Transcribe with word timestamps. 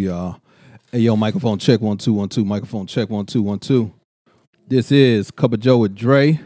y'all. 0.00 0.40
Hey, 0.92 1.00
yo, 1.00 1.16
microphone 1.16 1.58
check 1.58 1.80
one 1.80 1.98
two 1.98 2.12
one 2.12 2.28
two. 2.28 2.44
Microphone 2.44 2.86
check 2.86 3.10
one 3.10 3.26
two 3.26 3.42
one 3.42 3.58
two. 3.58 3.92
This 4.68 4.92
is 4.92 5.32
Cup 5.32 5.52
of 5.52 5.58
Joe 5.58 5.78
with 5.78 5.96
Dre. 5.96 6.38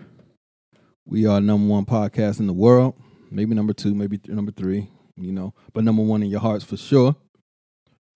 We 1.04 1.26
are 1.26 1.38
number 1.38 1.70
one 1.70 1.84
podcast 1.84 2.40
in 2.40 2.46
the 2.46 2.54
world. 2.54 2.94
Maybe 3.30 3.54
number 3.54 3.74
two, 3.74 3.94
maybe 3.94 4.16
th- 4.16 4.34
number 4.34 4.52
three. 4.52 4.88
You 5.16 5.32
know, 5.32 5.52
but 5.74 5.84
number 5.84 6.02
one 6.02 6.22
in 6.22 6.30
your 6.30 6.40
hearts 6.40 6.64
for 6.64 6.78
sure. 6.78 7.14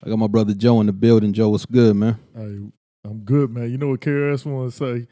I 0.03 0.09
got 0.09 0.17
my 0.17 0.25
brother 0.25 0.55
Joe 0.55 0.79
in 0.79 0.87
the 0.87 0.93
building. 0.93 1.33
Joe, 1.33 1.49
what's 1.49 1.67
good, 1.67 1.95
man? 1.95 2.17
Hey, 2.35 2.57
I'm 3.05 3.19
good, 3.23 3.51
man. 3.51 3.69
You 3.69 3.77
know 3.77 3.89
what 3.89 4.01
KRS-One 4.01 4.71
to 4.71 4.75
say? 4.75 5.07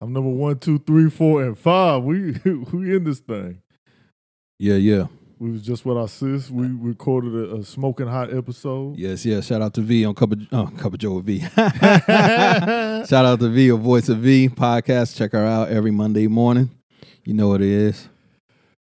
I'm 0.00 0.14
number 0.14 0.30
one, 0.30 0.58
two, 0.58 0.78
three, 0.78 1.10
four, 1.10 1.42
and 1.44 1.58
five. 1.58 2.02
We 2.02 2.32
we 2.72 2.96
in 2.96 3.04
this 3.04 3.20
thing. 3.20 3.60
Yeah, 4.58 4.76
yeah, 4.76 5.08
We 5.38 5.50
was 5.50 5.60
just 5.60 5.84
with 5.84 5.98
our 5.98 6.08
sis. 6.08 6.50
We 6.50 6.66
recorded 6.68 7.34
a, 7.34 7.56
a 7.56 7.62
smoking 7.64 8.06
hot 8.06 8.32
episode. 8.32 8.96
yes, 8.96 9.26
yes. 9.26 9.46
Shout 9.46 9.60
out 9.60 9.74
to 9.74 9.82
V 9.82 10.06
on 10.06 10.14
Cup 10.14 10.32
of, 10.32 10.40
oh, 10.50 10.72
Cup 10.78 10.94
of 10.94 10.98
Joe 10.98 11.12
with 11.12 11.26
V. 11.26 11.40
Shout 13.06 13.12
out 13.12 13.40
to 13.40 13.48
V, 13.50 13.68
a 13.68 13.76
Voice 13.76 14.08
of 14.08 14.18
V 14.18 14.48
podcast. 14.48 15.14
Check 15.14 15.32
her 15.32 15.44
out 15.44 15.68
every 15.68 15.90
Monday 15.90 16.26
morning. 16.26 16.70
You 17.24 17.34
know 17.34 17.48
what 17.48 17.60
it 17.60 17.68
is. 17.68 18.08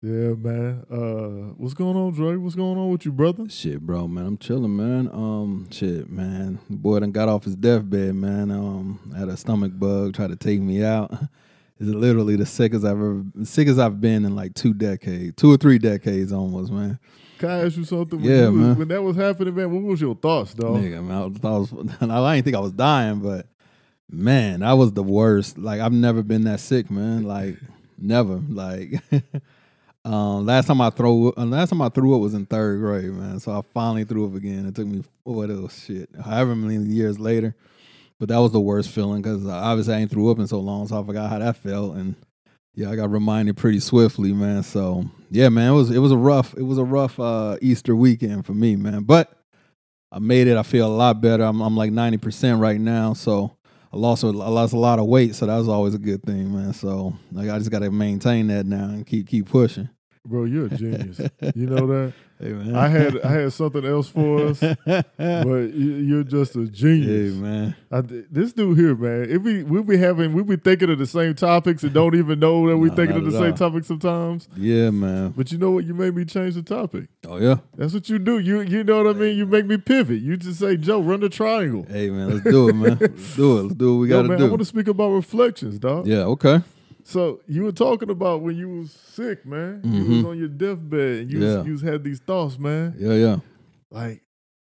Yeah, 0.02 0.34
man. 0.34 0.84
Uh, 0.90 1.54
what's 1.56 1.72
going 1.72 1.96
on, 1.96 2.12
Dre? 2.12 2.36
What's 2.36 2.54
going 2.54 2.76
on 2.76 2.90
with 2.90 3.06
you, 3.06 3.12
brother? 3.12 3.48
Shit, 3.48 3.80
bro, 3.80 4.06
man, 4.06 4.26
I'm 4.26 4.38
chilling, 4.38 4.76
man. 4.76 5.08
Um, 5.12 5.66
shit, 5.70 6.10
man. 6.10 6.58
The 6.68 6.76
boy 6.76 7.00
done 7.00 7.12
got 7.12 7.30
off 7.30 7.44
his 7.44 7.56
deathbed, 7.56 8.14
man. 8.14 8.50
Um, 8.50 9.14
had 9.16 9.28
a 9.28 9.38
stomach 9.38 9.72
bug, 9.74 10.14
tried 10.14 10.30
to 10.30 10.36
take 10.36 10.60
me 10.60 10.84
out. 10.84 11.10
It's 11.78 11.88
literally 11.90 12.36
the 12.36 12.46
sickest 12.46 12.84
I've 12.84 12.92
ever, 12.92 13.22
sick 13.44 13.68
as 13.68 13.78
I've 13.78 14.00
been 14.00 14.24
in 14.24 14.34
like 14.34 14.54
two 14.54 14.72
decades, 14.72 15.34
two 15.36 15.52
or 15.52 15.56
three 15.58 15.78
decades 15.78 16.32
almost, 16.32 16.72
man. 16.72 16.98
Can 17.38 17.50
I 17.50 17.66
ask 17.66 17.76
you 17.76 17.84
something? 17.84 18.18
When 18.20 18.30
Yeah, 18.30 18.46
was- 18.48 18.54
man. 18.54 18.78
When 18.78 18.88
that 18.88 19.02
was 19.02 19.16
happening, 19.16 19.54
man, 19.54 19.70
what 19.70 19.82
was 19.82 20.00
your 20.00 20.14
thoughts, 20.14 20.54
dog? 20.54 20.76
Nigga, 20.76 21.04
man, 21.04 21.16
I, 21.16 21.26
was, 21.26 21.36
I, 21.44 21.76
was, 21.76 21.88
I 22.00 22.34
didn't 22.34 22.44
think 22.44 22.56
I 22.56 22.60
was 22.60 22.72
dying, 22.72 23.20
but 23.20 23.46
man, 24.10 24.60
that 24.60 24.72
was 24.72 24.92
the 24.92 25.02
worst. 25.02 25.58
Like 25.58 25.80
I've 25.80 25.92
never 25.92 26.22
been 26.22 26.44
that 26.44 26.60
sick, 26.60 26.90
man. 26.90 27.24
Like 27.24 27.58
never. 27.98 28.36
Like 28.48 29.02
um, 30.04 30.46
last 30.46 30.66
time 30.68 30.80
I 30.80 30.88
throw, 30.90 31.34
last 31.36 31.70
time 31.70 31.82
I 31.82 31.88
threw 31.90 32.14
up 32.14 32.22
was 32.22 32.32
in 32.32 32.46
third 32.46 32.78
grade, 32.80 33.12
man. 33.12 33.38
So 33.40 33.52
I 33.52 33.60
finally 33.74 34.04
threw 34.04 34.26
up 34.26 34.34
again. 34.34 34.64
It 34.66 34.74
took 34.74 34.86
me 34.86 35.02
what 35.24 35.50
it 35.50 35.58
was 35.60 35.78
shit, 35.84 36.08
however 36.24 36.54
many 36.56 36.76
years 36.84 37.18
later. 37.20 37.54
But 38.18 38.28
that 38.30 38.38
was 38.38 38.52
the 38.52 38.60
worst 38.60 38.90
feeling 38.90 39.20
because 39.20 39.46
obviously 39.46 39.94
I 39.94 39.98
ain't 39.98 40.10
threw 40.10 40.30
up 40.30 40.38
in 40.38 40.46
so 40.46 40.58
long, 40.60 40.86
so 40.88 41.00
I 41.00 41.04
forgot 41.04 41.30
how 41.30 41.38
that 41.38 41.56
felt, 41.56 41.96
and 41.96 42.14
yeah, 42.74 42.90
I 42.90 42.96
got 42.96 43.10
reminded 43.10 43.56
pretty 43.56 43.80
swiftly, 43.80 44.32
man. 44.32 44.62
So 44.62 45.04
yeah, 45.30 45.48
man, 45.48 45.72
it 45.72 45.74
was 45.74 45.90
it 45.90 45.98
was 45.98 46.12
a 46.12 46.16
rough 46.16 46.54
it 46.54 46.62
was 46.62 46.78
a 46.78 46.84
rough 46.84 47.18
uh, 47.20 47.56
Easter 47.60 47.94
weekend 47.94 48.46
for 48.46 48.54
me, 48.54 48.76
man. 48.76 49.02
But 49.02 49.32
I 50.10 50.18
made 50.18 50.46
it. 50.46 50.56
I 50.56 50.62
feel 50.62 50.86
a 50.86 50.94
lot 50.94 51.20
better. 51.20 51.44
I'm 51.44 51.60
I'm 51.60 51.76
like 51.76 51.92
ninety 51.92 52.18
percent 52.18 52.60
right 52.60 52.80
now, 52.80 53.12
so 53.12 53.56
I 53.92 53.96
lost 53.96 54.24
a, 54.24 54.28
I 54.28 54.30
lost 54.30 54.72
a 54.72 54.78
lot 54.78 54.98
of 54.98 55.06
weight, 55.06 55.34
so 55.34 55.46
that 55.46 55.56
was 55.56 55.68
always 55.68 55.94
a 55.94 55.98
good 55.98 56.22
thing, 56.22 56.54
man. 56.54 56.72
So 56.72 57.16
like 57.32 57.48
I 57.48 57.58
just 57.58 57.70
got 57.70 57.80
to 57.80 57.90
maintain 57.90 58.46
that 58.48 58.66
now 58.66 58.84
and 58.84 59.06
keep 59.06 59.26
keep 59.26 59.48
pushing. 59.48 59.88
Bro, 60.26 60.44
you're 60.44 60.66
a 60.66 60.70
genius. 60.70 61.20
you 61.54 61.66
know 61.66 61.86
that? 61.86 62.12
Hey 62.38 62.52
I 62.74 62.88
had 62.88 63.20
I 63.22 63.32
had 63.32 63.52
something 63.54 63.84
else 63.86 64.08
for 64.08 64.48
us, 64.48 64.60
but 64.84 65.04
you, 65.16 65.94
you're 66.04 66.22
just 66.22 66.54
a 66.54 66.60
hey 66.60 66.66
genius. 66.70 67.34
man, 67.34 67.74
I, 67.90 68.02
this 68.02 68.52
dude 68.52 68.76
here, 68.78 68.94
man, 68.94 69.30
it 69.30 69.42
be 69.42 69.62
we 69.62 69.82
be 69.82 69.96
having 69.96 70.34
we 70.34 70.42
be 70.42 70.56
thinking 70.56 70.90
of 70.90 70.98
the 70.98 71.06
same 71.06 71.34
topics 71.34 71.82
and 71.82 71.94
don't 71.94 72.14
even 72.14 72.38
know 72.38 72.68
that 72.68 72.76
we 72.76 72.88
Nah, 72.90 72.94
thinking 72.94 73.16
of 73.16 73.24
the 73.24 73.30
same 73.32 73.52
all. 73.52 73.56
topics 73.56 73.86
sometimes. 73.86 74.48
yeah 74.54 74.90
man. 74.90 75.30
But 75.34 75.50
you 75.50 75.56
know 75.56 75.70
what? 75.70 75.84
You 75.86 75.94
made 75.94 76.14
me 76.14 76.26
change 76.26 76.56
the 76.56 76.62
topic. 76.62 77.08
Oh 77.26 77.38
yeah, 77.38 77.56
That's 77.74 77.94
what 77.94 78.08
you 78.10 78.18
do. 78.18 78.38
You 78.38 78.60
you 78.60 78.84
know 78.84 79.02
what 79.02 79.16
I 79.16 79.18
mean? 79.18 79.36
You 79.38 79.46
make 79.46 79.64
me 79.64 79.78
pivot. 79.78 80.20
You 80.20 80.36
just 80.36 80.60
say, 80.60 80.76
Joe, 80.76 81.00
run 81.00 81.20
the 81.20 81.30
triangle. 81.30 81.86
hey 81.88 82.10
man, 82.10 82.28
let's 82.34 82.44
do 82.44 82.68
it, 82.68 82.74
man. 82.74 82.98
Let's 83.00 83.34
do 83.34 83.58
it. 83.58 83.62
Let's 83.62 83.74
do 83.76 83.94
what 83.94 84.00
we 84.02 84.08
got 84.08 84.26
man, 84.26 84.38
to 84.38 84.44
I 84.44 84.48
want 84.48 84.60
to 84.60 84.64
speak 84.66 84.88
about 84.88 85.08
reflections, 85.08 85.78
dog. 85.78 86.06
yeah, 86.06 86.18
okay. 86.24 86.60
So 87.08 87.40
you 87.46 87.62
were 87.62 87.70
talking 87.72 88.10
about 88.10 88.42
when 88.42 88.56
you 88.56 88.68
was 88.80 88.90
sick, 88.90 89.46
man. 89.46 89.80
You 89.84 90.02
Mhm. 90.02 90.16
was 90.16 90.24
on 90.24 90.38
your 90.38 90.48
deathbed 90.48 91.20
and 91.20 91.30
you 91.30 91.38
Yeah. 91.40 91.58
was, 91.58 91.66
you 91.66 91.72
was 91.74 91.82
had 91.82 92.02
these 92.02 92.18
thoughts, 92.18 92.58
man. 92.58 92.94
Yeah, 92.98 93.12
yeah. 93.14 93.36
Like, 93.92 94.22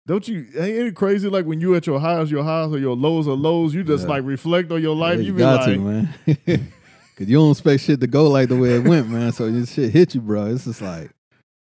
don't 0.08 0.28
you 0.28 0.48
ain't 0.58 0.88
it 0.88 0.96
crazy? 0.96 1.30
Like 1.30 1.46
when 1.46 1.62
you 1.62 1.76
at 1.76 1.86
your 1.86 2.00
highs, 2.00 2.32
your 2.32 2.44
highs, 2.44 2.72
or 2.72 2.80
your 2.80 2.96
lows 2.96 3.28
are 3.28 3.36
lows, 3.36 3.76
you 3.76 3.84
just 3.84 4.04
Yeah. 4.06 4.10
like 4.10 4.26
reflect 4.26 4.72
on 4.72 4.82
your 4.82 4.96
life. 4.96 5.18
Yeah, 5.18 5.22
you, 5.22 5.28
you 5.28 5.34
be 5.34 5.40
got 5.40 5.68
like, 5.68 5.76
to, 5.76 5.80
man. 5.80 6.10
Cause 7.16 7.28
you 7.28 7.38
don't 7.38 7.52
expect 7.52 7.84
shit 7.84 8.00
to 8.02 8.08
go 8.08 8.28
like 8.28 8.50
the 8.50 8.58
way 8.58 8.72
it 8.78 8.84
went, 8.88 9.08
man. 9.12 9.32
So 9.32 9.52
this 9.52 9.72
shit 9.72 9.92
hit 9.92 10.16
you, 10.16 10.22
bro. 10.22 10.48
It's 10.48 10.66
just 10.66 10.82
like, 10.82 11.12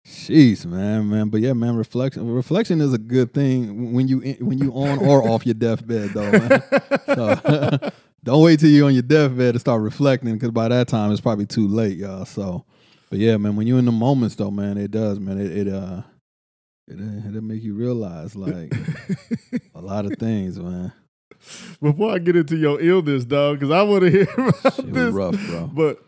jeez, 0.06 0.64
man, 0.64 1.08
man. 1.10 1.28
But 1.30 1.40
yeah, 1.40 1.52
man, 1.54 1.74
reflection. 1.74 2.30
Reflection 2.30 2.80
is 2.80 2.92
a 2.94 2.98
good 2.98 3.34
thing 3.34 3.92
when 3.92 4.06
you 4.06 4.20
when 4.40 4.58
you 4.58 4.70
on 4.72 5.00
or 5.00 5.28
off 5.28 5.44
your 5.44 5.54
deathbed, 5.54 6.10
though. 6.10 6.30
Man. 6.30 6.62
So 7.12 7.90
don't 8.24 8.42
wait 8.42 8.60
till 8.60 8.70
you're 8.70 8.86
on 8.86 8.92
your 8.94 9.02
deathbed 9.02 9.54
to 9.54 9.60
start 9.60 9.82
reflecting, 9.82 10.34
because 10.34 10.50
by 10.50 10.68
that 10.68 10.88
time 10.88 11.10
it's 11.12 11.20
probably 11.20 11.46
too 11.46 11.66
late, 11.68 11.96
y'all. 11.96 12.24
So, 12.24 12.64
but 13.08 13.18
yeah, 13.18 13.36
man, 13.36 13.56
when 13.56 13.66
you're 13.66 13.78
in 13.78 13.84
the 13.86 13.92
moments, 13.92 14.34
though, 14.36 14.50
man, 14.50 14.76
it 14.78 14.90
does, 14.90 15.18
man. 15.18 15.38
It, 15.40 15.66
it 15.66 15.68
uh, 15.72 16.02
it 16.88 16.98
it'll 17.28 17.42
make 17.42 17.62
you 17.62 17.74
realize 17.74 18.36
like 18.36 18.72
a 19.74 19.80
lot 19.80 20.06
of 20.06 20.18
things, 20.18 20.58
man. 20.58 20.92
Before 21.80 22.12
I 22.12 22.18
get 22.18 22.36
into 22.36 22.56
your 22.56 22.80
illness, 22.80 23.24
dog, 23.24 23.60
because 23.60 23.70
I 23.70 23.82
want 23.82 24.02
to 24.02 24.10
hear 24.10 24.28
about 24.36 24.74
Shit 24.74 24.92
this. 24.92 25.14
rough, 25.14 25.46
bro. 25.46 25.70
But 25.72 25.98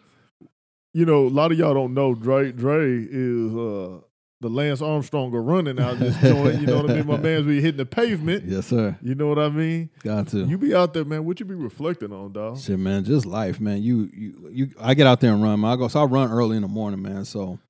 you 0.92 1.06
know, 1.06 1.26
a 1.26 1.28
lot 1.28 1.52
of 1.52 1.58
y'all 1.58 1.72
don't 1.72 1.94
know 1.94 2.14
Dre. 2.14 2.52
Dre 2.52 2.86
is 2.86 3.54
uh, 3.54 4.00
the 4.42 4.50
Lance 4.50 4.82
Armstrong 4.82 5.34
of 5.34 5.44
running 5.44 5.80
out 5.80 5.98
this 5.98 6.16
joint. 6.20 6.60
You 6.60 6.66
know 6.66 6.82
what 6.82 6.90
I 6.90 6.94
mean? 6.94 7.06
My 7.06 7.16
man's 7.18 7.46
be 7.46 7.60
hitting 7.60 7.78
the 7.78 7.86
pavement. 7.86 8.44
Yes, 8.44 8.66
sir. 8.66 8.98
You 9.00 9.14
know 9.14 9.28
what 9.28 9.38
I 9.38 9.48
mean? 9.48 9.88
Got 10.02 10.28
to. 10.28 10.44
You 10.44 10.58
be 10.58 10.74
out 10.74 10.92
there, 10.92 11.04
man. 11.04 11.24
What 11.24 11.38
you 11.40 11.46
be 11.46 11.54
reflecting 11.54 12.12
on, 12.12 12.32
dog? 12.32 12.58
Shit, 12.58 12.78
man, 12.78 13.04
just 13.04 13.24
life, 13.24 13.60
man. 13.60 13.82
You, 13.82 14.10
you, 14.12 14.48
you. 14.50 14.70
I 14.80 14.94
get 14.94 15.06
out 15.06 15.20
there 15.20 15.32
and 15.32 15.42
run. 15.42 15.60
Man. 15.60 15.72
I 15.72 15.76
go, 15.76 15.86
so 15.86 16.02
I 16.02 16.04
run 16.04 16.30
early 16.30 16.56
in 16.56 16.62
the 16.62 16.68
morning, 16.68 17.00
man. 17.00 17.24
So 17.24 17.60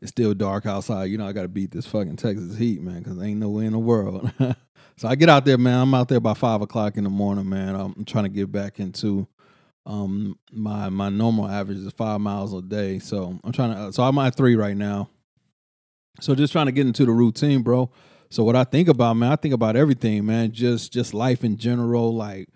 it's 0.00 0.10
still 0.10 0.32
dark 0.32 0.66
outside. 0.66 1.06
You 1.06 1.18
know, 1.18 1.26
I 1.26 1.32
got 1.32 1.42
to 1.42 1.48
beat 1.48 1.72
this 1.72 1.86
fucking 1.86 2.16
Texas 2.16 2.56
heat, 2.56 2.80
man, 2.80 3.02
because 3.02 3.20
ain't 3.20 3.40
no 3.40 3.50
way 3.50 3.66
in 3.66 3.72
the 3.72 3.78
world. 3.80 4.30
so 4.96 5.08
I 5.08 5.16
get 5.16 5.28
out 5.28 5.44
there, 5.44 5.58
man. 5.58 5.80
I'm 5.80 5.94
out 5.94 6.08
there 6.08 6.20
by 6.20 6.34
five 6.34 6.62
o'clock 6.62 6.96
in 6.96 7.04
the 7.04 7.10
morning, 7.10 7.48
man. 7.48 7.74
I'm 7.74 8.04
trying 8.04 8.24
to 8.24 8.30
get 8.30 8.52
back 8.52 8.78
into 8.78 9.26
um 9.86 10.38
my 10.52 10.90
my 10.90 11.08
normal 11.08 11.48
average 11.48 11.78
is 11.78 11.92
five 11.94 12.20
miles 12.20 12.54
a 12.54 12.62
day. 12.62 13.00
So 13.00 13.40
I'm 13.42 13.50
trying 13.50 13.74
to. 13.74 13.92
So 13.92 14.04
I'm 14.04 14.16
at 14.18 14.36
three 14.36 14.54
right 14.54 14.76
now. 14.76 15.10
So 16.20 16.34
just 16.34 16.52
trying 16.52 16.66
to 16.66 16.72
get 16.72 16.86
into 16.86 17.04
the 17.04 17.12
routine, 17.12 17.62
bro. 17.62 17.90
So 18.28 18.44
what 18.44 18.54
I 18.54 18.64
think 18.64 18.88
about, 18.88 19.14
man, 19.14 19.32
I 19.32 19.36
think 19.36 19.54
about 19.54 19.76
everything, 19.76 20.24
man. 20.24 20.52
Just 20.52 20.92
just 20.92 21.14
life 21.14 21.42
in 21.42 21.56
general, 21.56 22.14
like 22.14 22.48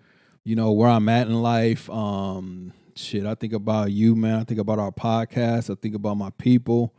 you 0.43 0.55
know 0.55 0.71
where 0.71 0.89
I'm 0.89 1.09
at 1.09 1.27
in 1.27 1.41
life. 1.41 1.89
Um, 1.89 2.71
shit, 2.95 3.25
I 3.25 3.35
think 3.35 3.53
about 3.53 3.91
you, 3.91 4.15
man. 4.15 4.39
I 4.39 4.43
think 4.43 4.59
about 4.59 4.79
our 4.79 4.91
podcast. 4.91 5.69
I 5.69 5.75
think 5.75 5.95
about 5.95 6.15
my 6.15 6.29
people. 6.37 6.93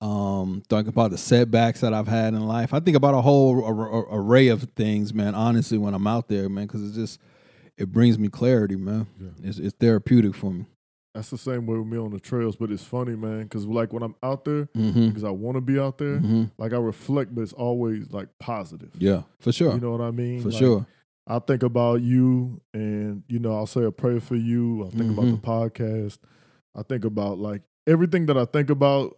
Um, 0.00 0.62
think 0.68 0.88
about 0.88 1.10
the 1.10 1.18
setbacks 1.18 1.80
that 1.80 1.94
I've 1.94 2.08
had 2.08 2.34
in 2.34 2.46
life. 2.46 2.74
I 2.74 2.80
think 2.80 2.96
about 2.96 3.14
a 3.14 3.20
whole 3.20 3.64
ar- 3.64 3.90
ar- 3.90 4.18
array 4.20 4.48
of 4.48 4.62
things, 4.76 5.14
man. 5.14 5.34
Honestly, 5.34 5.78
when 5.78 5.94
I'm 5.94 6.06
out 6.06 6.28
there, 6.28 6.48
man, 6.48 6.66
because 6.66 6.90
it 6.90 6.94
just 6.98 7.20
it 7.76 7.90
brings 7.90 8.18
me 8.18 8.28
clarity, 8.28 8.76
man. 8.76 9.06
Yeah. 9.18 9.48
It's, 9.48 9.58
it's 9.58 9.74
therapeutic 9.74 10.34
for 10.34 10.50
me. 10.50 10.66
That's 11.14 11.30
the 11.30 11.38
same 11.38 11.66
way 11.66 11.78
with 11.78 11.86
me 11.86 11.96
on 11.96 12.10
the 12.10 12.18
trails, 12.18 12.56
but 12.56 12.72
it's 12.72 12.82
funny, 12.82 13.14
man, 13.14 13.44
because 13.44 13.66
like 13.66 13.92
when 13.92 14.02
I'm 14.02 14.16
out 14.22 14.44
there, 14.44 14.64
Mm-hmm. 14.76 15.08
because 15.08 15.22
I 15.22 15.30
want 15.30 15.56
to 15.56 15.60
be 15.60 15.78
out 15.78 15.98
there, 15.98 16.18
hmm 16.18 16.44
like 16.58 16.72
I 16.72 16.76
reflect, 16.78 17.34
but 17.34 17.42
it's 17.42 17.52
always 17.52 18.10
like 18.10 18.28
positive. 18.40 18.90
Yeah, 18.98 19.22
for 19.40 19.52
sure, 19.52 19.74
You 19.74 19.80
know 19.80 19.92
what 19.92 20.00
I 20.00 20.10
mean? 20.10 20.42
for 20.42 20.48
Like, 20.48 20.58
sure. 20.58 20.86
I 21.26 21.38
think 21.38 21.62
about 21.62 22.02
you, 22.02 22.60
and 22.74 23.22
you 23.28 23.38
know, 23.38 23.54
I'll 23.56 23.66
say 23.66 23.84
a 23.84 23.92
prayer 23.92 24.20
for 24.20 24.34
you. 24.36 24.86
I 24.86 24.90
think 24.90 25.10
about 25.10 25.26
the 25.26 25.36
Mhm. 25.38 25.40
podcast. 25.40 26.18
I 26.74 26.82
think 26.82 27.04
about 27.04 27.38
like 27.38 27.62
everything 27.86 28.26
that 28.26 28.36
I 28.36 28.44
think 28.44 28.68
about, 28.68 29.16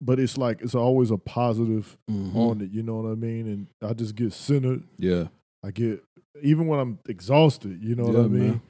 but 0.00 0.18
it's 0.18 0.36
like 0.36 0.60
it's 0.60 0.74
always 0.74 1.10
a 1.12 1.18
positive 1.18 1.96
Mhm. 2.10 2.34
on 2.36 2.60
it. 2.62 2.70
You 2.72 2.82
know 2.82 2.96
what 3.00 3.10
I 3.10 3.14
mean? 3.14 3.46
And 3.46 3.66
I 3.80 3.92
just 3.94 4.14
get 4.16 4.32
centered. 4.32 4.82
Yeah, 4.98 5.28
I 5.62 5.70
get 5.70 6.02
even 6.42 6.66
when 6.66 6.80
I'm 6.80 6.98
exhausted. 7.08 7.82
You 7.82 7.94
know 7.94 8.04
what 8.04 8.16
I 8.16 8.28
mean? 8.28 8.40
man. 8.48 8.60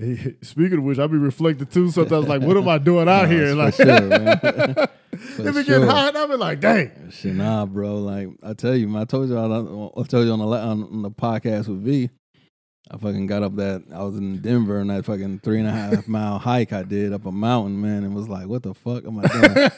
Hey, 0.00 0.36
Speaking 0.42 0.78
of 0.78 0.84
which, 0.84 0.98
I 0.98 1.06
be 1.06 1.18
reflecting 1.18 1.66
too. 1.66 1.90
Sometimes, 1.90 2.26
like, 2.26 2.40
what 2.40 2.56
am 2.56 2.68
I 2.68 2.78
doing 2.78 3.08
out 3.08 3.22
Nah, 3.28 3.28
here? 3.28 3.54
Like, 3.54 3.74
sure, 3.74 3.86
man. 4.00 4.40
if 4.42 5.38
it 5.38 5.54
get 5.54 5.66
sure. 5.66 5.86
hot, 5.86 6.16
I 6.16 6.26
be 6.26 6.36
like, 6.36 6.60
dang. 6.60 7.10
Shit, 7.10 7.34
nah, 7.34 7.66
bro. 7.66 7.98
Like 7.98 8.28
I 8.42 8.54
tell 8.54 8.74
you, 8.74 8.88
man. 8.88 9.02
I 9.02 9.04
told 9.04 9.28
you, 9.28 9.36
I, 9.36 9.44
I 9.44 10.04
told 10.04 10.26
you 10.26 10.32
on 10.32 10.38
the 10.38 10.46
on, 10.46 11.02
the 11.02 11.10
podcast 11.10 11.68
with 11.68 11.84
V. 11.84 12.08
I 12.92 12.96
fucking 12.96 13.26
got 13.26 13.44
up 13.44 13.54
that 13.56 13.84
I 13.94 14.02
was 14.02 14.16
in 14.16 14.38
Denver 14.40 14.80
and 14.80 14.90
that 14.90 15.04
fucking 15.04 15.40
three 15.40 15.60
and 15.60 15.68
a 15.68 15.70
half 15.70 16.08
mile 16.08 16.40
hike 16.40 16.72
I 16.72 16.82
did 16.82 17.12
up 17.12 17.24
a 17.24 17.30
mountain, 17.30 17.80
man, 17.80 18.02
and 18.02 18.16
was 18.16 18.28
like, 18.28 18.48
what 18.48 18.64
the 18.64 18.74
fuck 18.74 19.04
am 19.04 19.20
I 19.20 19.28
doing? 19.28 19.70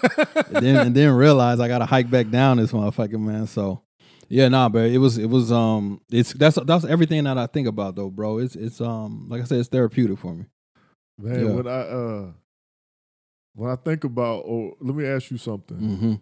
and 0.55 0.65
then 0.65 0.87
and 0.87 0.95
then 0.95 1.11
realized 1.11 1.61
I 1.61 1.69
got 1.69 1.79
to 1.79 1.87
hike 1.87 2.09
back 2.11 2.31
down 2.31 2.57
this 2.57 2.73
motherfucking 2.73 3.21
man. 3.21 3.47
So 3.47 3.83
yeah, 4.33 4.49
nah, 4.49 4.69
bro. 4.71 4.83
It 4.85 4.97
was 4.97 5.19
it 5.19 5.29
was 5.29 5.53
um 5.53 6.01
it's 6.11 6.33
that's 6.33 6.59
that's 6.65 6.87
everything 6.87 7.25
that 7.25 7.37
I 7.37 7.47
think 7.47 7.69
about 7.69 7.97
though, 7.97 8.09
bro. 8.09 8.39
It's 8.39 8.57
it's 8.57 8.81
um 8.81 9.27
like 9.29 9.43
I 9.43 9.45
said, 9.45 9.59
it's 9.59 9.69
therapeutic 9.69 10.19
for 10.19 10.35
me. 10.35 10.47
Man, 11.19 11.45
Yeah. 11.47 11.53
when 11.53 11.67
I 11.67 11.81
uh 11.81 12.27
when 13.55 13.71
I 13.71 13.77
think 13.77 14.05
about 14.05 14.39
or 14.47 14.75
let 14.81 14.97
me 14.97 15.05
ask 15.05 15.31
you 15.31 15.37
something. 15.37 15.77
Mm-hmm. 15.77 16.15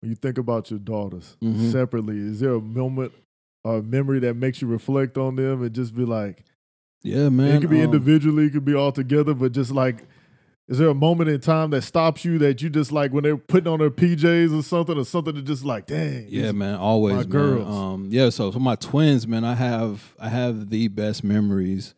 When 0.00 0.10
you 0.10 0.14
think 0.16 0.38
about 0.38 0.68
your 0.70 0.80
daughters 0.80 1.36
Mhm. 1.42 1.70
separately, 1.72 2.18
is 2.18 2.40
there 2.40 2.54
a 2.54 2.60
moment 2.60 3.12
or 3.64 3.78
a 3.78 3.82
memory 3.82 4.18
that 4.20 4.34
makes 4.34 4.60
you 4.60 4.66
reflect 4.68 5.16
on 5.16 5.36
them 5.36 5.62
and 5.62 5.72
just 5.72 5.94
be 5.94 6.04
like, 6.04 6.44
Yeah, 7.04 7.28
man. 7.28 7.56
it 7.56 7.60
could 7.60 7.70
be 7.70 7.78
um, 7.82 7.84
individually, 7.84 8.46
it 8.46 8.52
could 8.52 8.64
be 8.64 8.74
all 8.74 8.90
together, 8.92 9.34
but 9.34 9.52
just 9.52 9.70
like, 9.70 10.04
is 10.68 10.78
there 10.78 10.88
a 10.88 10.94
moment 10.94 11.30
in 11.30 11.40
time 11.40 11.70
that 11.70 11.82
stops 11.82 12.24
you 12.24 12.38
that 12.38 12.60
you 12.60 12.68
just 12.68 12.92
like 12.92 13.12
when 13.12 13.24
they're 13.24 13.36
putting 13.38 13.72
on 13.72 13.78
their 13.78 13.90
PJs 13.90 14.56
or 14.58 14.62
something 14.62 14.98
or 14.98 15.04
something 15.04 15.34
to 15.34 15.42
just 15.42 15.64
like, 15.64 15.86
dang, 15.86 16.26
Yeah, 16.28 16.52
man, 16.52 16.74
always 16.76 17.14
my 17.16 17.20
man. 17.22 17.28
girls. 17.30 17.74
Um, 17.74 18.08
yeah, 18.10 18.28
so 18.30 18.52
for 18.52 18.60
my 18.60 18.74
twins, 18.76 19.26
man, 19.26 19.44
I 19.44 19.54
have 19.54 20.14
I 20.18 20.28
have 20.28 20.68
the 20.70 20.88
best 20.88 21.24
memories 21.24 21.94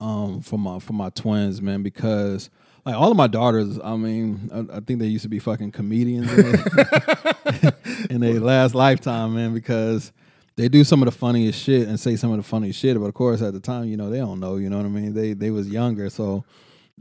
um 0.00 0.40
for 0.42 0.58
my 0.58 0.78
for 0.78 0.92
my 0.92 1.08
twins, 1.10 1.62
man, 1.62 1.82
because 1.82 2.50
like 2.84 2.96
all 2.96 3.10
of 3.10 3.16
my 3.16 3.28
daughters, 3.28 3.78
I 3.82 3.96
mean, 3.96 4.50
I, 4.52 4.76
I 4.76 4.80
think 4.80 4.98
they 4.98 5.06
used 5.06 5.22
to 5.22 5.28
be 5.28 5.38
fucking 5.38 5.70
comedians 5.72 6.30
in 6.32 6.42
their, 6.42 7.72
in 8.10 8.20
their 8.20 8.40
last 8.40 8.74
lifetime, 8.74 9.34
man, 9.34 9.54
because 9.54 10.12
they 10.56 10.68
do 10.68 10.82
some 10.84 11.00
of 11.00 11.06
the 11.06 11.12
funniest 11.12 11.62
shit 11.62 11.86
and 11.88 11.98
say 11.98 12.16
some 12.16 12.30
of 12.32 12.36
the 12.36 12.42
funniest 12.42 12.78
shit, 12.78 12.98
but 12.98 13.06
of 13.06 13.14
course 13.14 13.40
at 13.40 13.54
the 13.54 13.60
time, 13.60 13.84
you 13.84 13.96
know, 13.96 14.10
they 14.10 14.18
don't 14.18 14.40
know, 14.40 14.56
you 14.56 14.68
know 14.68 14.76
what 14.78 14.86
I 14.86 14.90
mean? 14.90 15.14
They 15.14 15.32
they 15.32 15.50
was 15.50 15.68
younger, 15.68 16.10
so 16.10 16.44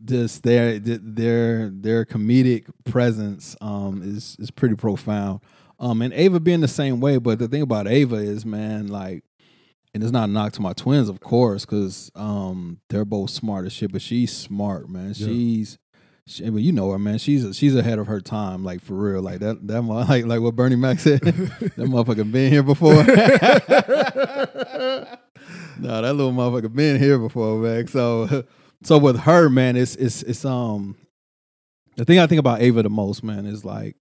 just 0.04 0.44
their 0.44 0.80
their 0.80 1.70
their 1.70 2.06
comedic 2.06 2.66
presence 2.86 3.56
um 3.62 4.02
is 4.04 4.36
is 4.40 4.52
pretty 4.52 4.76
profound. 4.76 5.42
Um 5.80 6.02
and 6.02 6.14
Ava 6.14 6.40
being 6.40 6.62
the 6.62 6.68
same 6.68 7.00
way, 7.00 7.18
but 7.18 7.40
the 7.40 7.48
thing 7.48 7.62
about 7.62 7.88
Ava 7.88 8.16
is 8.16 8.46
man 8.46 8.88
like 8.88 9.24
and 9.94 10.04
it's 10.04 10.12
not 10.12 10.30
a 10.30 10.32
knock 10.32 10.54
to 10.54 10.62
my 10.62 10.74
twins, 10.74 11.10
of 11.10 11.20
course, 11.20 11.66
because 11.66 12.12
um 12.16 12.80
they're 12.90 13.06
both 13.06 13.30
smart 13.30 13.66
as 13.66 13.74
shit. 13.74 13.92
But 13.92 14.02
she's 14.02 14.36
smart, 14.36 14.90
man. 14.90 15.14
Yeah. 15.16 15.28
She's, 15.28 15.78
she, 16.26 16.50
well, 16.50 16.60
you 16.60 16.72
know 16.72 16.92
her, 16.92 17.00
man. 17.00 17.18
She's 17.18 17.58
she's 17.58 17.76
ahead 17.76 18.00
of 18.00 18.08
her 18.08 18.22
time, 18.22 18.64
like 18.64 18.82
for 18.82 18.94
real. 18.94 19.22
Like 19.22 19.40
that 19.40 19.68
that 19.68 19.82
like 19.82 20.26
like 20.26 20.40
what 20.40 20.56
Bernie 20.56 20.76
Mac 20.76 21.00
said. 21.00 21.22
that 21.22 21.78
motherfucker 21.78 22.32
been 22.32 22.52
here 22.52 22.64
before. 22.64 22.94
no, 25.80 26.02
that 26.02 26.14
little 26.14 26.32
motherfucker 26.32 26.74
been 26.74 27.00
here 27.00 27.20
before, 27.20 27.58
man. 27.58 27.88
So 27.88 28.46
so 28.84 28.98
with 28.98 29.20
her, 29.22 29.50
man, 29.50 29.76
it's 29.76 29.96
it's 29.96 30.24
it's 30.24 30.46
um 30.46 30.96
the 31.98 32.06
thing 32.06 32.20
I 32.20 32.28
think 32.28 32.40
about 32.40 32.62
Ava 32.62 32.84
the 32.84 32.90
most, 32.90 33.24
man, 33.24 33.46
is 33.46 33.64
like 33.66 33.96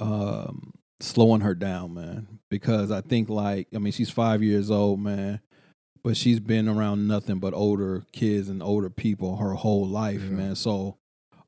um 0.00 0.72
slowing 1.00 1.40
her 1.42 1.54
down, 1.54 1.94
man. 1.94 2.28
Because 2.50 2.90
I 2.90 3.00
think 3.00 3.28
like 3.28 3.68
I 3.74 3.78
mean 3.78 3.92
she's 3.92 4.10
five 4.10 4.42
years 4.42 4.70
old, 4.70 5.00
man, 5.00 5.40
but 6.04 6.16
she's 6.16 6.40
been 6.40 6.68
around 6.68 7.08
nothing 7.08 7.38
but 7.38 7.54
older 7.54 8.04
kids 8.12 8.48
and 8.48 8.62
older 8.62 8.90
people 8.90 9.36
her 9.36 9.54
whole 9.54 9.86
life, 9.86 10.22
Yeah. 10.22 10.30
man. 10.30 10.54
So 10.54 10.96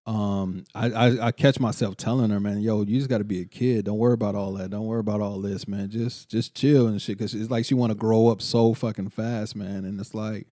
um 0.07 0.65
I, 0.75 0.87
I 0.91 1.27
I 1.27 1.33
catch 1.33 1.61
myself 1.61 1.97
telling 1.97 2.31
her, 2.31 2.41
man, 2.41 2.61
yo, 2.61 2.83
you 2.83 2.97
just 2.99 3.11
gotta 3.11 3.25
be 3.25 3.43
a 3.43 3.45
kid. 3.45 3.85
Don't 3.85 3.99
worry 3.99 4.15
about 4.15 4.35
all 4.35 4.53
that. 4.55 4.71
Don't 4.71 4.87
worry 4.87 5.01
about 5.01 5.21
all 5.21 5.41
this, 5.41 5.69
man. 5.69 5.91
Just 5.91 6.29
just 6.31 6.55
chill 6.55 6.87
and 6.87 7.01
shit. 7.01 7.19
Cause 7.19 7.35
it's 7.35 7.51
like 7.51 7.65
she 7.67 7.75
wanna 7.75 7.95
grow 7.95 8.29
up 8.29 8.41
so 8.43 8.73
fucking 8.75 9.11
fast, 9.11 9.55
man. 9.55 9.85
And 9.85 10.01
it's 10.01 10.15
like, 10.15 10.47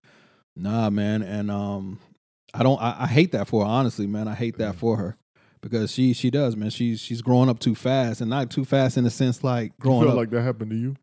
nah, 0.57 0.89
man. 0.89 1.21
And 1.21 1.49
um 1.51 1.99
I 2.53 2.63
don't 2.63 2.81
I, 2.81 3.03
I 3.03 3.07
hate 3.07 3.31
that 3.33 3.47
for 3.47 3.63
her, 3.63 3.69
honestly, 3.69 4.07
man. 4.07 4.27
I 4.27 4.35
hate 4.35 4.57
that 4.57 4.75
for 4.75 4.97
her. 4.97 5.17
Because 5.61 5.91
she 5.91 6.13
she 6.13 6.29
does, 6.29 6.55
man. 6.55 6.69
She's 6.69 6.99
she's 6.99 7.21
growing 7.21 7.49
up 7.49 7.59
too 7.59 7.75
fast, 7.75 8.21
and 8.21 8.29
not 8.29 8.49
too 8.51 8.63
fast 8.63 8.95
in 8.97 9.03
the 9.03 9.09
sense 9.09 9.43
like 9.43 9.71
you 9.71 9.79
growing 9.79 10.01
feel 10.03 10.11
up. 10.11 10.17
like 10.17 10.29
that 10.29 10.41
happened 10.43 10.71
to 10.71 10.77
you. 10.77 10.95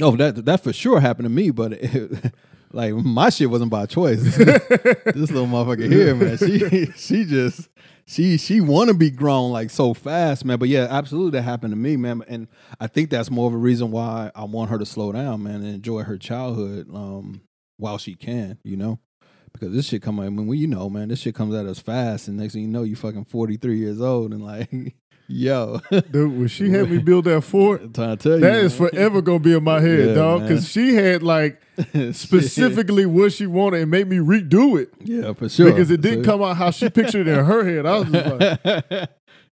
oh, 0.00 0.16
that 0.16 0.44
that 0.44 0.62
for 0.62 0.72
sure 0.72 1.00
happened 1.00 1.24
to 1.24 1.30
me, 1.30 1.50
but 1.50 1.72
it, 1.72 2.34
like 2.72 2.94
my 2.94 3.30
shit 3.30 3.50
wasn't 3.50 3.70
by 3.70 3.86
choice. 3.86 4.20
this 4.36 5.30
little 5.30 5.46
motherfucker 5.46 5.90
here, 5.90 6.14
man. 6.14 6.36
She 6.36 6.86
she 6.96 7.24
just 7.24 7.68
she 8.06 8.36
she 8.36 8.60
want 8.60 8.88
to 8.88 8.94
be 8.94 9.10
grown 9.10 9.50
like 9.50 9.70
so 9.70 9.94
fast, 9.94 10.44
man. 10.44 10.58
But 10.58 10.68
yeah, 10.68 10.86
absolutely 10.90 11.38
that 11.38 11.42
happened 11.42 11.72
to 11.72 11.76
me, 11.76 11.96
man. 11.96 12.22
And 12.28 12.48
I 12.78 12.86
think 12.86 13.10
that's 13.10 13.30
more 13.30 13.48
of 13.48 13.54
a 13.54 13.58
reason 13.58 13.90
why 13.90 14.30
I 14.34 14.44
want 14.44 14.70
her 14.70 14.78
to 14.78 14.86
slow 14.86 15.10
down, 15.10 15.42
man, 15.42 15.56
and 15.56 15.74
enjoy 15.74 16.02
her 16.02 16.18
childhood 16.18 16.88
um, 16.94 17.40
while 17.80 17.98
she 17.98 18.14
can, 18.14 18.58
you 18.62 18.76
know. 18.76 18.98
Because 19.52 19.72
this 19.72 19.86
shit 19.86 20.02
come 20.02 20.20
out, 20.20 20.26
I 20.26 20.30
mean, 20.30 20.46
well, 20.46 20.54
you 20.54 20.68
know, 20.68 20.88
man, 20.88 21.08
this 21.08 21.18
shit 21.18 21.34
comes 21.34 21.54
at 21.54 21.66
us 21.66 21.80
fast, 21.80 22.28
and 22.28 22.36
next 22.36 22.52
thing 22.52 22.62
you 22.62 22.68
know, 22.68 22.84
you 22.84 22.94
fucking 22.94 23.24
forty 23.24 23.56
three 23.56 23.78
years 23.78 24.00
old, 24.00 24.32
and 24.32 24.44
like, 24.44 24.70
yo, 25.28 25.80
Dude, 25.90 26.38
when 26.38 26.48
she 26.48 26.70
had 26.70 26.88
me 26.90 26.98
build 26.98 27.24
that 27.24 27.40
fort, 27.42 27.82
I'm 27.82 27.92
trying 27.92 28.16
to 28.16 28.22
tell 28.22 28.34
you, 28.38 28.40
that 28.40 28.56
is 28.56 28.78
man. 28.78 28.90
forever 28.90 29.22
gonna 29.22 29.40
be 29.40 29.54
in 29.54 29.64
my 29.64 29.80
head, 29.80 30.08
Yeah, 30.08 30.14
dog. 30.14 30.42
Because 30.42 30.68
she 30.68 30.94
had 30.94 31.22
like 31.24 31.60
specifically 32.12 33.06
what 33.06 33.32
she 33.32 33.46
wanted 33.46 33.82
and 33.82 33.90
made 33.90 34.06
me 34.06 34.18
redo 34.18 34.80
it 34.80 34.92
yeah, 35.00 35.32
for 35.32 35.48
sure, 35.48 35.70
because 35.70 35.90
it 35.90 36.00
didn't 36.00 36.24
come 36.24 36.42
out 36.42 36.56
how 36.56 36.70
she 36.70 36.88
pictured 36.88 37.26
it 37.26 37.38
in 37.38 37.44
her 37.44 37.64
head. 37.64 37.86
I 37.86 37.98
was 37.98 38.10
just 38.10 38.90
like, 38.90 39.10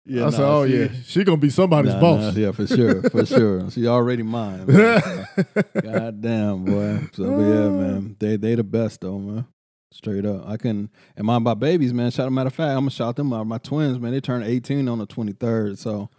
yeah, 0.08 0.26
I 0.26 0.31
said, 0.31 0.40
oh 0.44 0.66
she- 0.66 0.76
yeah, 0.76 0.88
she 1.06 1.25
gonna 1.25 1.37
be 1.37 1.50
somebody's 1.50 1.93
Nah, 1.94 2.00
boss. 2.00 2.34
nah, 2.34 2.40
yeah, 2.40 2.50
for 2.52 2.66
sure, 2.66 3.02
for 3.10 3.25
sure. 3.26 3.70
She 3.70 3.87
already 3.87 4.22
mine. 4.22 4.66
God 4.66 6.20
damn, 6.20 6.64
boy. 6.64 7.08
So 7.12 7.25
but 7.25 7.38
yeah, 7.43 7.69
man. 7.69 8.16
They 8.19 8.37
they 8.37 8.55
the 8.55 8.64
best 8.64 9.00
though, 9.00 9.19
man. 9.19 9.46
Straight 9.90 10.26
up. 10.26 10.46
I 10.49 10.56
can 10.56 10.90
and 11.16 11.26
my 11.26 11.38
my 11.38 11.55
babies, 11.55 11.94
man. 11.94 12.10
Shout 12.10 12.31
matter 12.32 12.49
of 12.49 12.55
fact, 12.55 12.70
I'm 12.70 12.81
gonna 12.81 12.90
shout 12.90 13.16
them 13.16 13.32
out. 13.32 13.46
My 13.46 13.58
twins, 13.58 13.99
man, 13.99 14.12
they 14.12 14.20
turned 14.20 14.44
18 14.44 14.88
on 14.88 14.99
the 14.99 15.06
23rd. 15.06 15.78
So 15.78 16.11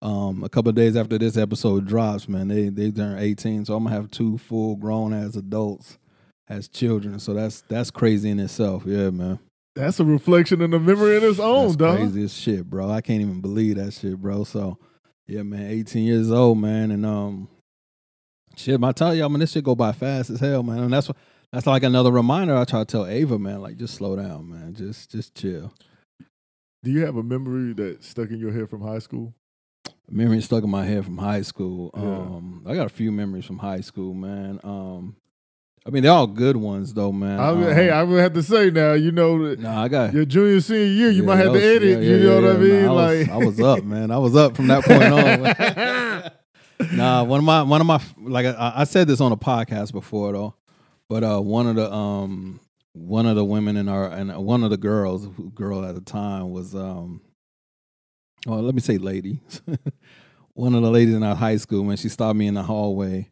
um 0.00 0.42
a 0.42 0.48
couple 0.48 0.70
of 0.70 0.74
days 0.74 0.96
after 0.96 1.18
this 1.18 1.36
episode 1.36 1.86
drops, 1.86 2.28
man, 2.28 2.48
they 2.48 2.68
they 2.68 2.90
turn 2.90 3.18
18. 3.18 3.64
So 3.66 3.74
I'm 3.76 3.84
gonna 3.84 3.94
have 3.94 4.10
two 4.10 4.38
full 4.38 4.74
grown 4.76 5.12
as 5.12 5.36
adults 5.36 5.98
as 6.48 6.68
children. 6.68 7.20
So 7.20 7.34
that's 7.34 7.62
that's 7.68 7.90
crazy 7.92 8.28
in 8.30 8.40
itself. 8.40 8.82
Yeah, 8.84 9.10
man. 9.10 9.38
That's 9.74 10.00
a 10.00 10.04
reflection 10.04 10.60
in 10.60 10.70
the 10.70 10.78
memory 10.78 11.16
in 11.16 11.24
its 11.24 11.38
own, 11.38 11.68
That's 11.68 11.76
dog. 11.76 11.96
crazy 11.98 12.24
as 12.24 12.34
shit, 12.34 12.68
bro. 12.68 12.90
I 12.90 13.00
can't 13.00 13.22
even 13.22 13.40
believe 13.40 13.76
that 13.76 13.92
shit, 13.92 14.18
bro. 14.18 14.44
So, 14.44 14.78
yeah, 15.26 15.42
man, 15.42 15.70
18 15.70 16.04
years 16.04 16.30
old, 16.30 16.58
man, 16.58 16.90
and 16.90 17.06
um, 17.06 17.48
shit. 18.56 18.82
I 18.82 18.92
tell 18.92 19.14
y'all, 19.14 19.30
man, 19.30 19.40
this 19.40 19.52
shit 19.52 19.64
go 19.64 19.74
by 19.74 19.92
fast 19.92 20.28
as 20.28 20.40
hell, 20.40 20.62
man. 20.62 20.80
And 20.80 20.92
that's 20.92 21.08
what 21.08 21.16
that's 21.52 21.66
like 21.66 21.82
another 21.82 22.10
reminder. 22.10 22.56
I 22.56 22.64
try 22.64 22.80
to 22.80 22.84
tell 22.84 23.06
Ava, 23.06 23.38
man, 23.38 23.62
like 23.62 23.76
just 23.76 23.94
slow 23.94 24.16
down, 24.16 24.50
man. 24.50 24.74
Just 24.74 25.10
just 25.10 25.34
chill. 25.34 25.72
Do 26.82 26.90
you 26.90 27.06
have 27.06 27.16
a 27.16 27.22
memory 27.22 27.72
that 27.74 28.02
stuck 28.02 28.30
in 28.30 28.40
your 28.40 28.52
head 28.52 28.68
from 28.68 28.82
high 28.82 28.98
school? 28.98 29.32
Memory 30.10 30.40
stuck 30.42 30.64
in 30.64 30.70
my 30.70 30.84
head 30.84 31.04
from 31.04 31.16
high 31.16 31.42
school. 31.42 31.90
Yeah. 31.94 32.02
Um, 32.02 32.64
I 32.66 32.74
got 32.74 32.86
a 32.86 32.90
few 32.90 33.12
memories 33.12 33.44
from 33.46 33.58
high 33.58 33.80
school, 33.80 34.12
man. 34.14 34.60
Um, 34.64 35.16
I 35.84 35.90
mean, 35.90 36.04
they're 36.04 36.12
all 36.12 36.28
good 36.28 36.56
ones, 36.56 36.94
though, 36.94 37.10
man. 37.10 37.40
I, 37.40 37.48
Um, 37.48 37.62
hey, 37.62 37.90
I 37.90 38.04
would 38.04 38.20
have 38.20 38.34
to 38.34 38.42
say 38.42 38.70
now, 38.70 38.92
you 38.92 39.10
know, 39.10 39.36
no, 39.36 39.68
I 39.70 39.88
got 39.88 40.12
your 40.14 40.24
junior 40.24 40.60
senior 40.60 40.84
year, 40.84 41.10
you 41.10 41.22
Yeah, 41.22 41.26
might 41.26 41.36
have 41.36 41.52
that 41.54 41.58
to 41.60 41.76
edit. 41.76 42.02
yeah, 42.04 42.08
you 42.10 42.16
yeah, 42.18 42.24
know 42.24 42.42
what 42.42 42.50
I 42.50 42.58
mean? 42.58 42.70
man. 42.70 42.88
I 42.88 42.92
was, 42.92 43.18
like 43.18 43.28
I 43.30 43.36
was 43.38 43.60
up, 43.60 43.84
man. 43.84 44.10
I 44.12 44.18
was 44.18 44.36
up 44.36 44.54
from 44.56 44.66
that 44.68 44.84
point 44.84 45.02
on. 45.02 46.32
nah, 46.96 47.24
one 47.24 47.38
of 47.40 47.44
my 47.44 47.62
one 47.62 47.80
of 47.80 47.86
my 47.86 48.00
like 48.18 48.46
I, 48.46 48.72
I 48.76 48.84
said 48.84 49.08
this 49.08 49.20
on 49.20 49.32
a 49.32 49.36
podcast 49.36 49.92
before 49.92 50.32
though, 50.32 50.54
but 51.08 51.24
uh, 51.24 51.40
one 51.40 51.66
of 51.66 51.74
the 51.76 51.92
um 51.92 52.60
one 52.92 53.26
of 53.26 53.34
the 53.36 53.44
women 53.44 53.76
in 53.76 53.88
our 53.88 54.06
and 54.08 54.32
one 54.36 54.62
of 54.62 54.70
the 54.70 54.76
girls 54.76 55.26
girl 55.54 55.84
at 55.84 55.94
the 55.96 56.00
time 56.00 56.50
was 56.50 56.74
um 56.76 57.22
well 58.46 58.60
let 58.62 58.74
me 58.74 58.80
say 58.82 58.98
lady 58.98 59.40
one 60.54 60.74
of 60.74 60.82
the 60.82 60.90
ladies 60.90 61.14
in 61.14 61.22
our 61.22 61.34
high 61.34 61.56
school 61.56 61.84
when 61.84 61.96
she 61.96 62.08
stopped 62.10 62.36
me 62.36 62.46
in 62.46 62.54
the 62.54 62.62
hallway 62.62 63.30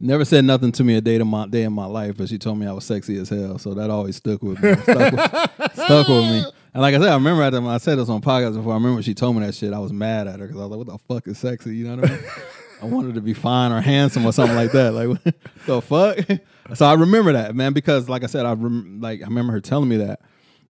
never 0.00 0.24
said 0.24 0.44
nothing 0.44 0.72
to 0.72 0.82
me 0.82 0.96
a 0.96 1.00
day 1.00 1.16
of 1.16 1.26
my 1.26 1.46
day 1.46 1.62
in 1.62 1.72
my 1.72 1.84
life 1.84 2.16
but 2.16 2.28
she 2.28 2.38
told 2.38 2.58
me 2.58 2.66
I 2.66 2.72
was 2.72 2.84
sexy 2.84 3.18
as 3.18 3.28
hell 3.28 3.58
so 3.58 3.74
that 3.74 3.90
always 3.90 4.16
stuck 4.16 4.42
with 4.42 4.60
me 4.62 4.74
stuck 4.74 5.12
with, 5.12 5.72
stuck 5.74 6.08
with 6.08 6.24
me. 6.24 6.44
And 6.72 6.82
like 6.82 6.94
I 6.94 6.98
said, 6.98 7.08
I 7.08 7.14
remember 7.14 7.50
the, 7.50 7.62
I 7.62 7.78
said 7.78 7.98
this 7.98 8.08
on 8.08 8.20
podcast 8.20 8.54
before. 8.54 8.72
I 8.72 8.76
remember 8.76 8.94
when 8.94 9.02
she 9.02 9.14
told 9.14 9.36
me 9.36 9.44
that 9.44 9.54
shit. 9.54 9.72
I 9.72 9.80
was 9.80 9.92
mad 9.92 10.28
at 10.28 10.38
her 10.38 10.46
because 10.46 10.60
I 10.60 10.66
was 10.66 10.70
like, 10.70 10.78
"What 10.78 10.86
the 10.86 11.14
fuck 11.14 11.26
is 11.26 11.38
sexy?" 11.38 11.74
You 11.74 11.88
know 11.88 11.96
what 11.96 12.10
I 12.10 12.14
mean? 12.14 12.24
I 12.82 12.86
wanted 12.86 13.14
to 13.16 13.20
be 13.20 13.34
fine 13.34 13.72
or 13.72 13.80
handsome 13.80 14.24
or 14.24 14.32
something 14.32 14.56
like 14.56 14.72
that. 14.72 14.94
Like 14.94 15.08
what 15.24 15.34
the 15.66 15.82
fuck? 15.82 16.18
So 16.76 16.86
I 16.86 16.94
remember 16.94 17.32
that 17.32 17.54
man 17.54 17.72
because, 17.72 18.08
like 18.08 18.22
I 18.22 18.26
said, 18.26 18.46
I 18.46 18.52
rem- 18.52 19.00
like 19.00 19.20
I 19.20 19.24
remember 19.24 19.52
her 19.52 19.60
telling 19.60 19.88
me 19.88 19.96
that. 19.96 20.20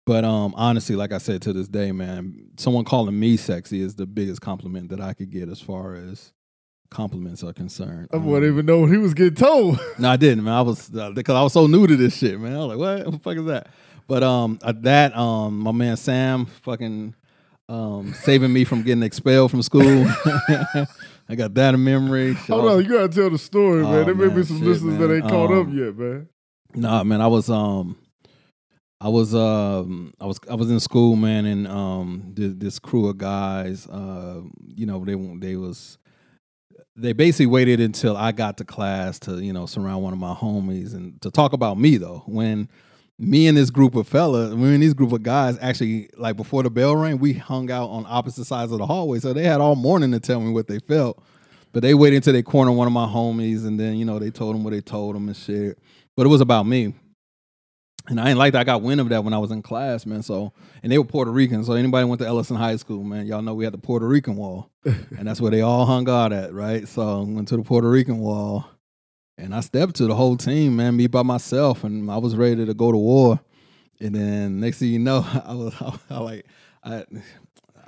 But 0.06 0.24
um, 0.24 0.54
honestly, 0.56 0.96
like 0.96 1.12
I 1.12 1.18
said 1.18 1.42
to 1.42 1.54
this 1.54 1.68
day, 1.68 1.92
man, 1.92 2.52
someone 2.58 2.86
calling 2.86 3.20
me 3.20 3.36
sexy 3.36 3.82
is 3.82 3.96
the 3.96 4.06
biggest 4.06 4.40
compliment 4.40 4.90
that 4.90 5.02
I 5.02 5.14
could 5.14 5.32
get 5.32 5.50
as 5.50 5.60
far 5.60 5.96
as 5.96 6.32
compliments 6.90 7.44
are 7.44 7.54
concerned. 7.54 8.08
I 8.14 8.18
Um, 8.18 8.26
wouldn't 8.26 8.52
even 8.52 8.66
know 8.66 8.80
what 8.82 8.90
he 8.92 8.98
was 8.98 9.14
getting 9.14 9.36
told. 9.36 9.80
no, 10.00 10.10
I 10.10 10.18
didn't, 10.18 10.44
man. 10.44 10.54
I 10.54 10.62
was 10.62 10.90
because 10.90 11.36
I 11.36 11.42
was 11.44 11.54
so 11.54 11.68
new 11.68 11.88
to 11.88 11.96
this 11.96 12.18
shit, 12.18 12.40
man. 12.40 12.54
I 12.56 12.58
was 12.58 12.68
like, 12.68 12.78
what? 12.78 13.06
What 13.06 13.12
the 13.14 13.20
fuck 13.20 13.38
is 13.38 13.46
that? 13.46 13.68
But 14.08 14.24
um, 14.24 14.58
uh, 14.62 14.74
that 14.82 15.16
um, 15.18 15.60
my 15.60 15.72
man 15.72 15.98
Sam 15.98 16.46
fucking 16.46 17.14
um 17.70 18.14
saving 18.14 18.54
me 18.54 18.64
from 18.64 18.84
getting 18.84 19.04
expelled 19.04 19.52
from 19.52 19.62
school. 19.62 20.06
I 21.30 21.36
got 21.36 21.54
that 21.56 21.74
in 21.74 21.84
memory. 21.84 22.34
Hold 22.34 22.66
on, 22.72 22.84
you 22.84 22.90
gotta 22.90 23.10
tell 23.10 23.30
the 23.30 23.38
story, 23.38 23.84
Oh, 23.84 23.92
man. 23.92 24.06
There 24.06 24.16
may 24.16 24.34
be 24.34 24.44
some 24.44 24.60
shit, 24.60 24.68
listeners 24.68 24.98
that 24.98 25.08
man. 25.10 25.18
ain't 25.18 25.28
caught 25.30 25.52
up 25.52 25.68
Um, 25.68 25.78
yet, 25.78 25.98
man. 25.98 26.30
Nah, 26.74 27.04
man, 27.04 27.20
I 27.22 27.28
was 27.28 27.50
um 27.50 27.98
I 29.02 29.10
was 29.10 29.36
um 29.36 30.14
I 30.22 30.26
was 30.26 30.40
I 30.50 30.56
was 30.56 30.72
in 30.72 30.80
school, 30.80 31.18
man, 31.18 31.46
and 31.46 31.68
um 31.68 32.32
this, 32.34 32.54
this 32.56 32.80
crew 32.80 33.08
of 33.10 33.18
guys, 33.18 33.86
uh, 33.88 34.42
you 34.76 34.86
know, 34.86 35.04
they 35.04 35.16
they 35.40 35.58
was 35.58 35.98
they 36.98 37.14
basically 37.14 37.46
waited 37.46 37.80
until 37.80 38.18
I 38.18 38.32
got 38.32 38.58
to 38.58 38.66
class 38.66 39.20
to, 39.20 39.40
you 39.44 39.54
know, 39.54 39.68
surround 39.68 40.02
one 40.02 40.14
of 40.14 40.20
my 40.20 40.34
homies 40.34 40.96
and 40.96 41.22
to 41.22 41.30
talk 41.30 41.54
about 41.54 41.78
me 41.78 41.98
though. 41.98 42.24
When 42.26 42.68
me 43.20 43.48
and 43.48 43.56
this 43.56 43.70
group 43.70 43.96
of 43.96 44.08
fellas, 44.08 44.56
me 44.56 44.74
and 44.74 44.82
this 44.82 44.94
group 44.94 45.12
of 45.12 45.22
guys 45.22 45.60
actually 45.62 46.10
like 46.18 46.36
before 46.36 46.64
the 46.64 46.72
bell 46.72 46.96
rang, 46.96 47.20
we 47.20 47.34
hung 47.34 47.70
out 47.70 47.90
on 47.90 48.06
opposite 48.08 48.46
sides 48.46 48.72
of 48.72 48.80
the 48.80 48.86
hallway. 48.88 49.20
So 49.20 49.32
they 49.32 49.44
had 49.44 49.62
all 49.62 49.76
morning 49.76 50.12
to 50.12 50.20
tell 50.20 50.42
me 50.42 50.52
what 50.52 50.68
they 50.68 50.80
felt. 50.80 51.24
But 51.72 51.84
they 51.84 51.94
waited 51.94 52.18
until 52.18 52.34
they 52.34 52.42
cornered 52.42 52.72
one 52.72 52.88
of 52.88 52.94
my 52.94 53.06
homies, 53.06 53.68
and 53.68 53.80
then 53.80 53.98
you 53.98 54.06
know 54.06 54.18
they 54.18 54.32
told 54.32 54.56
them 54.56 54.64
what 54.64 54.72
they 54.72 54.82
told 54.82 55.16
them 55.16 55.28
and 55.28 55.38
shit. 55.38 55.78
But 56.16 56.26
it 56.26 56.30
was 56.30 56.42
about 56.42 56.66
me, 56.66 56.96
and 58.10 58.20
I 58.20 58.30
ain't 58.30 58.38
like 58.38 58.54
that. 58.54 58.62
I 58.62 58.64
got 58.64 58.82
wind 58.82 59.02
of 59.02 59.10
that 59.10 59.24
when 59.24 59.34
I 59.34 59.38
was 59.38 59.52
in 59.52 59.62
class, 59.62 60.06
man. 60.06 60.24
So 60.24 60.54
and 60.82 60.92
they 60.92 60.98
were 60.98 61.04
Puerto 61.04 61.32
Rican. 61.32 61.64
So 61.64 61.74
anybody 61.74 62.06
went 62.06 62.22
to 62.22 62.28
Ellison 62.28 62.56
High 62.56 62.78
School, 62.78 63.04
man, 63.04 63.26
y'all 63.28 63.42
know 63.42 63.54
we 63.54 63.64
had 63.66 63.74
the 63.74 63.80
Puerto 63.80 64.08
Rican 64.08 64.36
wall, 64.36 64.70
and 64.86 65.28
that's 65.28 65.42
where 65.42 65.52
they 65.52 65.62
all 65.62 65.86
hung 65.86 66.10
out 66.10 66.32
at, 66.32 66.54
right? 66.54 66.88
So 66.88 67.22
I 67.22 67.24
went 67.24 67.48
to 67.50 67.58
the 67.58 67.64
Puerto 67.64 67.90
Rican 67.90 68.20
wall, 68.20 68.66
and 69.38 69.54
I 69.54 69.60
stepped 69.60 69.96
to 69.96 70.08
the 70.08 70.16
whole 70.16 70.38
team, 70.38 70.78
man, 70.78 70.96
me 70.96 71.08
by 71.08 71.24
myself, 71.24 71.84
and 71.84 72.10
I 72.10 72.18
was 72.18 72.36
ready 72.36 72.66
to 72.66 72.74
go 72.74 72.92
to 72.92 72.98
war. 72.98 73.40
And 74.00 74.16
then 74.16 74.60
next 74.60 74.80
thing 74.80 74.90
you 74.90 75.00
know, 75.00 75.26
I 75.46 75.54
was 75.54 75.74
I, 75.82 76.16
I 76.16 76.20
like 76.20 76.46
I. 76.84 77.06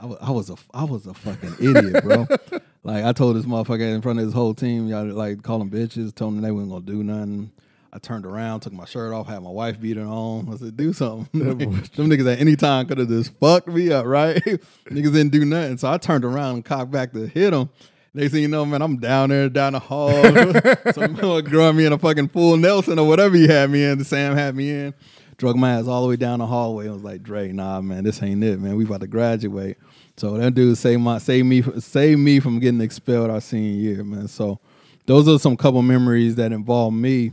I 0.01 0.05
was, 0.05 0.17
I 0.21 0.31
was 0.31 0.49
a 0.49 0.55
I 0.73 0.83
was 0.85 1.07
a 1.07 1.13
fucking 1.13 1.55
idiot, 1.59 2.01
bro. 2.05 2.25
like 2.85 3.03
I 3.03 3.11
told 3.11 3.35
this 3.35 3.43
motherfucker 3.43 3.93
in 3.93 4.01
front 4.01 4.17
of 4.19 4.23
his 4.23 4.33
whole 4.33 4.53
team, 4.53 4.87
y'all 4.87 5.05
like 5.05 5.43
call 5.43 5.59
them 5.59 5.69
bitches, 5.69 6.15
told 6.15 6.35
them 6.35 6.41
they 6.41 6.51
wasn't 6.51 6.71
gonna 6.71 6.85
do 6.85 7.03
nothing. 7.03 7.51
I 7.91 7.97
turned 7.97 8.25
around, 8.25 8.59
took 8.59 8.73
my 8.73 8.85
shirt 8.85 9.13
off, 9.13 9.27
had 9.27 9.41
my 9.41 9.49
wife 9.49 9.81
beater 9.81 10.03
on. 10.03 10.47
I 10.51 10.57
said, 10.57 10.77
"Do 10.77 10.93
something." 10.93 11.27
Them 11.39 12.09
niggas 12.09 12.31
at 12.31 12.39
any 12.39 12.55
time 12.55 12.85
could 12.85 12.99
have 12.99 13.07
just 13.07 13.33
fucked 13.39 13.67
me 13.67 13.91
up, 13.91 14.05
right? 14.05 14.35
niggas 14.85 15.13
didn't 15.13 15.29
do 15.29 15.43
nothing, 15.43 15.77
so 15.77 15.91
I 15.91 15.97
turned 15.97 16.23
around 16.23 16.55
and 16.55 16.65
cocked 16.65 16.91
back 16.91 17.13
to 17.13 17.27
hit 17.27 17.51
them. 17.51 17.69
Next 18.13 18.31
thing 18.31 18.41
you 18.41 18.47
know, 18.47 18.65
man, 18.65 18.81
I'm 18.81 18.97
down 18.97 19.29
there 19.29 19.49
down 19.49 19.73
the 19.73 19.79
hall. 19.79 20.11
Some 20.93 21.13
growing 21.43 21.77
me 21.77 21.85
in 21.85 21.93
a 21.93 21.97
fucking 21.97 22.29
full 22.29 22.57
Nelson 22.57 22.97
or 22.97 23.07
whatever 23.07 23.35
he 23.35 23.47
had 23.47 23.69
me 23.69 23.83
in. 23.83 23.99
The 23.99 24.05
Sam 24.05 24.35
had 24.35 24.55
me 24.55 24.69
in. 24.69 24.93
Drug 25.37 25.55
my 25.55 25.73
ass 25.73 25.87
all 25.87 26.01
the 26.03 26.09
way 26.09 26.15
down 26.15 26.39
the 26.39 26.47
hallway. 26.47 26.89
I 26.89 26.91
was 26.91 27.03
like, 27.03 27.23
Dre, 27.23 27.51
nah, 27.51 27.81
man, 27.81 28.03
this 28.03 28.21
ain't 28.21 28.43
it, 28.43 28.59
man. 28.59 28.75
We 28.75 28.85
about 28.85 29.01
to 29.01 29.07
graduate. 29.07 29.77
So 30.17 30.37
that 30.37 30.53
dude 30.53 30.77
saved 30.77 31.01
my 31.01 31.17
saved 31.17 31.47
me 31.47 31.61
saved 31.79 32.19
me 32.19 32.39
from 32.39 32.59
getting 32.59 32.81
expelled 32.81 33.29
our 33.29 33.39
senior 33.39 33.79
year, 33.79 34.03
man. 34.03 34.27
So 34.27 34.59
those 35.05 35.27
are 35.29 35.39
some 35.39 35.55
couple 35.55 35.81
memories 35.81 36.35
that 36.35 36.51
involve 36.51 36.93
me 36.93 37.31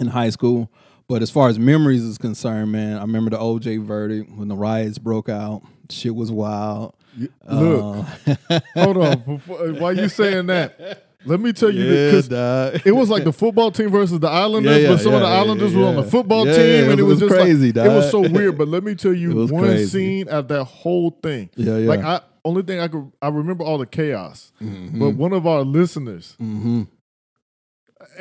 in 0.00 0.08
high 0.08 0.30
school. 0.30 0.70
But 1.08 1.22
as 1.22 1.30
far 1.30 1.48
as 1.48 1.58
memories 1.58 2.02
is 2.02 2.18
concerned, 2.18 2.70
man, 2.72 2.96
I 2.96 3.00
remember 3.02 3.30
the 3.30 3.38
OJ 3.38 3.84
verdict 3.84 4.30
when 4.32 4.48
the 4.48 4.56
riots 4.56 4.98
broke 4.98 5.28
out. 5.28 5.62
Shit 5.90 6.14
was 6.14 6.30
wild. 6.30 6.94
Look, 7.50 8.06
uh, 8.48 8.60
hold 8.74 8.96
on. 8.96 9.18
Before, 9.36 9.72
why 9.74 9.90
you 9.92 10.08
saying 10.08 10.46
that? 10.46 11.06
Let 11.26 11.40
me 11.40 11.52
tell 11.52 11.70
you, 11.70 11.84
because 11.84 12.28
it 12.86 12.92
was 12.94 13.10
like 13.10 13.24
the 13.24 13.32
football 13.32 13.70
team 13.72 13.90
versus 13.90 14.20
the 14.20 14.28
Islanders, 14.28 14.76
Yeah, 14.76 14.82
yeah, 14.84 14.88
but 14.94 15.00
some 15.02 15.12
of 15.14 15.20
the 15.20 15.26
Islanders 15.26 15.74
were 15.74 15.84
on 15.84 15.96
the 15.96 16.04
football 16.04 16.44
team, 16.44 16.54
and 16.54 16.92
it 16.92 17.00
it 17.00 17.02
was, 17.02 17.18
just 17.18 17.34
crazy, 17.34 17.72
like, 17.72 17.84
it 17.90 17.92
was 17.94 18.10
so 18.10 18.20
weird. 18.20 18.56
But 18.56 18.68
let 18.68 18.84
me 18.84 18.94
tell 18.94 19.12
you 19.14 19.34
one 19.46 19.64
crazy. 19.64 19.86
scene 19.86 20.28
at 20.28 20.48
that 20.48 20.64
whole 20.64 21.10
thing. 21.22 21.50
Yeah, 21.56 21.76
yeah. 21.76 21.88
Like 21.88 22.00
I 22.04 22.20
only 22.44 22.62
thing 22.62 22.80
I 22.80 22.88
could 22.88 23.10
I 23.20 23.28
remember 23.28 23.64
all 23.64 23.76
the 23.76 23.84
chaos, 23.86 24.52
Mhm. 24.62 24.98
but 24.98 25.10
one 25.10 25.34
of 25.34 25.46
our 25.46 25.60
listeners, 25.62 26.36
Mhm. 26.40 26.86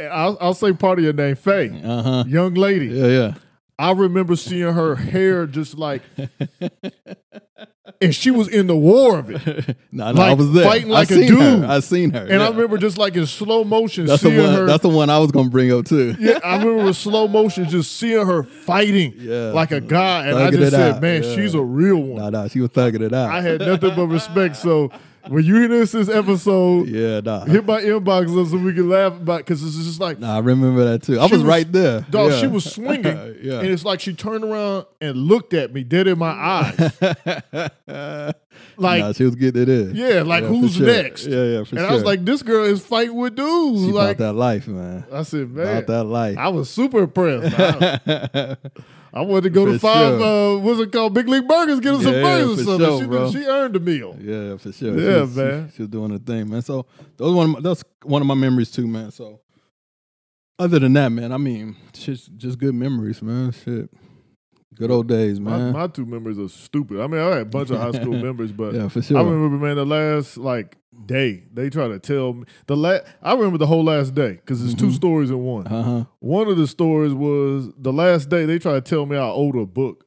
I'll, 0.08 0.38
I'll 0.42 0.54
say 0.54 0.74
part 0.74 1.00
of 1.00 1.04
your 1.04 1.14
name, 1.14 1.36
Faye, 1.36 1.82
Uh-huh. 1.84 2.24
young 2.28 2.54
lady. 2.54 2.88
Yeah, 2.88 3.08
yeah. 3.08 3.34
I 3.78 3.92
remember 3.94 4.36
seeing 4.36 4.74
her 4.74 4.96
hair 4.96 5.46
just 5.48 5.78
like, 5.78 6.02
and 8.02 8.14
she 8.16 8.32
was 8.32 8.48
in 8.48 8.68
the 8.68 8.76
war 8.76 9.20
of 9.20 9.30
it. 9.30 9.78
no, 9.92 10.12
no, 10.12 10.20
Like, 10.22 10.32
I 10.32 10.34
was 10.34 10.52
there. 10.54 10.64
fighting 10.66 10.90
like 10.90 11.12
I 11.12 11.16
a 11.16 11.28
dude. 11.28 11.40
Her. 11.40 11.66
I 11.68 11.80
seen 11.80 12.12
her. 12.12 12.20
And 12.22 12.30
yeah. 12.30 12.46
I 12.46 12.50
remember 12.50 12.78
just 12.78 12.98
like 12.98 13.16
in 13.16 13.26
slow 13.26 13.64
motion 13.64 14.06
that's 14.06 14.22
the 14.22 14.30
seeing 14.30 14.42
one. 14.44 14.54
her. 14.54 14.66
That's 14.66 14.84
the 14.84 14.90
one 14.90 15.10
I 15.10 15.20
was 15.20 15.32
gonna 15.32 15.50
bring 15.50 15.72
up 15.72 15.86
too. 15.86 16.16
yeah, 16.20 16.40
I 16.44 16.58
remember 16.58 16.86
with 16.86 16.98
slow 16.98 17.28
motion 17.28 17.68
just 17.70 17.96
seeing 17.98 18.26
her 18.26 18.44
fighting 18.44 19.14
Yeah. 19.18 19.52
like 19.54 19.72
a 19.72 19.82
guy, 19.82 20.28
and 20.28 20.38
I 20.38 20.52
just 20.52 20.72
said, 20.72 20.96
out, 20.96 21.02
"Man, 21.02 21.24
yeah. 21.24 21.36
she's 21.36 21.54
a 21.54 21.62
real 21.62 21.98
one." 21.98 22.22
Nah, 22.22 22.30
nah, 22.30 22.48
she 22.48 22.60
was 22.62 22.70
thugging 22.72 23.02
it 23.02 23.14
out. 23.14 23.32
I 23.32 23.42
had 23.42 23.60
nothing 23.62 23.96
but 23.96 24.08
respect. 24.08 24.56
So 24.58 24.92
when 25.30 25.46
you 25.46 25.56
hear 25.56 25.68
this 25.68 25.92
this 25.92 26.10
episode, 26.10 26.88
yeah, 26.88 27.20
nah. 27.22 27.46
hit 27.46 27.66
my 27.66 27.82
inbox 27.82 28.50
so 28.50 28.58
we 28.58 28.74
can 28.74 28.90
laugh 28.90 29.14
about 29.14 29.40
because 29.40 29.64
it's 29.64 29.76
just 29.86 30.00
like, 30.00 30.20
Nah, 30.20 30.36
I 30.36 30.40
remember 30.40 30.84
that 30.86 31.04
too. 31.04 31.20
I 31.20 31.24
was, 31.24 31.32
was- 31.34 31.44
right 31.44 31.72
there. 31.72 32.02
dog, 32.10 32.32
yeah. 32.32 32.40
she 32.42 32.48
was 32.48 32.66
swinging, 32.66 33.06
yeah. 33.42 33.60
and 33.60 33.68
it's 33.68 33.86
like 33.86 34.00
she 34.00 34.14
turned 34.14 34.44
around 34.44 34.86
and 35.00 35.16
looked 35.18 35.54
at 35.54 35.74
me 35.74 35.84
dead 35.84 36.08
in 36.08 36.18
my 36.18 36.32
eyes, 36.32 36.98
like. 38.78 39.02
nah, 39.04 39.12
she 39.14 39.24
was 39.26 39.36
getting 39.36 39.62
it 39.62 39.70
in. 39.70 39.96
Yeah, 39.96 40.24
like, 40.24 40.44
for 40.44 40.50
who's 40.50 40.76
sure. 40.76 40.88
next? 40.88 41.26
Yeah, 41.26 41.44
yeah, 41.44 41.64
for 41.64 41.76
and 41.76 41.80
sure. 41.80 41.88
I 41.90 41.94
was 41.94 42.04
like, 42.04 42.26
"This 42.26 42.42
girl 42.42 42.66
is 42.66 42.86
fighting 42.86 43.16
with 43.16 43.36
dudes." 43.36 43.86
she 43.86 43.92
like, 43.92 44.18
about 44.18 44.34
that 44.34 44.34
life, 44.34 44.68
man. 44.68 45.06
I 45.12 45.24
said, 45.24 45.52
"Man, 45.52 45.68
About 45.68 45.88
that 45.88 46.04
life. 46.06 46.38
I 46.38 46.48
was 46.50 46.70
super 46.70 47.04
impressed. 47.04 47.56
I, 49.14 49.22
wanted 49.22 49.44
to 49.44 49.50
go 49.50 49.66
to 49.66 49.80
five. 49.80 50.20
sure. 50.20 50.56
Uh, 50.56 50.60
what's 50.60 50.80
it 50.80 50.92
called? 50.92 51.14
Big 51.14 51.28
League 51.28 51.48
Burgers. 51.48 51.80
Get 51.80 51.96
us 51.96 52.04
some 52.04 52.14
burgers 52.14 52.68
or 52.68 52.80
something. 52.80 53.12
sure, 53.12 53.32
she, 53.32 53.40
she 53.40 53.46
earned 53.46 53.76
a 53.76 53.80
meal. 53.80 54.16
Yeah, 54.20 54.58
for 54.58 54.72
sure. 54.72 55.00
Yeah, 55.00 55.26
she 55.26 55.40
man. 55.40 55.70
She, 55.70 55.76
she 55.76 55.82
was 55.84 55.90
doing 55.90 56.12
her 56.12 56.20
thing, 56.20 56.50
man. 56.50 56.62
So 56.62 56.86
those 57.18 57.34
one 57.34 57.52
my, 57.52 57.60
that's 57.60 57.84
one 58.04 58.22
of 58.22 58.28
my 58.28 58.36
memories 58.36 58.72
too, 58.72 58.88
man. 58.88 59.12
So 59.12 59.42
other 60.58 60.80
than 60.80 60.94
that, 60.94 61.10
man, 61.10 61.32
I 61.32 61.38
mean, 61.38 61.76
shit's 61.94 62.28
just 62.28 62.60
good 62.60 62.76
memories, 62.76 63.22
man. 63.22 63.52
Shit, 63.52 63.90
good 64.76 64.92
old 64.92 65.08
days, 65.08 65.40
My, 65.40 65.58
man. 65.58 65.74
my 65.74 65.88
two 65.88 66.06
members 66.06 66.38
are 66.40 66.48
stupid. 66.50 67.00
I 67.02 67.08
mean, 67.08 67.20
I 67.22 67.30
had 67.30 67.42
a 67.42 67.46
bunch 67.46 67.70
of 67.72 67.80
high 67.80 67.92
school 67.92 68.14
members, 68.22 68.52
but 68.52 68.74
yeah, 68.74 68.88
for 68.88 69.02
sure. 69.02 69.18
I 69.18 69.22
remember, 69.22 69.58
man, 69.66 69.76
the 69.76 69.86
last 69.86 70.38
like 70.38 70.78
day 71.06 71.44
they 71.54 71.70
try 71.70 71.88
to 71.88 71.98
tell 72.00 72.34
me 72.34 72.46
the 72.68 72.76
last. 72.78 73.04
I 73.22 73.34
remember 73.34 73.58
the 73.58 73.68
whole 73.68 73.84
last 73.84 74.14
day 74.16 74.34
because 74.34 74.64
it's 74.64 74.74
two 74.80 74.88
Mhm. 74.88 74.94
stories 74.96 75.30
in 75.30 75.40
one. 75.44 75.68
uh 75.68 75.84
huh. 75.84 76.06
One 76.20 76.48
of 76.48 76.58
the 76.58 76.68
stories 76.68 77.14
was 77.14 77.70
the 77.78 77.94
last 77.94 78.30
day 78.30 78.46
they 78.46 78.60
tried 78.60 78.84
to 78.86 78.90
tell 78.90 79.06
me 79.06 79.16
I 79.18 79.28
owed 79.30 79.56
a 79.56 79.66
book. 79.66 80.06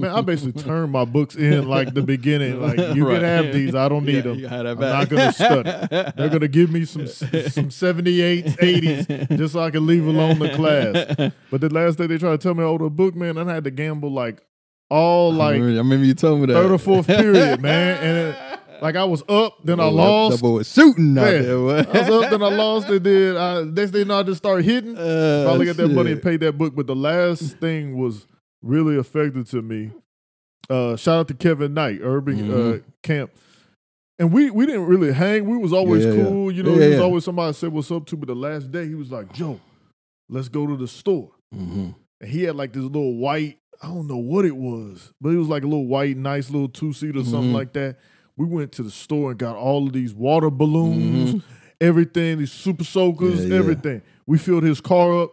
Man, 0.00 0.10
I 0.10 0.20
basically 0.22 0.62
turned 0.62 0.92
my 0.92 1.04
books 1.04 1.36
in 1.36 1.68
like 1.68 1.94
the 1.94 2.02
beginning. 2.02 2.60
Like 2.60 2.78
you 2.96 3.06
Right. 3.06 3.14
can 3.20 3.24
have 3.24 3.52
these. 3.52 3.74
I 3.74 3.88
don't 3.88 4.04
need 4.04 4.16
Yeah, 4.16 4.20
them. 4.22 4.38
you 4.38 4.48
had 4.48 4.66
that 4.66 4.76
I'm 4.76 4.80
not 4.80 5.08
gonna 5.08 5.32
study. 5.32 5.70
They're 6.16 6.28
gonna 6.28 6.48
give 6.48 6.70
me 6.70 6.84
some 6.84 7.06
some 7.06 7.68
78s, 7.70 8.56
80s, 8.56 9.36
just 9.38 9.52
so 9.54 9.60
I 9.60 9.70
can 9.70 9.86
leave 9.86 10.06
alone 10.06 10.38
the 10.38 10.50
class. 10.50 11.32
But 11.50 11.60
the 11.60 11.68
last 11.72 11.98
day 11.98 12.06
they 12.06 12.18
tried 12.18 12.32
to 12.32 12.38
tell 12.38 12.54
me 12.54 12.62
I 12.62 12.66
owed 12.66 12.82
a 12.82 12.90
book, 12.90 13.14
man, 13.14 13.36
I 13.38 13.52
had 13.54 13.64
to 13.64 13.70
gamble 13.70 14.10
like 14.10 14.40
all 14.88 15.32
I 15.32 15.36
like 15.36 15.52
remember, 15.54 15.74
I 15.74 15.78
remember 15.78 16.04
you 16.06 16.14
told 16.14 16.40
me 16.40 16.46
that. 16.46 16.54
third 16.54 16.70
or 16.72 16.78
fourth 16.78 17.06
period, 17.06 17.60
man. 17.60 17.96
And 18.02 18.16
it, 18.34 18.82
like 18.82 18.96
I 18.96 19.04
was 19.04 19.22
up, 19.28 19.58
then 19.62 19.78
I 19.78 19.84
lost. 19.84 20.36
That 20.36 20.42
boy 20.42 20.50
was 20.58 20.72
shooting 20.72 21.10
out 21.18 21.24
Man, 21.24 21.42
there. 21.42 21.56
boy. 21.56 21.78
I 21.92 22.00
was 22.00 22.24
up, 22.24 22.30
then 22.30 22.42
I 22.42 22.48
lost. 22.48 22.88
And 22.88 23.04
then 23.04 23.36
I, 23.36 23.62
next 23.62 23.90
thing 23.92 24.10
I 24.10 24.22
just 24.22 24.38
started 24.38 24.64
hitting. 24.64 24.96
Uh, 24.96 25.44
Finally 25.46 25.66
got 25.66 25.76
that 25.76 25.88
money 25.88 26.12
and 26.12 26.22
paid 26.22 26.40
that 26.40 26.56
book. 26.56 26.74
But 26.74 26.86
the 26.86 26.96
last 26.96 27.58
thing 27.58 27.96
was 27.98 28.26
really 28.62 28.96
affected 28.96 29.46
to 29.48 29.62
me. 29.62 29.90
Uh, 30.68 30.96
shout 30.96 31.18
out 31.20 31.28
to 31.28 31.34
Kevin 31.34 31.74
Knight, 31.74 32.00
Urban 32.02 32.50
uh, 32.50 32.54
Mhm. 32.54 32.82
Camp. 33.02 33.30
And 34.18 34.32
we 34.32 34.50
we 34.50 34.66
didn't 34.66 34.86
really 34.86 35.12
hang. 35.12 35.46
We 35.48 35.56
was 35.56 35.72
always 35.72 36.04
Yeah, 36.04 36.12
yeah, 36.12 36.24
cool. 36.24 36.52
You 36.52 36.62
know, 36.62 36.74
Yeah, 36.74 36.82
he 36.82 36.88
was 36.90 36.96
yeah. 36.98 37.02
always 37.04 37.24
somebody 37.24 37.48
I 37.48 37.52
said 37.52 37.72
what's 37.72 37.90
up 37.90 38.06
to. 38.06 38.16
But 38.16 38.28
the 38.28 38.34
last 38.36 38.70
day 38.70 38.86
he 38.86 38.94
was 38.94 39.10
like, 39.10 39.32
Joe, 39.32 39.58
let's 40.28 40.48
go 40.48 40.66
to 40.66 40.76
the 40.76 40.86
store. 40.86 41.30
Mhm. 41.54 41.94
And 42.20 42.30
he 42.30 42.42
had 42.44 42.54
like 42.54 42.72
this 42.74 42.82
little 42.82 43.16
white, 43.16 43.58
I 43.82 43.86
don't 43.88 44.06
know 44.06 44.18
what 44.18 44.44
it 44.44 44.54
was, 44.56 45.12
but 45.20 45.30
it 45.30 45.36
was 45.38 45.48
like 45.48 45.62
a 45.62 45.66
little 45.66 45.86
white, 45.86 46.16
nice 46.18 46.50
little 46.50 46.68
two 46.68 46.92
seat 46.92 47.16
or 47.16 47.24
something 47.24 47.50
Mhm. 47.50 47.54
like 47.54 47.72
that. 47.72 47.98
We 48.36 48.44
went 48.46 48.72
to 48.72 48.82
the 48.82 48.90
store 48.90 49.30
and 49.30 49.38
got 49.40 49.56
all 49.56 49.86
of 49.86 49.92
these 49.94 50.14
water 50.14 50.50
balloons, 50.50 51.34
Mhm. 51.34 51.42
everything, 51.80 52.38
these 52.38 52.52
super 52.52 52.84
soakers, 52.84 53.40
Yeah, 53.42 53.54
yeah. 53.54 53.58
everything. 53.58 54.02
We 54.26 54.36
filled 54.38 54.62
his 54.64 54.80
car 54.82 55.22
up 55.22 55.30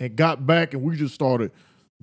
and 0.00 0.16
got 0.16 0.46
back 0.46 0.72
and 0.72 0.82
we 0.82 0.96
just 0.96 1.14
started 1.14 1.52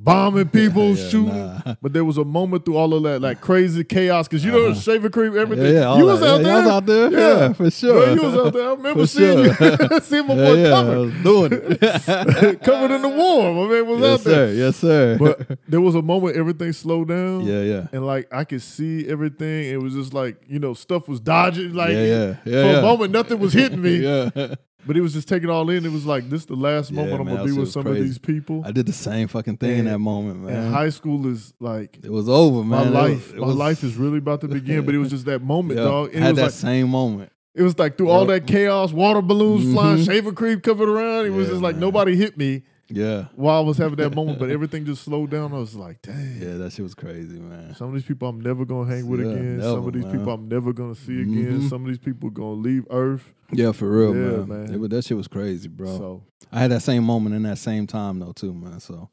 bombing 0.01 0.47
people, 0.59 0.95
Yeah, 0.95 1.09
shooting. 1.09 1.35
nah. 1.65 1.75
But 1.81 1.93
there 1.93 2.05
was 2.05 2.17
a 2.17 2.23
moment 2.25 2.65
through 2.65 2.77
all 2.77 2.93
of 2.93 3.03
that 3.03 3.21
like 3.21 3.41
crazy 3.41 3.83
chaos 3.83 4.27
because 4.27 4.43
you 4.45 4.51
know 4.51 4.67
Uh-huh. 4.67 4.79
shaver 4.79 5.09
cream, 5.09 5.37
everything. 5.37 5.65
Yeah, 5.73 5.81
yeah, 5.93 5.97
you 5.97 6.05
was 6.05 6.19
that. 6.21 6.29
out 6.35 6.41
Yeah, 6.41 6.43
there. 6.43 6.55
I 6.55 6.59
was 6.59 6.67
out 6.69 6.85
there. 6.85 7.11
Yeah, 7.11 7.53
for 7.53 7.71
sure. 7.71 8.07
Yeah, 8.07 8.13
you 8.13 8.21
was 8.21 8.35
out 8.35 8.53
there. 8.53 8.67
I 8.69 8.73
remember 8.73 9.01
For 9.01 9.07
seeing 9.07 9.53
sure. 9.53 9.71
you, 9.91 9.99
seeing 10.03 10.27
my 10.27 10.35
boy 10.35 10.53
yeah, 10.55 10.67
I 10.67 10.69
covered, 10.71 10.97
was 10.99 11.13
doing 11.23 11.51
it. 11.53 12.63
covered 12.63 12.91
in 12.91 13.01
the 13.01 13.09
war. 13.09 13.53
My 13.53 13.73
man 13.73 13.87
was 13.87 13.99
yes, 14.01 14.19
out 14.19 14.23
there. 14.25 14.47
sir. 14.47 14.53
Yes, 14.53 14.75
sir. 14.77 15.17
But 15.19 15.59
there 15.67 15.81
was 15.81 15.95
a 15.95 16.01
moment 16.01 16.35
everything 16.37 16.71
slowed 16.73 17.09
down. 17.09 17.41
yeah, 17.45 17.61
yeah. 17.61 17.87
And 17.91 18.05
like 18.05 18.27
I 18.33 18.43
could 18.45 18.61
see 18.61 19.07
everything. 19.07 19.65
It 19.65 19.81
was 19.81 19.93
just 19.93 20.13
like, 20.13 20.41
you 20.47 20.59
know, 20.59 20.73
stuff 20.73 21.07
was 21.07 21.19
dodging. 21.19 21.73
Like 21.73 21.91
yeah, 21.91 22.35
yeah, 22.45 22.73
for 22.73 22.79
a 22.79 22.81
moment 22.81 23.11
nothing 23.11 23.39
was 23.39 23.53
hitting 23.53 23.81
me. 23.81 23.97
yeah. 23.97 24.55
But 24.87 24.95
it 24.97 25.01
was 25.01 25.13
just 25.13 25.27
taking 25.27 25.49
all 25.49 25.69
in. 25.69 25.85
It 25.85 25.91
was 25.91 26.05
like 26.05 26.29
this 26.29 26.41
is 26.41 26.45
the 26.47 26.55
last 26.55 26.89
Yeah, 26.91 27.01
moment 27.01 27.19
I'm 27.19 27.25
man, 27.27 27.35
gonna 27.37 27.47
be 27.53 27.59
with 27.59 27.69
some 27.71 27.85
of 27.85 27.95
these 27.95 28.17
people. 28.17 28.63
I 28.65 28.71
did 28.71 28.85
the 28.85 28.93
same 28.93 29.27
fucking 29.27 29.57
thing 29.57 29.79
in 29.79 29.85
that 29.85 29.99
moment, 29.99 30.41
man. 30.41 30.55
and 30.55 30.73
high 30.73 30.89
school 30.89 31.27
is 31.27 31.53
like 31.59 31.99
it 32.03 32.11
was 32.11 32.29
over, 32.29 32.63
my 32.63 32.83
man. 32.85 32.87
It 32.87 32.95
life. 32.95 33.31
was- 33.33 33.41
my 33.41 33.47
was- 33.47 33.55
life 33.55 33.83
is 33.83 33.95
really 33.97 34.19
about 34.19 34.41
to 34.41 34.47
begin. 34.59 34.85
But 34.85 34.95
it 34.95 34.99
was 34.99 35.09
just 35.09 35.25
that 35.25 35.41
moment, 35.41 35.77
yeah, 35.79 35.85
dog. 35.85 36.09
I 36.09 36.11
And 36.13 36.15
it 36.15 36.21
had 36.21 36.29
was 36.31 36.37
that 36.37 36.43
like 36.43 36.51
same 36.53 36.89
moment. 36.89 37.31
it 37.53 37.63
was 37.63 37.77
like 37.77 37.97
through 37.97 38.09
all 38.09 38.25
that 38.27 38.47
chaos, 38.47 38.93
water 38.93 39.21
balloons 39.21 39.73
flying, 39.73 39.97
Mhm. 39.99 40.05
shaver 40.05 40.31
cream 40.31 40.61
covered 40.61 40.87
around. 40.87 41.25
It 41.25 41.31
was 41.33 41.49
just 41.49 41.61
like 41.61 41.75
man. 41.75 41.81
nobody 41.81 42.15
hit 42.15 42.37
me 42.37 42.63
Yeah, 42.89 43.25
while 43.35 43.57
I 43.57 43.61
was 43.61 43.77
having 43.77 43.97
that 43.97 44.15
moment. 44.15 44.39
But 44.39 44.49
everything 44.51 44.85
just 44.85 45.03
slowed 45.03 45.29
down. 45.29 45.53
I 45.53 45.57
was 45.59 45.75
like, 45.75 46.01
dang. 46.01 46.37
yeah. 46.41 46.57
That 46.57 46.73
shit 46.73 46.83
was 46.83 46.95
crazy, 46.95 47.39
man. 47.39 47.75
Some 47.75 47.89
of 47.89 47.93
these 47.93 48.03
people 48.03 48.27
I'm 48.27 48.41
never 48.41 48.65
gonna 48.65 48.89
hang 48.89 49.07
with 49.07 49.19
Yeah, 49.21 49.27
again. 49.31 49.57
never, 49.57 49.69
Some 49.69 49.87
of 49.87 49.93
these 49.93 50.05
man. 50.05 50.17
people 50.17 50.33
I'm 50.33 50.47
never 50.47 50.73
gonna 50.73 50.95
see 50.95 51.21
again. 51.21 51.61
Mhm. 51.61 51.69
Some 51.69 51.81
of 51.83 51.87
these 51.87 51.99
people 51.99 52.29
gonna 52.29 52.53
leave 52.53 52.85
Earth. 52.89 53.33
Yeah, 53.51 53.71
for 53.71 53.89
real, 53.91 54.15
Yeah, 54.15 54.45
man. 54.45 54.47
man. 54.71 54.83
It 54.83 54.89
that 54.89 55.05
shit 55.05 55.17
was 55.17 55.27
crazy, 55.27 55.67
bro. 55.67 55.97
So 55.97 56.23
I 56.51 56.59
had 56.59 56.71
that 56.71 56.81
same 56.81 57.03
moment 57.03 57.35
in 57.35 57.43
that 57.43 57.57
same 57.59 57.85
time 57.87 58.19
though, 58.19 58.31
too, 58.31 58.53
man. 58.53 58.79
So 58.79 59.09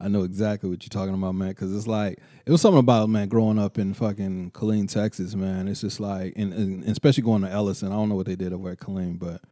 I 0.00 0.08
know 0.08 0.22
exactly 0.22 0.70
what 0.70 0.82
you're 0.84 0.88
talking 0.90 1.14
about, 1.14 1.34
man. 1.34 1.48
Because 1.48 1.74
it's 1.76 1.86
like 1.86 2.18
it 2.46 2.50
was 2.50 2.60
something 2.62 2.78
about 2.78 3.08
man 3.10 3.28
growing 3.28 3.58
up 3.58 3.78
in 3.78 3.92
fucking 3.94 4.52
Killeen, 4.52 4.88
Texas, 4.90 5.34
man. 5.34 5.68
It's 5.68 5.80
just 5.82 6.00
like, 6.00 6.32
and, 6.36 6.52
and 6.52 6.84
especially 6.84 7.24
going 7.24 7.42
to 7.42 7.50
Ellison. 7.50 7.88
I 7.92 7.96
don't 7.96 8.08
know 8.08 8.14
what 8.14 8.26
they 8.26 8.36
did 8.36 8.52
over 8.52 8.70
at 8.70 8.78
Killeen, 8.78 9.18
but 9.18 9.42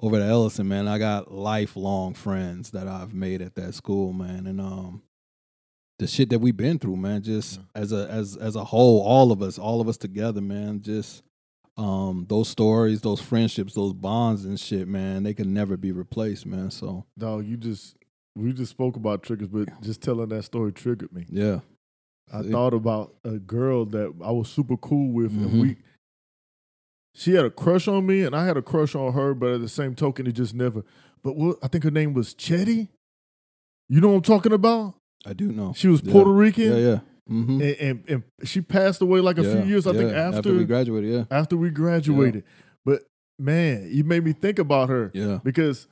over 0.00 0.18
to 0.18 0.24
Ellison, 0.24 0.68
man, 0.68 0.88
I 0.88 0.98
got 0.98 1.32
lifelong 1.32 2.14
friends 2.14 2.70
that 2.72 2.86
I've 2.88 3.14
made 3.14 3.40
at 3.42 3.54
that 3.54 3.74
school, 3.74 4.12
man, 4.12 4.46
and 4.46 4.60
um, 4.60 5.02
the 5.98 6.06
shit 6.06 6.28
that 6.30 6.40
we've 6.40 6.56
been 6.56 6.78
through, 6.78 6.96
man. 6.96 7.22
Just 7.22 7.60
as 7.74 7.92
a 7.92 8.08
as 8.10 8.36
as 8.36 8.56
a 8.56 8.64
whole, 8.64 9.00
all 9.02 9.32
of 9.32 9.40
us, 9.42 9.58
all 9.58 9.80
of 9.80 9.88
us 9.88 9.96
together, 9.96 10.40
man. 10.42 10.82
Just 10.82 11.22
um, 11.78 12.26
those 12.28 12.48
stories, 12.48 13.00
those 13.00 13.20
friendships, 13.20 13.74
those 13.74 13.92
bonds 13.94 14.44
and 14.44 14.60
shit, 14.60 14.86
man. 14.88 15.22
They 15.22 15.34
can 15.34 15.54
never 15.54 15.76
be 15.76 15.92
replaced, 15.92 16.44
man. 16.46 16.70
So 16.70 17.06
Dog, 17.18 17.46
you 17.46 17.56
just 17.56 17.96
we 18.34 18.52
just 18.52 18.70
spoke 18.72 18.96
about 18.96 19.22
triggers, 19.22 19.48
but 19.48 19.68
just 19.80 20.02
telling 20.02 20.28
that 20.28 20.42
story 20.42 20.72
triggered 20.72 21.12
me. 21.12 21.24
yeah, 21.30 21.60
I 22.30 22.42
thought 22.42 22.74
about 22.74 23.14
a 23.24 23.38
girl 23.38 23.86
that 23.86 24.12
I 24.22 24.30
was 24.32 24.48
super 24.50 24.76
cool 24.76 25.12
with, 25.12 25.32
Mhm. 25.32 25.44
and 25.46 25.60
we. 25.62 25.76
She 27.18 27.34
had 27.34 27.46
a 27.46 27.50
crush 27.50 27.88
on 27.88 28.04
me, 28.04 28.24
and 28.24 28.36
I 28.36 28.44
had 28.44 28.58
a 28.58 28.62
crush 28.62 28.94
on 28.94 29.14
her, 29.14 29.32
but 29.32 29.54
at 29.54 29.60
the 29.62 29.70
same 29.70 29.94
token, 29.94 30.26
it 30.26 30.32
just 30.32 30.54
never. 30.54 30.84
But 31.24 31.34
what 31.34 31.56
I 31.62 31.68
think 31.68 31.84
her 31.84 31.90
name 31.90 32.12
was 32.12 32.34
Chetty. 32.34 32.88
You 33.88 34.02
know 34.02 34.08
what 34.08 34.16
I'm 34.16 34.22
talking 34.22 34.52
about? 34.52 34.94
I 35.24 35.32
do 35.32 35.50
know. 35.50 35.72
She 35.74 35.88
was 35.88 36.02
Yeah. 36.02 36.12
Puerto 36.12 36.30
Rican, 36.30 36.72
Yeah, 36.72 36.76
yeah. 36.76 36.98
Mm-hmm. 37.30 37.62
And, 37.62 37.76
and 37.80 38.04
and 38.08 38.22
she 38.44 38.60
passed 38.60 39.00
away 39.00 39.20
like 39.20 39.38
a 39.38 39.42
few 39.42 39.64
years, 39.64 39.86
I 39.86 39.94
think, 39.94 40.12
after 40.12 40.52
we 40.52 40.64
graduated. 40.64 41.10
Yeah, 41.10 41.24
after 41.30 41.56
we 41.56 41.70
graduated. 41.70 42.44
But 42.84 43.02
man, 43.38 43.88
you 43.90 44.04
made 44.04 44.22
me 44.22 44.32
think 44.32 44.58
about 44.58 44.90
her 44.90 45.10
yeah. 45.14 45.40
because 45.42 45.88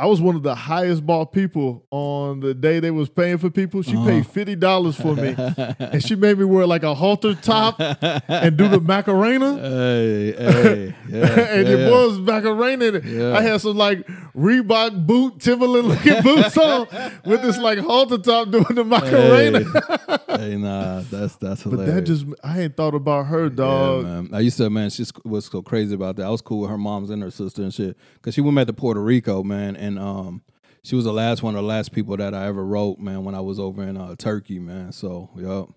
I 0.00 0.06
was 0.06 0.20
one 0.20 0.36
of 0.36 0.44
the 0.44 0.54
highest 0.54 1.04
bought 1.04 1.32
people 1.32 1.84
on 1.90 2.38
the 2.38 2.54
day 2.54 2.78
they 2.78 2.92
was 2.92 3.08
paying 3.08 3.36
for 3.38 3.50
people. 3.50 3.82
She 3.82 3.96
Uh-huh. 3.96 4.06
paid 4.06 4.26
fifty 4.28 4.54
dollars 4.54 4.94
for 4.94 5.16
me, 5.16 5.34
and 5.78 6.02
she 6.04 6.14
made 6.14 6.38
me 6.38 6.44
wear 6.44 6.66
like 6.68 6.84
a 6.84 6.94
halter 6.94 7.34
top 7.34 7.80
and 8.28 8.56
do 8.56 8.68
the 8.68 8.80
Macarena. 8.80 9.58
Hey, 9.58 10.32
hey, 10.32 10.94
yeah, 11.08 11.26
and 11.50 11.68
yeah, 11.68 11.74
it 11.74 11.90
was 11.90 12.18
Macarena. 12.20 13.00
Yeah. 13.04 13.36
I 13.36 13.42
had 13.42 13.60
some 13.60 13.76
like 13.76 14.06
Reebok 14.36 15.04
boot, 15.04 15.40
Timberland 15.40 15.88
looking 15.88 16.22
boots 16.22 16.56
on 16.56 16.86
with 17.24 17.42
this 17.42 17.58
like 17.58 17.80
halter 17.80 18.18
top 18.18 18.50
doing 18.52 18.66
the 18.76 18.84
Macarena. 18.84 19.64
Hey, 20.38 20.56
nah, 20.56 21.00
that's 21.10 21.34
that's 21.36 21.64
But 21.64 21.86
that 21.86 22.02
just 22.02 22.24
I 22.44 22.60
ain't 22.60 22.76
thought 22.76 22.94
about 22.94 23.26
her, 23.26 23.48
dog. 23.48 24.04
Yeah, 24.04 24.20
man. 24.20 24.30
I 24.32 24.40
used 24.40 24.58
to, 24.58 24.70
man. 24.70 24.90
She 24.90 25.04
was 25.24 25.46
so 25.46 25.60
crazy 25.62 25.94
about 25.96 26.14
that. 26.16 26.26
I 26.26 26.30
was 26.30 26.40
cool 26.40 26.60
with 26.60 26.70
her 26.70 26.78
moms 26.78 27.10
and 27.10 27.20
her 27.22 27.30
sister 27.32 27.62
and 27.62 27.74
shit. 27.74 27.96
Cause 28.22 28.34
she 28.34 28.40
went 28.40 28.54
back 28.54 28.68
to 28.68 28.72
Puerto 28.72 29.02
Rico, 29.02 29.42
man, 29.42 29.74
and 29.74 29.87
um, 29.96 30.42
she 30.82 30.96
was 30.96 31.04
the 31.04 31.12
last 31.12 31.42
one 31.42 31.54
of 31.54 31.62
the 31.62 31.68
last 31.68 31.92
people 31.92 32.16
that 32.16 32.34
I 32.34 32.46
ever 32.46 32.64
wrote, 32.64 32.98
man, 32.98 33.22
when 33.22 33.36
I 33.36 33.40
was 33.40 33.60
over 33.60 33.84
in 33.84 33.96
uh, 33.96 34.16
Turkey, 34.16 34.58
man. 34.58 34.90
So, 34.90 35.30
yup. 35.36 35.68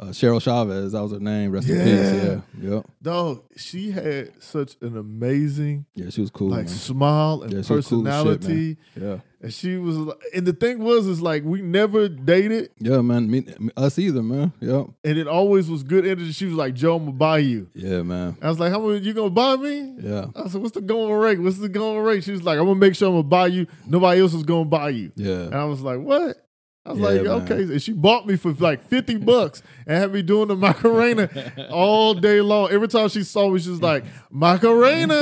Uh, 0.00 0.04
Cheryl 0.12 0.40
Chavez, 0.40 0.92
that 0.92 1.02
was 1.02 1.10
her 1.10 1.18
name. 1.18 1.50
Rest 1.50 1.68
in 1.68 1.76
peace. 1.76 2.22
Yeah, 2.62 2.70
yep. 2.74 2.86
Dog, 3.02 3.42
she 3.56 3.90
had 3.90 4.30
such 4.40 4.76
an 4.80 4.96
amazing 4.96 5.86
Yeah, 5.94 6.10
she 6.10 6.20
was 6.20 6.30
cool, 6.30 6.50
like 6.50 6.66
man. 6.66 6.68
smile 6.68 7.42
and 7.42 7.50
Yeah, 7.52 7.58
was 7.58 7.66
cool 7.68 7.76
shit, 7.82 8.04
personality. 8.04 8.76
Yeah, 8.94 9.18
and 9.42 9.52
she 9.52 9.76
was 9.76 9.96
like- 9.96 10.18
and 10.36 10.46
the 10.46 10.52
thing 10.52 10.78
was 10.84 11.08
is 11.08 11.20
like 11.20 11.42
we 11.44 11.62
never 11.62 12.08
dated 12.08 12.70
yeah, 12.78 13.00
man. 13.00 13.28
Me, 13.28 13.44
us 13.76 13.98
either, 13.98 14.22
man. 14.22 14.52
Yep. 14.60 14.86
and 15.02 15.18
it 15.18 15.26
always 15.26 15.68
was 15.68 15.82
good 15.82 16.06
energy. 16.06 16.30
She 16.30 16.44
was 16.46 16.54
like, 16.54 16.74
Joe, 16.74 16.94
I'm 16.94 17.06
gonna 17.06 17.16
buy 17.16 17.38
you. 17.38 17.68
Yeah, 17.74 18.02
man. 18.02 18.36
I 18.40 18.48
was 18.50 18.60
like, 18.60 18.70
How 18.70 18.78
much 18.78 19.02
you 19.02 19.12
gonna 19.14 19.30
buy 19.30 19.56
me? 19.56 19.96
Yeah, 20.00 20.26
I 20.36 20.46
said, 20.48 20.60
What's 20.62 20.74
the 20.74 20.80
going 20.80 21.12
rate? 21.12 21.40
What's 21.40 21.58
the 21.58 21.68
going 21.68 21.98
rate? 22.04 22.22
She 22.22 22.30
was 22.30 22.44
like, 22.44 22.56
I'm 22.60 22.66
gonna 22.66 22.78
make 22.78 22.94
sure 22.94 23.08
I'm 23.08 23.14
gonna 23.14 23.24
buy 23.24 23.48
you. 23.48 23.66
Nobody 23.84 24.20
else 24.20 24.32
is 24.34 24.44
gonna 24.44 24.64
buy 24.64 24.90
you. 24.90 25.10
Yeah. 25.16 25.46
And. 25.46 25.54
I 25.56 25.64
was 25.64 25.80
like, 25.80 25.98
What? 25.98 26.36
I 26.88 26.92
was 26.92 27.00
Yeah, 27.00 27.06
like, 27.06 27.22
man. 27.22 27.52
okay. 27.58 27.62
And 27.72 27.82
she 27.82 27.92
bought 27.92 28.26
me 28.26 28.36
for 28.36 28.52
like 28.52 28.82
50 28.84 29.16
bucks 29.18 29.62
and 29.86 29.96
had 29.98 30.12
me 30.12 30.22
doing 30.22 30.48
the 30.48 30.56
Macarena 30.56 31.28
all 31.70 32.14
day 32.14 32.40
long. 32.40 32.70
Every 32.70 32.88
time 32.88 33.08
she 33.10 33.22
saw 33.24 33.50
me, 33.50 33.58
she 33.60 33.68
was 33.70 33.82
like, 33.82 34.04
Macarena. 34.30 35.14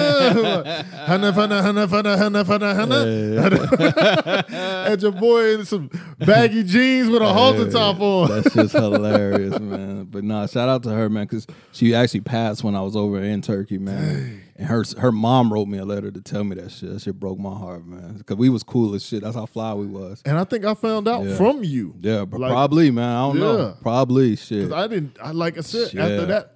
Hana, 1.06 1.32
hana, 1.32 1.62
hana, 1.62 1.86
hana, 1.88 2.16
hana, 2.16 2.44
hana, 2.44 2.74
hana. 2.74 4.44
Had 4.48 5.02
your 5.02 5.12
boy 5.12 5.54
in 5.54 5.64
some 5.64 5.90
baggy 6.18 6.62
jeans 6.62 7.08
with 7.08 7.22
a 7.22 7.32
halter 7.32 7.70
top 7.70 8.00
on. 8.00 8.28
That's 8.28 8.54
just 8.54 8.72
hilarious, 8.72 9.58
man. 9.58 10.04
But 10.04 10.24
nah, 10.24 10.46
shout 10.46 10.68
out 10.68 10.82
to 10.84 10.90
her, 10.90 11.08
man, 11.08 11.24
because 11.24 11.46
she 11.72 11.94
actually 11.94 12.20
passed 12.20 12.62
when 12.64 12.74
I 12.74 12.80
was 12.82 12.96
over 12.96 13.22
in 13.22 13.42
Turkey, 13.42 13.78
man. 13.78 14.42
And 14.58 14.66
her 14.68 14.84
her 14.98 15.12
mom 15.12 15.52
wrote 15.52 15.68
me 15.68 15.76
a 15.78 15.84
letter 15.84 16.10
to 16.10 16.20
tell 16.22 16.42
me 16.42 16.56
that 16.56 16.70
shit. 16.72 16.90
That 16.90 17.00
shit 17.02 17.20
broke 17.20 17.38
my 17.38 17.54
heart, 17.54 17.86
man. 17.86 18.14
Because 18.18 18.36
we 18.36 18.48
was 18.48 18.62
cool 18.62 18.94
as 18.94 19.04
shit. 19.04 19.22
That's 19.22 19.36
how 19.36 19.44
fly 19.46 19.74
we 19.74 19.86
was. 19.86 20.22
And 20.24 20.38
I 20.38 20.44
think 20.44 20.64
I 20.64 20.72
found 20.74 21.06
out 21.08 21.24
Yeah. 21.24 21.36
from 21.36 21.62
you. 21.62 21.94
Yeah, 22.00 22.24
but 22.24 22.40
Like- 22.40 22.50
probably, 22.52 22.90
man. 22.90 23.04
I 23.16 23.26
don't 23.26 23.36
Yeah. 23.36 23.42
know. 23.42 23.74
Probably 23.82 24.34
shit. 24.36 24.64
'Cause 24.70 24.72
I 24.72 24.86
didn't, 24.88 25.16
I 25.22 25.32
like 25.32 25.58
I 25.58 25.60
said, 25.60 25.90
Shit. 25.90 26.00
after 26.00 26.26
that, 26.26 26.54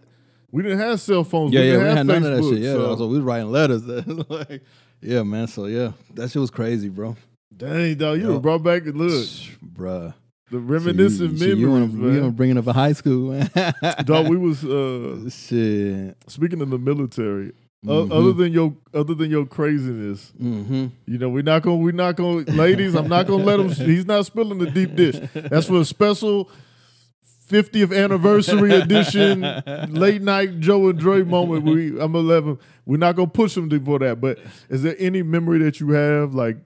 we 0.50 0.62
didn't 0.62 0.78
have 0.78 0.98
cell 1.00 1.24
phones. 1.24 1.52
yeah, 1.52 1.60
we 1.60 1.66
yeah, 1.66 1.72
didn't 1.72 1.82
we 1.82 1.88
have 1.88 1.96
had 1.98 2.06
none 2.06 2.16
of 2.16 2.22
that 2.36 2.42
Facebook, 2.42 2.52
shit. 2.54 2.62
Yeah, 2.62 2.72
so- 2.72 2.96
so 2.96 3.06
we 3.06 3.14
was 3.16 3.22
writing 3.24 3.52
letters. 3.52 3.84
like, 4.30 4.62
yeah, 5.02 5.22
man. 5.22 5.46
So 5.46 5.66
yeah, 5.66 5.92
that 6.14 6.30
shit 6.30 6.40
was 6.40 6.50
crazy, 6.50 6.88
bro. 6.88 7.16
Dang, 7.54 7.94
dog, 7.96 8.18
you 8.18 8.28
Yo. 8.30 8.40
brought 8.40 8.62
back, 8.62 8.84
the 8.84 8.92
look, 8.92 9.12
Bruh. 9.76 10.14
the 10.50 10.58
reminiscent 10.58 11.38
so 11.38 11.44
you, 11.44 11.50
so 11.52 11.56
you 11.58 11.66
memories, 11.68 11.92
You 12.16 12.22
man. 12.22 12.30
bringing 12.30 12.56
up 12.56 12.66
a 12.66 12.72
high 12.72 12.94
school, 12.94 13.32
man. 13.32 13.50
Dog, 14.04 14.28
we 14.28 14.38
was, 14.38 14.64
uh, 14.64 15.28
shit. 15.28 16.16
speaking 16.28 16.62
of 16.62 16.70
the 16.70 16.78
military, 16.78 17.52
Mhm. 17.86 18.12
other 18.12 18.32
than 18.32 18.52
your, 18.52 18.76
other 18.92 19.14
than 19.14 19.30
your 19.30 19.46
craziness, 19.46 20.32
Mm-hmm. 20.40 20.86
You 21.06 21.18
know, 21.18 21.28
we're 21.30 21.42
not 21.42 21.62
gonna, 21.62 21.76
we're 21.76 21.92
not 21.92 22.16
gonna, 22.16 22.40
ladies. 22.50 22.94
I'm 22.94 23.08
not 23.08 23.26
gonna 23.26 23.44
let 23.44 23.58
him. 23.60 23.70
He's 23.70 24.04
not 24.04 24.26
spilling 24.26 24.58
the 24.58 24.70
deep 24.70 24.94
dish. 24.96 25.16
That's 25.34 25.66
for 25.66 25.80
a 25.80 25.84
special 25.84 26.50
50th 27.50 27.96
anniversary 27.96 28.72
edition 28.72 29.40
late 29.88 30.22
night 30.22 30.60
Joe 30.60 30.88
and 30.88 30.98
Dre 30.98 31.22
moment. 31.22 31.64
We, 31.64 31.98
I'm 32.00 32.14
11. 32.14 32.58
We're 32.86 32.98
not 32.98 33.16
gonna 33.16 33.28
push 33.28 33.56
him 33.56 33.68
for 33.84 33.98
that. 34.00 34.20
But 34.20 34.38
is 34.68 34.82
there 34.82 34.94
any 34.98 35.22
memory 35.22 35.58
that 35.60 35.80
you 35.80 35.90
have? 35.90 36.34
Like, 36.34 36.58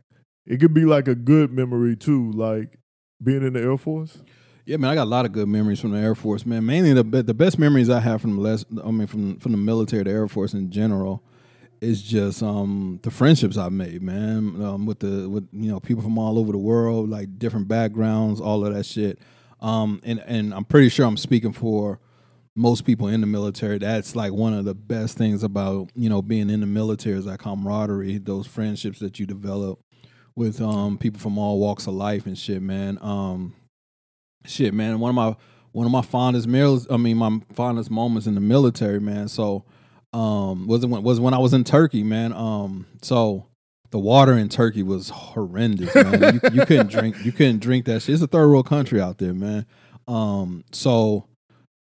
it 0.46 0.58
could 0.60 0.74
be 0.74 0.84
like 0.84 1.08
a 1.08 1.14
good 1.14 1.52
memory 1.52 1.96
too, 1.96 2.32
like 2.32 2.78
being 3.22 3.46
in 3.46 3.54
the 3.54 3.60
Air 3.60 3.78
Force. 3.78 4.18
Yeah, 4.66 4.78
man, 4.78 4.90
I 4.90 4.94
got 4.94 5.04
a 5.04 5.10
lot 5.10 5.26
of 5.26 5.32
good 5.32 5.48
memories 5.48 5.80
from 5.80 5.90
the 5.90 5.98
Air 5.98 6.14
Force, 6.14 6.46
man. 6.46 6.64
Mainly 6.64 6.94
the 6.94 7.22
the 7.22 7.34
best 7.34 7.58
memories 7.58 7.90
I 7.90 8.00
have 8.00 8.22
from 8.22 8.36
the 8.36 8.40
less, 8.40 8.64
I 8.82 8.90
mean, 8.90 9.06
from 9.06 9.38
from 9.38 9.52
the 9.52 9.58
military, 9.58 10.02
the 10.04 10.10
Air 10.10 10.26
Force 10.26 10.54
in 10.54 10.70
general, 10.70 11.22
is 11.82 12.02
just 12.02 12.42
um 12.42 12.98
the 13.02 13.10
friendships 13.10 13.58
I've 13.58 13.72
made, 13.72 14.02
man. 14.02 14.62
Um, 14.64 14.86
with 14.86 15.00
the 15.00 15.28
with 15.28 15.46
you 15.52 15.70
know 15.70 15.80
people 15.80 16.02
from 16.02 16.16
all 16.18 16.38
over 16.38 16.50
the 16.50 16.58
world, 16.58 17.10
like 17.10 17.38
different 17.38 17.68
backgrounds, 17.68 18.40
all 18.40 18.64
of 18.64 18.72
that 18.72 18.86
shit. 18.86 19.18
Um, 19.60 20.00
and 20.02 20.20
and 20.26 20.54
I'm 20.54 20.64
pretty 20.64 20.88
sure 20.88 21.06
I'm 21.06 21.18
speaking 21.18 21.52
for 21.52 22.00
most 22.54 22.86
people 22.86 23.08
in 23.08 23.20
the 23.20 23.26
military. 23.26 23.76
That's 23.76 24.16
like 24.16 24.32
one 24.32 24.54
of 24.54 24.64
the 24.64 24.74
best 24.74 25.18
things 25.18 25.42
about 25.42 25.90
you 25.94 26.08
know 26.08 26.22
being 26.22 26.48
in 26.48 26.60
the 26.60 26.66
military 26.66 27.18
is 27.18 27.26
that 27.26 27.38
camaraderie, 27.38 28.16
those 28.16 28.46
friendships 28.46 28.98
that 29.00 29.20
you 29.20 29.26
develop 29.26 29.78
with 30.34 30.62
um 30.62 30.96
people 30.96 31.20
from 31.20 31.36
all 31.36 31.58
walks 31.58 31.86
of 31.86 31.92
life 31.92 32.24
and 32.24 32.38
shit, 32.38 32.62
man. 32.62 32.96
Um, 33.02 33.54
shit, 34.46 34.74
man. 34.74 35.00
One 35.00 35.10
of 35.10 35.14
my 35.14 35.36
one 35.72 35.86
of 35.86 35.92
my 35.92 36.02
fondest 36.02 36.46
meals. 36.46 36.86
I 36.90 36.96
mean, 36.96 37.16
my 37.16 37.40
fondest 37.52 37.90
moments 37.90 38.26
in 38.26 38.34
the 38.34 38.40
military, 38.40 39.00
man. 39.00 39.28
So, 39.28 39.64
um, 40.12 40.66
was 40.66 40.84
it 40.84 40.88
when 40.88 41.02
was 41.02 41.20
when 41.20 41.34
I 41.34 41.38
was 41.38 41.52
in 41.52 41.64
Turkey, 41.64 42.02
man. 42.02 42.32
Um, 42.32 42.86
so 43.02 43.46
the 43.90 43.98
water 43.98 44.36
in 44.36 44.48
Turkey 44.48 44.82
was 44.82 45.10
horrendous, 45.10 45.94
man. 45.94 46.34
you, 46.34 46.50
you 46.52 46.66
couldn't 46.66 46.90
drink. 46.90 47.16
You 47.24 47.32
couldn't 47.32 47.60
drink 47.60 47.84
that 47.86 48.02
shit. 48.02 48.14
It's 48.14 48.22
a 48.22 48.26
third 48.26 48.48
world 48.48 48.66
country 48.66 49.00
out 49.00 49.18
there, 49.18 49.34
man. 49.34 49.66
Um, 50.06 50.64
so 50.72 51.26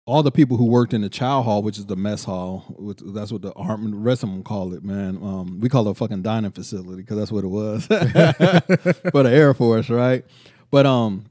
all 0.06 0.24
the 0.24 0.32
people 0.32 0.58
who 0.58 0.65
worked 0.65 0.93
in 0.93 1.02
the 1.02 1.10
chow 1.10 1.41
hall, 1.41 1.62
which 1.62 1.78
is 1.78 1.86
the 1.86 1.95
mess 1.95 2.24
hall, 2.24 2.65
which, 2.78 3.00
that's 3.06 3.32
what 3.32 3.41
the 3.41 3.54
the 3.54 3.91
rest 3.93 4.24
of 4.24 4.30
them 4.30 4.43
call 4.43 4.74
it, 4.74 4.84
man. 4.84 5.17
Um, 5.17 5.60
we 5.62 5.69
call 5.69 5.88
it 5.88 5.91
a 5.91 5.93
fucking 5.93 6.21
dining 6.21 6.52
facility 6.52 7.02
because 7.02 7.17
that's 7.17 7.32
what 7.32 7.43
it 7.43 7.47
was 7.47 7.86
for 7.88 9.24
the 9.24 9.32
Air 9.32 9.54
Force, 9.54 9.89
right? 9.89 10.26
But 10.69 10.86
um, 10.86 11.26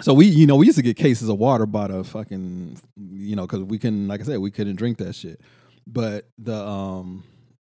so 0.00 0.14
we, 0.14 0.26
you 0.26 0.46
know, 0.46 0.56
we 0.56 0.66
used 0.66 0.78
to 0.78 0.82
get 0.82 0.96
cases 0.96 1.28
of 1.28 1.38
water 1.38 1.66
by 1.66 1.88
the 1.88 2.04
fucking, 2.04 2.78
you 2.96 3.36
know, 3.36 3.46
because 3.46 3.62
we 3.64 3.78
can, 3.78 4.06
like 4.08 4.20
I 4.20 4.24
said, 4.24 4.38
we 4.38 4.50
couldn't 4.50 4.76
drink 4.76 4.98
that 4.98 5.14
shit. 5.14 5.40
But 5.86 6.28
the 6.38 6.56
um, 6.56 7.24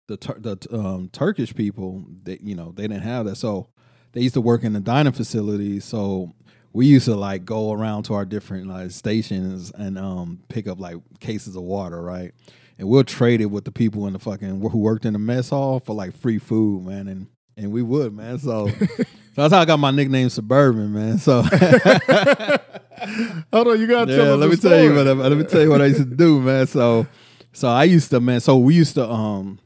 the 0.09 0.17
the 0.17 0.77
um, 0.77 1.11
Turkish 1.12 1.55
people, 1.55 2.05
they, 2.23 2.39
you 2.43 2.55
know, 2.55 2.73
they 2.73 2.85
didn't 2.85 3.03
have 3.03 3.27
that, 3.27 3.37
so 3.37 3.69
they 4.12 4.23
used 4.23 4.35
to 4.35 4.41
work 4.41 4.65
in 4.65 4.73
the 4.73 4.81
dining 4.81 5.12
facility. 5.12 5.81
So 5.81 6.33
we 6.73 6.87
used 6.87 7.05
to 7.07 7.15
like 7.15 7.45
go 7.45 7.73
around 7.73 8.05
to 8.05 8.15
our 8.15 8.25
different 8.25 8.67
like 8.67 8.91
stations 8.91 9.71
and 9.73 9.99
um 9.99 10.41
pick 10.49 10.67
up 10.67 10.81
like 10.81 10.97
cases 11.21 11.57
of 11.57 11.62
water, 11.62 12.01
right? 12.03 12.33
And 12.79 12.89
we'll 12.89 13.05
trade 13.05 13.41
it 13.41 13.47
with 13.47 13.65
the 13.65 13.73
people 13.73 14.07
in 14.07 14.12
the 14.12 14.19
fucking 14.19 14.61
who 14.61 14.79
worked 14.79 15.05
in 15.05 15.12
the 15.12 15.19
mess 15.19 15.51
hall 15.51 15.81
for 15.81 15.95
like 15.95 16.17
free 16.17 16.39
food, 16.39 16.85
man, 16.85 17.09
and 17.09 17.29
and 17.57 17.73
we 17.73 17.83
would, 17.83 18.15
man. 18.15 18.39
So 18.39 18.71
that's 19.42 19.55
how 19.55 19.61
I 19.61 19.64
got 19.64 19.79
my 19.79 19.90
nickname 19.90 20.29
Suburban, 20.29 20.92
man. 20.92 21.18
So 21.18 21.42
Hold 23.53 23.68
on, 23.68 23.81
you 23.81 23.87
gotta 23.87 24.11
yeah, 24.11 24.16
tell 24.16 24.37
let 24.37 24.51
me 24.51 24.57
the 24.57 24.68
tell 24.68 24.83
you 24.83 24.90
story. 24.90 24.96
what 24.96 25.09
I, 25.09 25.29
let 25.29 25.38
me 25.38 25.44
tell 25.44 25.62
you 25.62 25.70
what 25.70 25.83
I 25.83 25.87
used 25.87 26.01
to 26.01 26.16
do, 26.16 26.40
man. 26.40 26.66
So 26.66 27.07
so 27.53 27.68
I 27.68 27.85
used 27.85 28.11
to 28.11 28.20
man, 28.20 28.40
so 28.40 28.57
we 28.57 28.75
used 28.75 28.94
to 28.94 29.09
um 29.09 29.59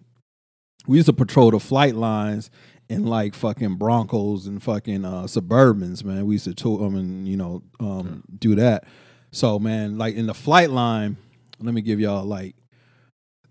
we 0.86 0.96
used 0.96 1.06
to 1.06 1.12
patrol 1.12 1.50
the 1.50 1.60
flight 1.60 1.94
lines 1.94 2.50
in 2.88 3.06
like 3.06 3.34
fucking 3.34 3.76
Broncos 3.76 4.46
and 4.46 4.60
fucking 4.60 5.04
uh, 5.04 5.22
Suburbans, 5.22 6.02
man. 6.02 6.26
We 6.26 6.34
used 6.34 6.46
to 6.46 6.54
tour 6.54 6.78
them 6.78 6.96
and 6.96 7.28
you 7.28 7.36
know 7.36 7.62
um, 7.78 8.24
do 8.36 8.56
that. 8.56 8.84
So 9.30 9.60
man, 9.60 9.96
like 9.96 10.16
in 10.16 10.26
the 10.26 10.34
flight 10.34 10.70
line, 10.70 11.16
let 11.60 11.72
me 11.72 11.82
give 11.82 12.00
y'all 12.00 12.24
like, 12.24 12.56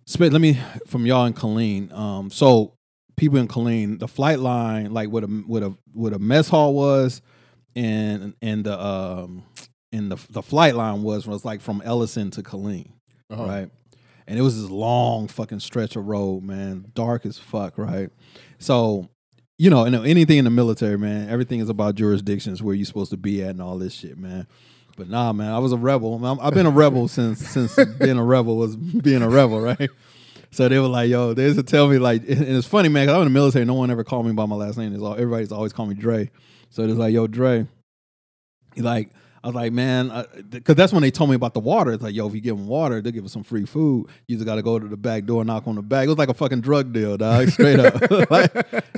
spit. 0.05 0.34
Let 0.34 0.41
me 0.41 0.60
from 0.88 1.05
y'all 1.05 1.25
in 1.25 1.34
Killeen. 1.34 1.93
Um, 1.93 2.29
so 2.29 2.73
people 3.19 3.38
in 3.38 3.47
Killeen, 3.47 3.99
the 3.99 4.08
flight 4.08 4.39
line, 4.39 4.93
like 4.93 5.10
what 5.10 5.23
a 5.23 5.27
what 5.27 5.62
a 5.63 5.73
what 5.93 6.13
a 6.13 6.19
mess 6.19 6.49
hall 6.49 6.73
was, 6.73 7.21
and 7.75 8.34
and 8.41 8.63
the 8.65 8.79
um 8.84 9.43
and 9.91 10.12
the 10.12 10.17
the 10.29 10.41
flight 10.41 10.75
line 10.75 11.03
was 11.03 11.27
was 11.27 11.45
like 11.45 11.62
from 11.62 11.82
Ellison 11.86 12.32
to 12.32 12.41
Killeen, 12.43 12.89
Uh-huh. 13.29 13.43
right? 13.43 13.69
And 14.27 14.38
it 14.38 14.41
was 14.43 14.62
this 14.62 14.69
long 14.69 15.27
fucking 15.27 15.60
stretch 15.60 15.95
of 15.95 16.05
road, 16.05 16.43
man, 16.43 16.86
dark 16.93 17.25
as 17.25 17.39
fuck, 17.39 17.77
right? 17.79 18.10
So, 18.60 19.10
you 19.58 19.71
know, 19.71 19.86
and 19.86 19.95
anything 19.95 20.38
in 20.38 20.45
the 20.45 20.51
military, 20.51 20.99
man, 20.99 21.29
everything 21.29 21.60
is 21.62 21.69
about 21.69 21.95
jurisdictions 21.95 22.62
where 22.62 22.75
you're 22.75 22.86
supposed 22.86 23.10
to 23.10 23.17
be 23.17 23.41
at 23.43 23.49
and 23.49 23.62
all 23.62 23.79
this 23.79 23.93
shit, 23.93 24.19
man. 24.19 24.45
But 24.97 25.10
nah, 25.10 25.34
man, 25.34 25.51
I 25.51 25.58
was 25.58 25.71
a 25.71 25.77
rebel. 25.77 26.23
I'm- 26.23 26.39
I've 26.41 26.53
been 26.53 26.67
a 26.67 26.69
rebel 26.71 27.08
since 27.08 27.39
since 27.47 27.75
being 27.99 28.17
a 28.19 28.23
rebel 28.23 28.55
was 28.58 28.75
being 28.75 29.23
a 29.23 29.29
rebel, 29.29 29.62
right? 29.62 29.89
So 30.51 30.67
they 30.67 30.79
were 30.79 30.88
like, 30.88 31.09
"Yo," 31.09 31.33
they 31.33 31.43
used 31.43 31.57
to 31.57 31.63
tell 31.63 31.88
me 31.88 31.99
like, 31.99 32.21
and 32.27 32.41
it's 32.41 32.67
funny, 32.67 32.89
man, 32.89 33.05
because 33.05 33.15
I'm 33.15 33.21
in 33.21 33.33
the 33.33 33.39
military. 33.39 33.65
No 33.65 33.75
one 33.75 33.91
ever 33.91 34.03
called 34.03 34.25
me 34.25 34.33
by 34.33 34.45
my 34.45 34.55
last 34.55 34.77
name. 34.77 34.93
It's 34.93 35.03
all 35.03 35.13
everybody's 35.13 35.51
always 35.51 35.73
called 35.73 35.89
me 35.89 35.95
Dre. 35.95 36.31
So 36.69 36.83
it's 36.83 36.93
like, 36.93 37.13
"Yo, 37.13 37.27
Dre." 37.27 37.67
He 38.75 38.81
like, 38.81 39.09
I 39.43 39.47
was 39.47 39.55
like, 39.55 39.71
man, 39.71 40.25
because 40.49 40.75
that's 40.75 40.91
when 40.91 41.01
they 41.01 41.12
told 41.12 41.29
me 41.29 41.35
about 41.35 41.53
the 41.53 41.62
water. 41.62 41.93
It's 41.93 42.03
like, 42.03 42.13
yo, 42.13 42.27
if 42.27 42.35
you 42.35 42.41
give 42.41 42.57
them 42.57 42.67
water, 42.67 43.01
they'll 43.01 43.13
give 43.13 43.23
us 43.23 43.31
some 43.31 43.43
free 43.43 43.65
food. 43.65 44.09
You 44.27 44.35
just 44.35 44.45
got 44.45 44.55
to 44.55 44.62
go 44.62 44.77
to 44.77 44.88
the 44.88 44.97
back 44.97 45.25
door, 45.25 45.45
knock 45.45 45.65
on 45.65 45.75
the 45.75 45.81
back. 45.81 46.05
It 46.05 46.09
was 46.09 46.17
like 46.17 46.29
a 46.29 46.33
fucking 46.33 46.59
drug 46.62 46.91
deal, 46.91 47.15
dog. 47.15 47.47
Straight 47.49 47.79
up. 47.79 48.01
like, 48.29 48.53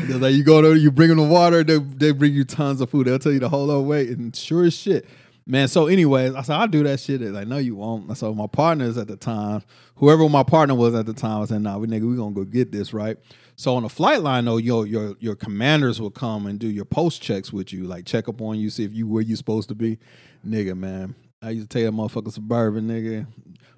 like 0.10 0.34
you 0.34 0.44
go 0.44 0.62
there, 0.64 0.76
you 0.76 0.90
bring 0.92 1.10
them 1.10 1.18
the 1.20 1.28
water, 1.28 1.64
they 1.64 1.78
they 1.78 2.12
bring 2.12 2.34
you 2.34 2.44
tons 2.44 2.82
of 2.82 2.90
food. 2.90 3.06
They'll 3.06 3.20
tell 3.20 3.32
you 3.32 3.40
to 3.40 3.50
hold 3.50 3.70
on, 3.70 3.86
wait, 3.86 4.10
and 4.10 4.36
sure 4.36 4.64
as 4.64 4.76
shit. 4.76 5.06
Man, 5.52 5.68
so 5.68 5.88
anyways, 5.88 6.34
I 6.34 6.44
said 6.44 6.56
I'll 6.56 6.68
do 6.70 6.82
that 6.84 7.02
shit. 7.02 7.20
Like, 7.20 7.46
no, 7.46 7.58
you 7.58 7.76
won't. 7.76 8.16
So 8.18 8.34
my 8.34 8.48
partners 8.48 8.98
at 8.98 9.10
the 9.10 9.18
time, 9.18 9.62
whoever 9.98 10.30
my 10.30 10.44
partner 10.44 10.76
was 10.76 10.96
at 10.96 11.06
the 11.06 11.14
time, 11.14 11.42
I 11.42 11.46
said, 11.46 11.62
nah, 11.62 11.78
we 11.78 11.88
nigga, 11.88 12.10
we 12.10 12.16
gonna 12.16 12.34
go 12.34 12.46
get 12.46 12.72
this, 12.72 12.94
right? 12.94 13.18
So 13.58 13.76
on 13.76 13.84
the 13.84 13.90
flight 13.90 14.22
line, 14.22 14.46
though, 14.46 14.56
your 14.56 14.88
your 14.88 15.18
your 15.20 15.36
commanders 15.36 16.00
will 16.00 16.10
come 16.10 16.46
and 16.48 16.58
do 16.58 16.70
your 16.70 16.86
post 16.86 17.22
checks 17.22 17.52
with 17.52 17.74
you, 17.74 17.84
like 17.84 18.06
check 18.06 18.30
up 18.30 18.40
on 18.40 18.60
you, 18.60 18.70
see 18.70 18.86
if 18.86 18.94
you 18.94 19.06
where 19.08 19.22
you 19.22 19.36
supposed 19.36 19.68
to 19.68 19.76
be. 19.76 20.00
Nigga, 20.48 20.74
man. 20.78 21.16
I 21.42 21.50
used 21.50 21.70
to 21.70 21.78
tell 21.80 21.92
that 21.92 21.98
motherfucker 21.98 22.32
suburban 22.32 22.88
nigga 22.88 23.28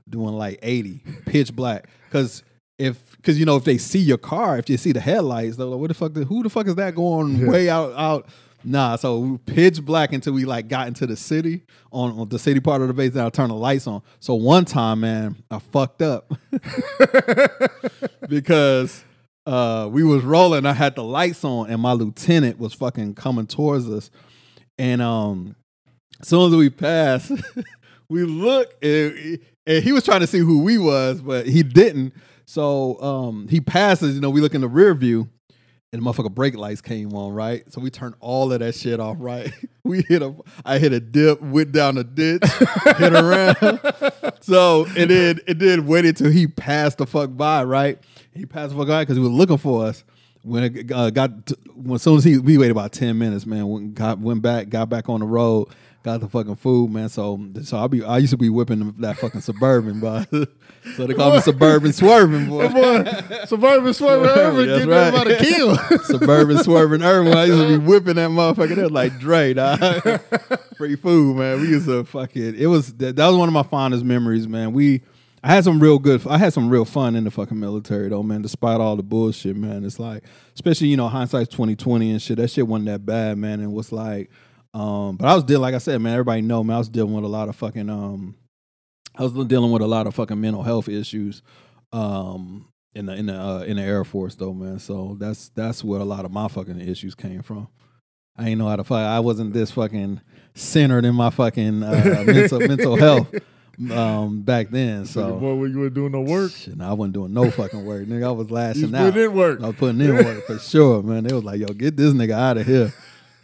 doing 0.08 0.36
like 0.36 0.60
80, 0.62 1.02
pitch 1.26 1.56
black. 1.56 1.88
Cause 2.12 2.44
if 2.78 3.20
cause 3.24 3.40
you 3.40 3.46
know, 3.46 3.56
if 3.56 3.64
they 3.64 3.80
see 3.80 4.00
your 4.00 4.20
car, 4.20 4.60
if 4.60 4.70
you 4.70 4.78
see 4.78 4.92
the 4.92 5.00
headlights, 5.00 5.58
they're 5.58 5.66
like, 5.66 5.80
what 5.80 5.88
the 5.88 5.96
fuck 5.96 6.16
who 6.16 6.44
the 6.44 6.52
fuck 6.52 6.68
is 6.68 6.76
that 6.76 6.94
going 6.94 7.38
Yeah. 7.38 7.50
way 7.50 7.68
out 7.68 7.94
out? 7.94 8.28
Nah, 8.64 8.96
so 8.96 9.20
we 9.20 9.38
pitch 9.38 9.84
black 9.84 10.14
until 10.14 10.34
we 10.34 10.46
like 10.46 10.68
got 10.68 10.88
into 10.88 11.06
the 11.06 11.18
city 11.18 11.64
on, 11.92 12.18
on 12.18 12.30
the 12.30 12.40
city 12.40 12.60
part 12.60 12.82
of 12.82 12.88
the 12.88 12.94
base. 12.94 13.14
Then 13.14 13.26
I 13.26 13.30
turned 13.30 13.52
the 13.52 13.56
lights 13.56 13.88
on. 13.88 14.02
So 14.20 14.36
one 14.36 14.66
time, 14.66 15.02
man, 15.02 15.36
I 15.52 15.60
fucked 15.60 16.02
up 16.02 16.32
because 18.30 19.04
uh, 19.46 19.90
we 19.92 20.04
was 20.04 20.24
rolling. 20.24 20.66
I 20.66 20.74
had 20.74 20.96
the 20.96 21.04
lights 21.04 21.44
on, 21.44 21.70
and 21.70 21.82
my 21.82 21.92
lieutenant 21.92 22.58
was 22.60 22.74
fucking 22.74 23.16
coming 23.16 23.48
towards 23.48 23.90
us. 23.90 24.10
And 24.78 25.02
um, 25.02 25.56
as 26.22 26.30
soon 26.30 26.52
as 26.52 26.56
we 26.56 26.70
passed, 26.70 27.32
we 28.10 28.24
look, 28.24 28.74
and, 28.82 29.40
and 29.68 29.84
he 29.84 29.92
was 29.92 30.04
trying 30.04 30.22
to 30.22 30.28
see 30.28 30.40
who 30.40 30.64
we 30.64 30.78
was, 30.78 31.22
but 31.22 31.48
he 31.48 31.64
didn't. 31.64 32.14
So 32.46 33.02
um, 33.02 33.48
he 33.50 33.60
passes. 33.60 34.16
You 34.16 34.22
know, 34.22 34.30
we 34.30 34.42
look 34.42 34.56
in 34.56 34.62
the 34.62 34.68
rear 34.68 34.94
view, 34.94 35.30
and 35.94 36.02
the 36.02 36.10
motherfucker 36.10 36.34
brake 36.34 36.58
lights 36.58 36.82
came 36.82 37.14
on, 37.14 37.34
right? 37.34 37.72
So 37.72 37.80
we 37.80 37.92
turned 37.92 38.16
all 38.20 38.52
of 38.52 38.60
that 38.60 38.74
shit 38.74 39.00
off, 39.00 39.18
right? 39.20 39.54
We 39.86 40.02
hit 40.08 40.22
a, 40.22 40.34
I 40.64 40.80
hit 40.80 40.94
a 40.94 41.02
dip, 41.02 41.42
went 41.42 41.74
down 41.74 41.98
a 41.98 42.06
ditch, 42.06 42.42
hit 42.98 43.14
around. 43.14 43.82
So 44.40 44.86
and 44.96 45.10
then 45.12 45.42
it 45.46 45.60
then 45.60 45.86
waited 45.86 46.16
till 46.16 46.32
he 46.32 46.48
passed 46.48 47.00
the 47.00 47.06
fuck 47.06 47.36
by, 47.36 47.66
right? 47.66 48.00
He 48.34 48.46
passed 48.46 48.72
the 48.72 48.78
fuck 48.78 48.88
by 48.88 49.02
because 49.02 49.18
he 49.18 49.22
was 49.22 49.34
looking 49.34 49.58
for 49.58 49.86
us. 49.86 50.06
When 50.42 50.64
it 50.64 50.90
uh, 50.90 51.10
got, 51.10 51.48
to, 51.48 51.58
when 51.76 51.96
as 51.96 52.02
soon 52.02 52.16
as 52.16 52.24
he, 52.24 52.38
we 52.38 52.58
waited 52.58 52.72
about 52.72 52.94
ten 52.94 53.18
minutes, 53.18 53.46
man. 53.46 53.68
Went, 53.68 53.94
got, 53.94 54.20
went 54.20 54.42
back, 54.42 54.70
got 54.70 54.88
back 54.88 55.10
on 55.10 55.20
the 55.20 55.26
road, 55.26 55.68
got 56.04 56.20
the 56.20 56.28
fucking 56.28 56.58
food, 56.58 56.92
man. 56.92 57.10
So, 57.10 57.40
so 57.64 57.78
I 57.78 57.88
be, 57.88 58.04
I 58.04 58.18
used 58.18 58.32
to 58.32 58.38
be 58.38 58.50
whipping 58.50 58.94
that 59.00 59.18
fucking 59.18 59.42
suburban, 59.42 60.02
boy. 60.02 60.26
so 60.96 61.08
they 61.08 61.14
call 61.14 61.34
me 61.34 61.40
suburban 61.40 61.94
swerving, 61.94 62.50
boy. 62.50 62.68
Boy, 62.68 63.04
Suburban 63.46 63.94
Urban, 63.94 64.68
That's 64.68 64.86
getting 64.86 64.90
right. 64.90 65.14
everybody 65.14 65.36
killed. 65.38 65.80
Suburban 66.04 66.64
swerving 66.64 67.02
urban. 67.02 67.34
I 67.34 67.46
used 67.46 67.62
to 67.62 67.68
be 67.68 67.78
whipping 67.78 68.16
that 68.16 68.30
motherfucker. 68.30 68.76
That 68.76 68.84
was 68.84 68.92
like 68.92 69.18
Dre, 69.20 69.54
dog. 69.54 69.80
Free 70.78 70.98
food, 70.98 71.38
man. 71.38 71.62
We 71.62 71.70
used 71.70 71.88
to 71.88 72.04
fucking. 72.04 72.56
It 72.56 72.68
was 72.68 72.94
that, 72.96 73.16
that 73.16 73.28
was 73.28 73.38
one 73.38 73.48
of 73.48 73.54
my 73.54 73.64
fondest 73.64 74.04
memories, 74.04 74.48
man. 74.48 74.74
We. 74.74 75.02
I 75.46 75.54
had 75.54 75.66
some 75.66 75.82
real 75.82 76.00
good. 76.00 76.26
I 76.26 76.38
had 76.38 76.54
some 76.54 76.70
real 76.70 76.86
fun 76.86 77.16
in 77.16 77.26
the 77.26 77.32
fucking 77.32 77.60
military, 77.60 78.08
though, 78.08 78.24
man. 78.24 78.42
Despite 78.42 78.80
all 78.80 78.96
the 78.96 79.04
bullshit, 79.04 79.58
man. 79.58 79.84
It's 79.84 80.00
like, 80.00 80.24
especially 80.56 80.88
you 80.88 80.96
know, 80.96 81.10
hindsight's 81.10 81.54
twenty 81.54 81.76
twenty 81.76 82.12
and 82.12 82.22
shit. 82.22 82.38
That 82.38 82.50
shit 82.50 82.66
wasn't 82.66 82.88
that 82.88 83.06
bad, 83.06 83.38
man. 83.38 83.60
And 83.60 83.74
was 83.74 83.92
like, 83.92 84.30
um, 84.74 85.18
but 85.18 85.28
I 85.28 85.36
was 85.36 85.44
dealing, 85.44 85.62
like 85.62 85.76
I 85.76 85.80
said, 85.80 86.02
man. 86.02 86.14
Everybody 86.14 86.42
know, 86.42 86.64
man. 86.64 86.76
I 86.76 86.80
was 86.80 86.90
dealing 86.90 87.14
with 87.14 87.24
a 87.24 87.28
lot 87.28 87.50
of 87.50 87.56
fucking, 87.56 87.90
um, 87.90 88.36
I 89.16 89.24
was 89.24 89.34
dealing 89.48 89.72
with 89.72 89.82
a 89.82 89.88
lot 89.88 90.08
of 90.08 90.16
fucking 90.16 90.40
mental 90.40 90.64
health 90.64 90.90
issues, 90.90 91.42
um, 91.92 92.68
in 92.96 93.06
the 93.08 93.16
in 93.16 93.26
the 93.28 93.40
uh, 93.40 93.60
in 93.62 93.78
the 93.78 93.84
Air 93.84 94.04
Force, 94.04 94.36
though, 94.36 94.54
man. 94.54 94.80
So 94.80 95.16
that's 95.20 95.50
that's 95.50 95.84
where 95.84 96.00
a 96.00 96.06
lot 96.06 96.26
of 96.26 96.32
my 96.32 96.48
fucking 96.48 96.80
issues 96.80 97.16
came 97.16 97.42
from. 97.42 97.68
I 98.36 98.50
ain't 98.50 98.58
know 98.58 98.68
how 98.68 98.76
to 98.76 98.84
fight. 98.84 99.06
I 99.06 99.20
wasn't 99.20 99.54
this 99.54 99.72
fucking 99.72 100.22
centered 100.56 101.06
in 101.06 101.16
my 101.16 101.30
fucking 101.30 101.84
uh, 101.84 102.24
mental 102.26 102.60
mental 102.60 102.96
health 102.96 103.34
um, 103.92 104.42
back 104.42 104.70
then. 104.70 105.06
So 105.06 105.38
boy, 105.38 105.56
when 105.56 105.72
you 105.72 105.80
were 105.80 105.90
doing 105.90 106.12
no 106.12 106.22
work, 106.22 106.52
Shit, 106.52 106.78
nah, 106.78 106.90
I 106.90 106.94
wasn't 106.94 107.14
doing 107.14 107.34
no 107.34 107.50
fucking 107.52 107.86
work, 107.86 108.06
nigga. 108.08 108.26
I 108.26 108.32
was 108.32 108.50
lashing 108.52 108.94
out. 108.96 109.14
putting 109.14 109.24
in 109.24 109.34
work. 109.34 109.62
I 109.62 109.68
was 109.68 109.76
putting 109.76 110.02
in 110.02 110.16
work 110.16 110.46
for 110.46 110.58
sure, 110.60 111.04
man. 111.04 111.24
They 111.24 111.34
was 111.34 111.44
like, 111.44 111.60
"Yo, 111.60 111.68
get 111.68 111.96
this 111.96 112.14
nigga 112.14 112.34
out 112.34 112.58
of 112.58 112.66
here, 112.66 112.94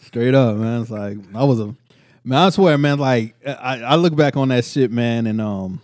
straight 0.09 0.35
up, 0.35 0.57
man." 0.57 0.81
It's 0.81 0.91
like 0.91 1.17
I 1.33 1.43
was 1.43 1.59
a 1.59 1.75
man. 2.23 2.39
I 2.39 2.49
swear, 2.49 2.77
man. 2.77 2.99
Like 2.99 3.35
I, 3.45 3.81
I 3.81 3.95
look 3.95 4.15
back 4.15 4.35
on 4.35 4.49
that 4.49 4.65
shit, 4.65 4.91
man, 4.91 5.27
and 5.27 5.39
um, 5.39 5.81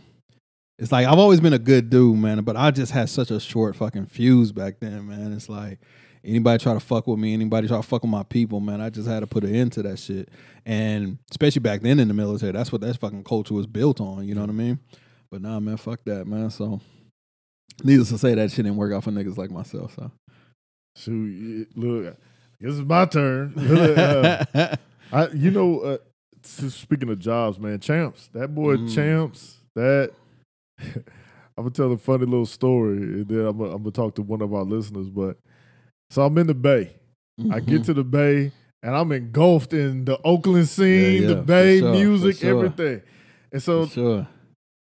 it's 0.77 0.91
like 0.91 1.07
I've 1.07 1.19
always 1.19 1.39
been 1.39 1.53
a 1.53 1.59
good 1.59 1.89
dude, 1.89 2.17
man. 2.17 2.43
But 2.43 2.57
I 2.57 2.71
just 2.71 2.91
had 2.91 3.09
such 3.09 3.31
a 3.31 3.39
short 3.39 3.75
fucking 3.75 4.07
fuse 4.07 4.51
back 4.51 4.79
then, 4.79 5.07
man. 5.07 5.31
It's 5.31 5.47
like 5.47 5.79
anybody 6.23 6.61
try 6.61 6.73
to 6.73 6.79
fuck 6.79 7.07
with 7.07 7.19
me, 7.19 7.33
anybody 7.33 7.67
try 7.67 7.77
to 7.77 7.83
fuck 7.83 8.01
with 8.01 8.11
my 8.11 8.23
people, 8.23 8.59
man. 8.59 8.81
I 8.81 8.89
just 8.89 9.07
had 9.07 9.21
to 9.21 9.27
put 9.27 9.43
an 9.43 9.53
end 9.53 9.73
to 9.73 9.83
that 9.83 9.99
shit. 9.99 10.29
And 10.65 11.19
especially 11.29 11.61
back 11.61 11.81
then 11.81 11.99
in 11.99 12.07
the 12.07 12.13
military, 12.13 12.51
that's 12.51 12.71
what 12.71 12.81
that 12.81 12.99
fucking 12.99 13.23
culture 13.23 13.53
was 13.53 13.67
built 13.67 14.01
on. 14.01 14.27
You 14.27 14.33
know 14.35 14.41
what 14.41 14.49
I 14.49 14.53
mean? 14.53 14.79
But 15.31 15.41
nah, 15.41 15.59
man, 15.59 15.77
fuck 15.77 16.01
that, 16.05 16.25
man. 16.25 16.49
So. 16.49 16.81
Needless 17.83 18.07
to 18.09 18.17
say, 18.17 18.33
that 18.35 18.51
shit 18.51 18.63
didn't 18.63 18.77
work 18.77 18.93
out 18.93 19.03
for 19.03 19.11
niggas 19.11 19.37
like 19.37 19.51
myself. 19.51 19.95
So, 19.95 20.09
Shoot, 20.95 21.67
look, 21.75 22.15
this 22.59 22.73
is 22.73 22.81
my 22.81 23.05
turn. 23.05 23.53
Uh, 23.57 24.45
I, 25.11 25.27
you 25.29 25.51
know, 25.51 25.79
uh, 25.79 25.97
speaking 26.43 27.09
of 27.09 27.19
jobs, 27.19 27.59
man, 27.59 27.79
champs, 27.79 28.29
that 28.33 28.53
boy 28.53 28.77
Mm. 28.77 28.93
champs, 28.93 29.57
that 29.75 30.11
I'm 30.79 31.63
gonna 31.63 31.69
tell 31.71 31.91
a 31.91 31.97
funny 31.97 32.25
little 32.25 32.45
story, 32.45 32.97
and 32.97 33.27
then 33.27 33.39
I'm 33.45 33.57
gonna, 33.57 33.71
I'm 33.71 33.83
gonna 33.83 33.91
talk 33.91 34.15
to 34.15 34.21
one 34.21 34.41
of 34.41 34.53
our 34.53 34.63
listeners. 34.63 35.09
But 35.09 35.37
so 36.09 36.23
I'm 36.23 36.37
in 36.37 36.47
the 36.47 36.53
Bay. 36.53 36.91
I 37.39 37.41
Mm-hmm. 37.43 37.69
get 37.69 37.83
to 37.85 37.93
the 37.93 38.03
Bay, 38.03 38.51
and 38.83 38.95
I'm 38.95 39.11
engulfed 39.11 39.73
in 39.73 40.05
the 40.05 40.19
Oakland 40.23 40.67
scene, 40.69 41.23
yeah, 41.23 41.27
the 41.29 41.35
Bay 41.35 41.79
sure, 41.79 41.91
music, 41.91 42.37
sure. 42.37 42.49
everything. 42.65 43.01
And 43.51 43.61
so 43.63 43.85
sure. 43.87 44.27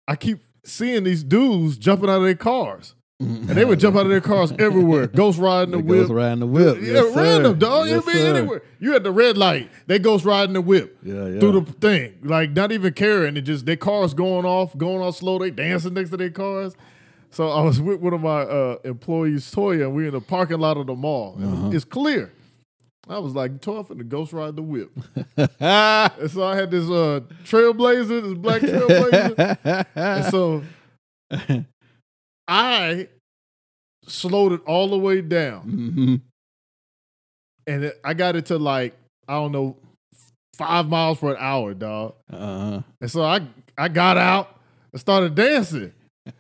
I 0.08 0.16
keep 0.16 0.40
seeing 0.66 1.04
these 1.04 1.24
dudes 1.24 1.78
jumping 1.78 2.10
out 2.10 2.18
of 2.18 2.24
their 2.24 2.36
cars, 2.36 2.96
and 3.22 3.50
and 3.50 3.58
they 3.58 3.66
would 3.66 3.80
jump 3.80 3.96
out 3.96 4.04
of 4.04 4.10
their 4.10 4.22
cars 4.22 4.52
everywhere, 4.60 5.08
ghost 5.22 5.40
riding 5.40 5.72
the 5.72 5.80
whip. 5.80 6.02
Ghost 6.08 6.12
riding 6.14 6.40
the 6.40 6.48
whip. 6.48 6.78
Yeah, 6.82 6.94
Yes, 6.94 7.16
random 7.16 7.60
dog. 7.60 7.88
Yes, 7.88 8.06
you 8.06 8.12
sir. 8.14 8.36
anywhere. 8.36 8.62
You 8.80 8.96
at 8.96 9.04
the 9.04 9.12
red 9.12 9.38
light. 9.38 9.70
They 9.88 10.00
ghost 10.00 10.26
riding 10.26 10.54
the 10.54 10.62
whip 10.62 10.98
Yeah, 11.04 11.28
yeah. 11.28 11.40
through 11.40 11.62
the 11.62 11.72
thing, 11.74 12.20
like 12.24 12.52
not 12.52 12.72
even 12.72 12.94
caring. 12.94 13.38
It 13.38 13.42
just 13.42 13.66
their 13.66 13.76
cars 13.78 14.14
going 14.14 14.46
off, 14.46 14.78
going 14.78 15.02
off 15.02 15.16
slow. 15.18 15.40
They 15.40 15.52
dancing 15.52 15.94
next 15.94 16.10
to 16.12 16.18
their 16.18 16.30
cars. 16.32 16.76
So 17.30 17.50
I 17.50 17.62
was 17.62 17.80
with 17.80 18.02
one 18.02 18.14
of 18.14 18.22
my 18.22 18.42
uh, 18.42 18.78
employees, 18.84 19.50
Toya, 19.54 19.84
and 19.84 19.96
we 19.96 20.06
in 20.06 20.12
the 20.12 20.20
parking 20.20 20.60
lot 20.60 20.76
of 20.76 20.88
the 20.88 20.96
mall. 20.96 21.38
Uh-huh. 21.42 21.70
It's 21.72 21.86
clear. 21.86 22.34
I 23.08 23.20
was 23.20 23.34
like, 23.34 23.60
Toya 23.62 23.88
the 23.98 24.04
ghost 24.04 24.32
ride 24.34 24.56
the 24.56 24.62
whip. 24.62 24.92
And 25.60 26.30
so 26.32 26.44
I 26.44 26.56
had 26.56 26.72
this 26.72 26.90
uh, 26.90 27.22
Trailblazer, 27.46 28.22
this 28.22 28.34
black 28.34 28.62
Trailblazer. 28.62 29.86
and 29.96 30.26
so 30.26 30.64
I 32.52 33.08
slowed 34.08 34.52
it 34.52 34.62
all 34.66 34.90
the 34.90 34.98
way 34.98 35.22
down. 35.22 35.64
Mhm. 35.72 36.22
and 37.68 37.84
it, 37.86 38.00
I 38.04 38.14
got 38.14 38.36
it 38.36 38.48
to 38.48 38.58
like 38.58 38.94
I 39.28 39.34
don't 39.36 39.52
know 39.54 39.78
five 40.58 40.90
miles 40.90 41.20
per 41.20 41.38
hour, 41.38 41.74
dog. 41.74 42.16
Uh-huh. 42.32 42.82
And 43.00 43.10
so 43.12 43.22
I 43.24 43.42
I 43.78 43.88
got 43.88 44.18
out 44.18 44.60
and 44.92 45.00
started 45.00 45.34
dancing. 45.36 45.94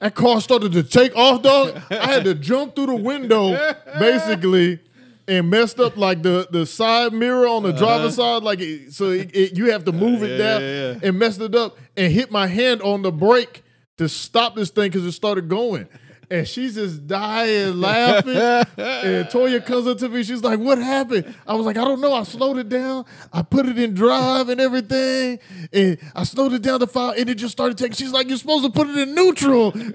That 0.00 0.14
car 0.14 0.42
started 0.42 0.72
to 0.72 0.82
take 0.82 1.16
off, 1.16 1.40
dog. 1.40 1.80
I 1.90 2.06
had 2.12 2.24
to 2.24 2.34
jump 2.50 2.74
through 2.76 2.86
the 2.88 2.96
window, 2.96 3.56
basically, 3.98 4.78
and 5.26 5.48
messed 5.48 5.80
up 5.80 5.96
like 5.96 6.22
the 6.22 6.46
the 6.50 6.66
side 6.66 7.14
mirror 7.14 7.46
on 7.48 7.62
the 7.62 7.72
driver's 7.72 8.16
side. 8.16 8.42
Like 8.42 8.60
it, 8.60 8.92
so, 8.92 9.06
it, 9.10 9.34
it- 9.34 9.56
you 9.56 9.70
have 9.72 9.86
to 9.86 9.92
move 9.92 10.22
it 10.22 10.38
Uh-huh. 10.38 10.42
Yeah, 10.42 10.52
down 10.52 10.60
yeah, 10.60 10.92
yeah. 11.02 11.08
and 11.08 11.18
messed 11.18 11.40
it 11.40 11.54
up 11.54 11.78
and 11.96 12.12
hit 12.12 12.30
my 12.30 12.46
hand 12.46 12.82
on 12.82 13.00
the 13.00 13.10
brake 13.10 13.62
to 13.98 14.08
stop 14.08 14.54
this 14.54 14.70
thing 14.70 14.90
because 14.90 15.04
it 15.04 15.12
started 15.12 15.48
going. 15.48 15.88
And 16.28 16.46
she's 16.46 16.74
just 16.74 17.06
dying 17.06 17.80
laughing. 17.80 18.34
and 18.36 19.26
Toya 19.28 19.64
comes 19.64 19.86
up 19.86 19.98
to 19.98 20.08
me. 20.08 20.24
She's 20.24 20.42
like, 20.42 20.58
What 20.58 20.78
happened? 20.78 21.32
I 21.46 21.54
was 21.54 21.64
like, 21.64 21.76
I 21.76 21.84
don't 21.84 22.00
know. 22.00 22.12
I 22.12 22.24
slowed 22.24 22.58
it 22.58 22.68
down. 22.68 23.04
I 23.32 23.42
put 23.42 23.66
it 23.66 23.78
in 23.78 23.94
drive 23.94 24.48
and 24.48 24.60
everything. 24.60 25.38
And 25.72 25.98
I 26.16 26.24
slowed 26.24 26.52
it 26.52 26.62
down 26.62 26.80
to 26.80 26.88
five. 26.88 27.16
And 27.18 27.30
it 27.30 27.36
just 27.36 27.52
started 27.52 27.78
taking. 27.78 27.94
She's 27.94 28.10
like, 28.10 28.26
You're 28.28 28.38
supposed 28.38 28.64
to 28.64 28.70
put 28.70 28.88
it 28.88 28.96
in 28.96 29.14
neutral. 29.14 29.72
I'm 29.76 29.92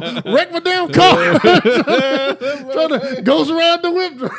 gonna 0.00 0.22
wreck 0.26 0.50
my 0.50 0.58
damn 0.58 0.90
car. 0.92 1.38
Trying 1.38 2.88
to 2.88 3.22
goes 3.22 3.48
around 3.48 3.82
the 3.82 3.92
whip. 3.92 4.32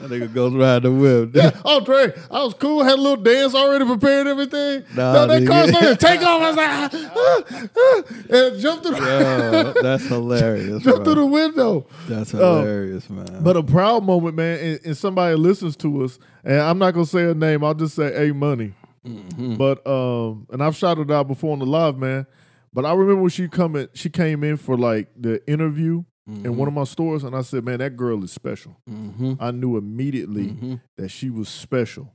That 0.00 0.10
nigga 0.10 0.32
goes 0.32 0.52
ride 0.54 0.82
the 0.82 0.90
whip. 0.90 1.54
Oh, 1.64 1.84
Trey, 1.84 2.12
I 2.30 2.42
was 2.42 2.54
cool. 2.54 2.82
Had 2.82 2.98
a 2.98 3.00
little 3.00 3.22
dance 3.22 3.54
already 3.54 3.84
prepared, 3.84 4.26
everything. 4.26 4.84
Nah, 4.94 5.12
no, 5.12 5.26
that 5.26 5.42
nigga. 5.42 5.48
car 5.48 5.68
started 5.68 6.00
to 6.00 6.06
take 6.06 6.20
off. 6.22 6.42
I 6.42 6.48
was 6.48 6.56
like, 6.56 6.70
ah, 6.70 7.68
ah, 7.76 8.46
and 8.50 8.60
jumped 8.60 8.86
through, 8.86 8.96
the, 8.96 9.72
Yo, 9.74 9.82
that's 9.82 10.06
hilarious. 10.06 10.82
jumped 10.82 11.04
through 11.04 11.14
the 11.14 11.26
window. 11.26 11.86
That's 12.08 12.32
hilarious, 12.32 13.08
man. 13.08 13.42
But 13.42 13.56
a 13.56 13.62
proud 13.62 14.04
moment, 14.04 14.36
man, 14.36 14.58
and, 14.58 14.80
and 14.84 14.96
somebody 14.96 15.36
listens 15.36 15.76
to 15.76 16.04
us, 16.04 16.18
and 16.42 16.60
I'm 16.60 16.78
not 16.78 16.94
gonna 16.94 17.06
say 17.06 17.22
her 17.22 17.34
name. 17.34 17.62
I'll 17.62 17.74
just 17.74 17.94
say 17.94 18.28
A 18.28 18.34
Money. 18.34 18.74
Mm-hmm. 19.06 19.56
But 19.56 19.86
um, 19.86 20.46
and 20.50 20.62
I've 20.62 20.76
shouted 20.76 21.10
out 21.10 21.28
before 21.28 21.52
on 21.52 21.58
the 21.60 21.66
live, 21.66 21.96
man. 21.96 22.26
But 22.72 22.84
I 22.84 22.92
remember 22.92 23.22
when 23.22 23.30
she 23.30 23.46
come 23.48 23.76
in, 23.76 23.88
she 23.94 24.10
came 24.10 24.42
in 24.42 24.56
for 24.56 24.76
like 24.76 25.08
the 25.16 25.46
interview 25.48 26.02
in 26.26 26.56
one 26.56 26.66
of 26.68 26.74
my 26.74 26.84
stores, 26.84 27.22
and 27.24 27.36
I 27.36 27.42
said, 27.42 27.64
"Man, 27.64 27.78
that 27.80 27.96
girl 27.96 28.22
is 28.24 28.32
special." 28.32 28.76
mm-hmm. 28.88 29.34
I 29.40 29.50
knew 29.50 29.76
immediately 29.76 30.46
Mm-hmm. 30.48 30.74
that 30.98 31.10
she 31.10 31.28
was 31.30 31.48
special, 31.48 32.12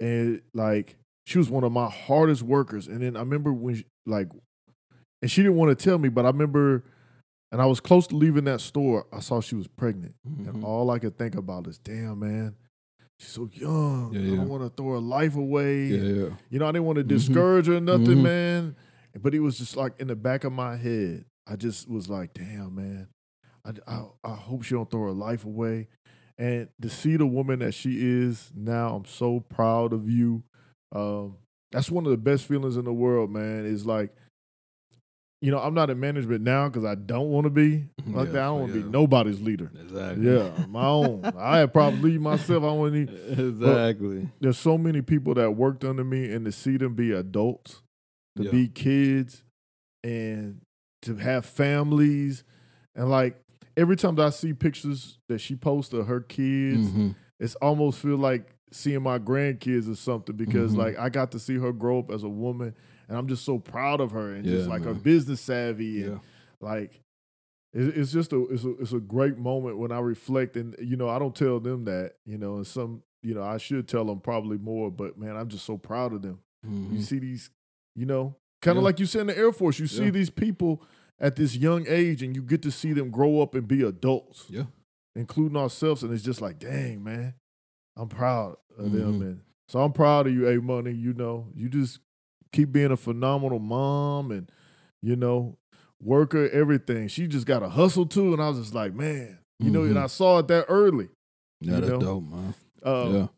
and 0.00 0.42
like 0.52 0.96
she 1.26 1.38
was 1.38 1.48
one 1.50 1.64
of 1.64 1.72
my 1.72 1.88
hardest 1.88 2.42
workers. 2.42 2.86
And 2.88 3.02
then 3.02 3.16
I 3.16 3.20
remember 3.20 3.52
when, 3.52 3.76
she, 3.76 3.84
like, 4.06 4.28
and 5.22 5.30
she 5.30 5.42
didn't 5.42 5.56
want 5.56 5.76
to 5.76 5.84
tell 5.84 5.98
me, 5.98 6.08
but 6.08 6.24
I 6.24 6.28
remember, 6.28 6.84
and 7.52 7.60
I 7.62 7.66
was 7.66 7.80
close 7.80 8.06
to 8.08 8.16
leaving 8.16 8.44
that 8.44 8.60
store. 8.60 9.06
I 9.12 9.20
saw 9.20 9.40
she 9.40 9.54
was 9.54 9.66
pregnant, 9.68 10.14
and 10.24 10.46
Mhm. 10.56 10.64
all 10.64 10.90
I 10.90 10.98
could 10.98 11.16
think 11.18 11.34
about 11.36 11.66
is, 11.68 11.78
damn 11.78 12.18
man, 12.20 12.54
she's 13.20 13.30
so 13.30 13.48
young. 13.52 14.12
Yeah, 14.12 14.32
I 14.32 14.36
don't 14.36 14.48
want 14.48 14.62
to 14.64 14.70
throw 14.70 14.92
her 14.94 15.00
life 15.00 15.36
away. 15.36 15.86
Yeah, 15.86 16.02
yeah. 16.02 16.28
You 16.50 16.58
know, 16.58 16.66
I 16.66 16.72
didn't 16.72 16.84
want 16.86 16.98
to 16.98 17.04
Mhm. 17.04 17.08
discourage 17.08 17.66
her 17.66 17.76
or 17.76 17.80
nothing, 17.80 18.22
man. 18.22 18.74
But 19.20 19.34
it 19.34 19.40
was 19.40 19.56
just 19.58 19.76
like 19.76 19.98
in 20.00 20.08
the 20.08 20.16
back 20.16 20.44
of 20.44 20.52
my 20.52 20.76
head, 20.76 21.24
I 21.46 21.56
just 21.56 21.88
was 21.88 22.08
like, 22.10 22.34
damn, 22.34 22.74
man. 22.74 23.08
I, 23.66 23.92
I, 23.92 24.04
I 24.24 24.34
hope 24.34 24.62
she 24.62 24.74
don't 24.74 24.90
throw 24.90 25.02
her 25.04 25.12
life 25.12 25.44
away. 25.44 25.88
And 26.38 26.68
to 26.82 26.88
see 26.90 27.16
the 27.16 27.26
woman 27.26 27.58
that 27.60 27.72
she 27.72 27.96
is 27.98 28.52
now, 28.54 28.94
I'm 28.96 29.04
so 29.06 29.40
proud 29.40 29.92
of 29.92 30.08
you. 30.08 30.42
Um, 30.94 31.36
that's 31.72 31.90
one 31.90 32.04
of 32.04 32.10
the 32.10 32.16
best 32.18 32.44
feelings 32.46 32.76
in 32.76 32.84
the 32.84 32.92
world, 32.92 33.30
man. 33.30 33.64
Is 33.64 33.86
like, 33.86 34.14
you 35.42 35.50
know, 35.50 35.58
I'm 35.58 35.74
not 35.74 35.90
in 35.90 36.00
management 36.00 36.42
now 36.42 36.68
because 36.68 36.84
I 36.84 36.94
don't 36.94 37.30
want 37.30 37.44
to 37.44 37.50
be 37.50 37.86
like 38.06 38.26
Yeah, 38.28 38.32
that. 38.32 38.42
I 38.42 38.46
don't 38.46 38.60
want 38.60 38.72
to 38.72 38.78
yeah. 38.78 38.84
be 38.84 38.90
nobody's 38.90 39.40
leader. 39.40 39.70
Exactly. 39.80 40.26
Yeah, 40.30 40.66
my 40.68 40.86
own. 40.86 41.32
I 41.38 41.58
had 41.58 41.72
probably 41.72 42.12
lead 42.12 42.20
myself. 42.20 42.62
I 42.64 42.72
want 42.72 42.94
to 43.08 43.46
Exactly. 43.48 44.28
there's 44.40 44.58
so 44.58 44.76
many 44.78 45.02
people 45.02 45.34
that 45.34 45.52
worked 45.52 45.84
under 45.84 46.04
me 46.04 46.30
and 46.32 46.44
to 46.44 46.52
see 46.52 46.76
them 46.76 46.94
be 46.94 47.12
adults, 47.12 47.82
to 48.36 48.44
Yeah. 48.44 48.50
be 48.50 48.68
kids, 48.68 49.42
and 50.04 50.60
to 51.02 51.16
have 51.16 51.44
families. 51.46 52.44
And 52.94 53.10
like 53.10 53.38
every 53.76 53.96
time 53.96 54.14
that 54.16 54.26
I 54.26 54.30
see 54.30 54.52
pictures 54.52 55.18
that 55.28 55.38
she 55.40 55.54
posts 55.56 55.92
of 55.92 56.06
her 56.06 56.20
kids, 56.20 56.88
Mhm. 56.88 57.14
it's 57.38 57.54
almost 57.56 57.98
feel 58.00 58.16
like 58.16 58.54
seeing 58.72 59.02
my 59.02 59.18
grandkids 59.18 59.90
or 59.90 59.94
something 59.94 60.34
because 60.36 60.74
Mhm. 60.74 60.78
like 60.78 60.98
I 60.98 61.08
got 61.08 61.30
to 61.32 61.38
see 61.38 61.56
her 61.56 61.72
grow 61.72 61.98
up 62.00 62.10
as 62.10 62.22
a 62.24 62.28
woman 62.28 62.74
and 63.08 63.16
I'm 63.16 63.28
just 63.28 63.44
so 63.44 63.58
proud 63.58 64.00
of 64.00 64.10
her 64.12 64.32
and 64.32 64.44
just 64.44 64.64
Yeah, 64.66 64.70
like 64.72 64.82
her 64.84 64.94
business 64.94 65.40
savvy 65.40 66.02
and 66.02 66.12
Yeah. 66.14 66.18
like 66.60 67.00
it's 67.72 68.10
just 68.10 68.32
a 68.32 68.42
it's 68.46 68.64
a 68.64 68.70
it's 68.78 68.92
a 68.92 69.00
great 69.00 69.36
moment 69.38 69.76
when 69.78 69.92
I 69.92 69.98
reflect 69.98 70.56
and 70.56 70.74
you 70.80 70.96
know 70.96 71.08
I 71.08 71.18
don't 71.18 71.34
tell 71.34 71.60
them 71.60 71.84
that 71.84 72.14
you 72.24 72.38
know 72.38 72.56
and 72.56 72.66
some 72.66 73.02
you 73.22 73.34
know 73.34 73.42
I 73.42 73.58
should 73.58 73.86
tell 73.86 74.04
them 74.04 74.20
probably 74.20 74.56
more 74.58 74.90
but 74.90 75.18
man 75.18 75.36
I'm 75.36 75.48
just 75.48 75.64
so 75.66 75.76
proud 75.76 76.12
of 76.12 76.22
them. 76.22 76.38
You 76.64 76.70
Mhm. 76.98 77.02
see 77.02 77.18
these 77.18 77.50
you 77.94 78.06
know 78.06 78.34
kind 78.62 78.78
of 78.78 78.82
Yeah. 78.82 78.86
like 78.86 78.98
you 79.00 79.06
said 79.06 79.20
in 79.22 79.26
the 79.28 79.38
Air 79.38 79.52
Force 79.52 79.78
you 79.78 79.86
see 79.86 80.10
these 80.10 80.30
people 80.30 80.82
at 81.18 81.36
this 81.36 81.56
young 81.56 81.86
age 81.88 82.22
and 82.22 82.36
you 82.36 82.42
get 82.42 82.62
to 82.62 82.70
see 82.70 82.92
them 82.92 83.10
grow 83.10 83.40
up 83.40 83.54
and 83.54 83.66
be 83.66 83.82
adults 83.82 84.46
Yeah. 84.50 84.64
including 85.14 85.56
ourselves 85.56 86.02
and 86.02 86.12
it's 86.12 86.22
just 86.24 86.40
like 86.42 86.58
dang 86.58 87.02
man 87.02 87.34
I'm 87.96 88.08
proud 88.08 88.56
of 88.76 88.92
them 88.92 89.20
Mhm. 89.20 89.22
and 89.22 89.40
so 89.68 89.80
I'm 89.80 89.92
proud 89.92 90.26
of 90.26 90.34
you 90.34 90.46
A 90.48 90.60
Money 90.60 90.92
you 90.92 91.14
know 91.14 91.48
you 91.54 91.68
just 91.68 92.00
keep 92.52 92.72
being 92.72 92.92
a 92.92 92.96
phenomenal 92.96 93.58
mom 93.58 94.30
and 94.30 94.50
you 95.02 95.16
know 95.16 95.56
worker 96.02 96.48
everything 96.50 97.08
she 97.08 97.26
just 97.26 97.46
got 97.46 97.62
a 97.62 97.68
hustle 97.70 98.04
too 98.06 98.32
and 98.34 98.42
I 98.42 98.48
was 98.50 98.58
just 98.58 98.74
like 98.74 98.92
man 98.94 99.38
you 99.58 99.70
know 99.70 99.84
and 99.84 99.94
Mhm. 99.96 100.02
I 100.04 100.06
saw 100.08 100.38
it 100.40 100.48
that 100.48 100.66
early 100.68 101.08
Yeah, 101.62 101.80
that's 101.80 101.98
dope, 102.04 102.24
man. 102.24 102.54
uh, 102.82 103.08
yeah. 103.12 103.28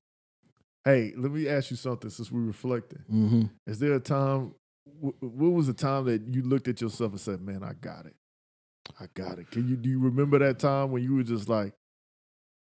hey 0.85 1.13
let 1.17 1.31
me 1.31 1.49
ask 1.49 1.71
you 1.71 1.77
something 1.77 2.11
since 2.11 2.33
we 2.33 2.41
reflecting 2.41 3.05
Mm-hmm. 3.11 3.43
is 3.69 3.79
there 3.79 3.93
a 3.95 4.01
time 4.01 4.55
what 5.01 5.53
was 5.53 5.67
the 5.67 5.75
time 5.75 6.05
that 6.07 6.23
you 6.29 6.43
looked 6.43 6.69
at 6.69 6.81
yourself 6.81 7.13
and 7.13 7.21
said 7.21 7.41
man 7.41 7.63
I 7.63 7.73
got 7.75 8.07
it 8.07 8.17
I 9.01 9.07
got 9.15 9.39
it 9.39 9.51
can 9.51 9.69
you 9.69 9.77
do 9.77 9.89
you 9.89 10.01
remember 10.01 10.39
that 10.39 10.59
time 10.59 10.91
when 10.91 11.03
you 11.03 11.15
were 11.15 11.23
just 11.23 11.49
like 11.49 11.75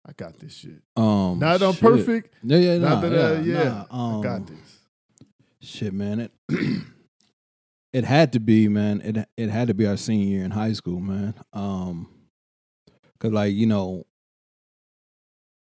I 0.08 0.12
got 0.12 0.38
this 0.38 0.54
shit 0.54 0.82
Um, 0.96 1.38
not 1.38 1.62
I'm 1.62 1.74
perfect 1.74 2.34
Yeah, 2.42 2.58
yeah, 2.58 2.78
not 2.78 3.02
nah, 3.02 3.08
that 3.08 3.12
uh, 3.12 3.40
yeah, 3.40 3.62
yeah 3.62 3.84
nah, 3.90 4.18
I 4.18 4.22
got 4.22 4.36
um, 4.36 4.46
this 4.46 4.80
Shit, 5.66 5.92
man. 5.92 6.20
It 6.20 6.32
it 7.92 8.04
had 8.04 8.32
to 8.34 8.40
be, 8.40 8.68
man. 8.68 9.00
It 9.00 9.28
it 9.36 9.50
had 9.50 9.68
to 9.68 9.74
be 9.74 9.86
our 9.86 9.96
senior 9.96 10.26
year 10.26 10.44
in 10.44 10.52
high 10.52 10.72
school, 10.72 11.00
man. 11.00 11.34
Um, 11.52 12.08
cause 13.18 13.32
like 13.32 13.52
you 13.52 13.66
know, 13.66 14.06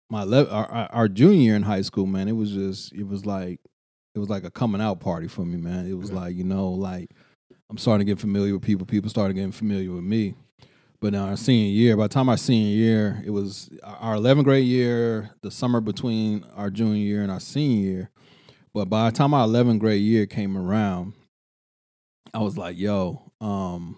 my 0.09 0.23
le- 0.23 0.49
our, 0.49 0.65
our 0.65 0.91
our 0.91 1.07
junior 1.07 1.39
year 1.39 1.55
in 1.55 1.63
high 1.63 1.83
school, 1.83 2.05
man. 2.05 2.27
It 2.27 2.33
was 2.33 2.51
just 2.51 2.91
it 2.93 3.07
was 3.07 3.25
like 3.25 3.61
it 4.15 4.19
was 4.19 4.29
like 4.29 4.43
a 4.43 4.51
coming 4.51 4.81
out 4.81 4.99
party 4.99 5.27
for 5.27 5.43
me, 5.45 5.57
man. 5.57 5.87
It 5.87 5.97
was 5.97 6.09
Yeah. 6.09 6.17
like 6.17 6.35
you 6.35 6.43
know, 6.43 6.69
like 6.69 7.09
I'm 7.69 7.77
starting 7.77 8.05
to 8.05 8.11
get 8.11 8.19
familiar 8.19 8.53
with 8.53 8.61
people. 8.61 8.85
People 8.85 9.09
started 9.09 9.33
getting 9.33 9.51
familiar 9.51 9.91
with 9.91 10.03
me. 10.03 10.35
But 11.01 11.13
in 11.13 11.19
our 11.19 11.35
senior 11.35 11.69
year, 11.71 11.97
by 11.97 12.03
the 12.03 12.13
time 12.13 12.29
our 12.29 12.37
senior 12.37 12.73
year, 12.77 13.21
it 13.25 13.31
was 13.31 13.69
our 13.83 14.15
11th 14.15 14.45
grade 14.45 14.65
year, 14.65 15.31
the 15.41 15.51
summer 15.51 15.81
between 15.81 16.45
our 16.55 16.69
junior 16.69 16.95
year 17.03 17.21
and 17.23 17.31
our 17.31 17.41
senior 17.41 17.83
year. 17.91 18.09
But 18.73 18.85
by 18.89 19.09
the 19.09 19.15
time 19.17 19.33
our 19.33 19.45
11th 19.45 19.79
grade 19.79 20.01
year 20.01 20.25
came 20.25 20.55
around, 20.57 21.13
I 22.33 22.39
was 22.39 22.57
like, 22.57 22.77
"Yo, 22.77 23.21
um, 23.41 23.97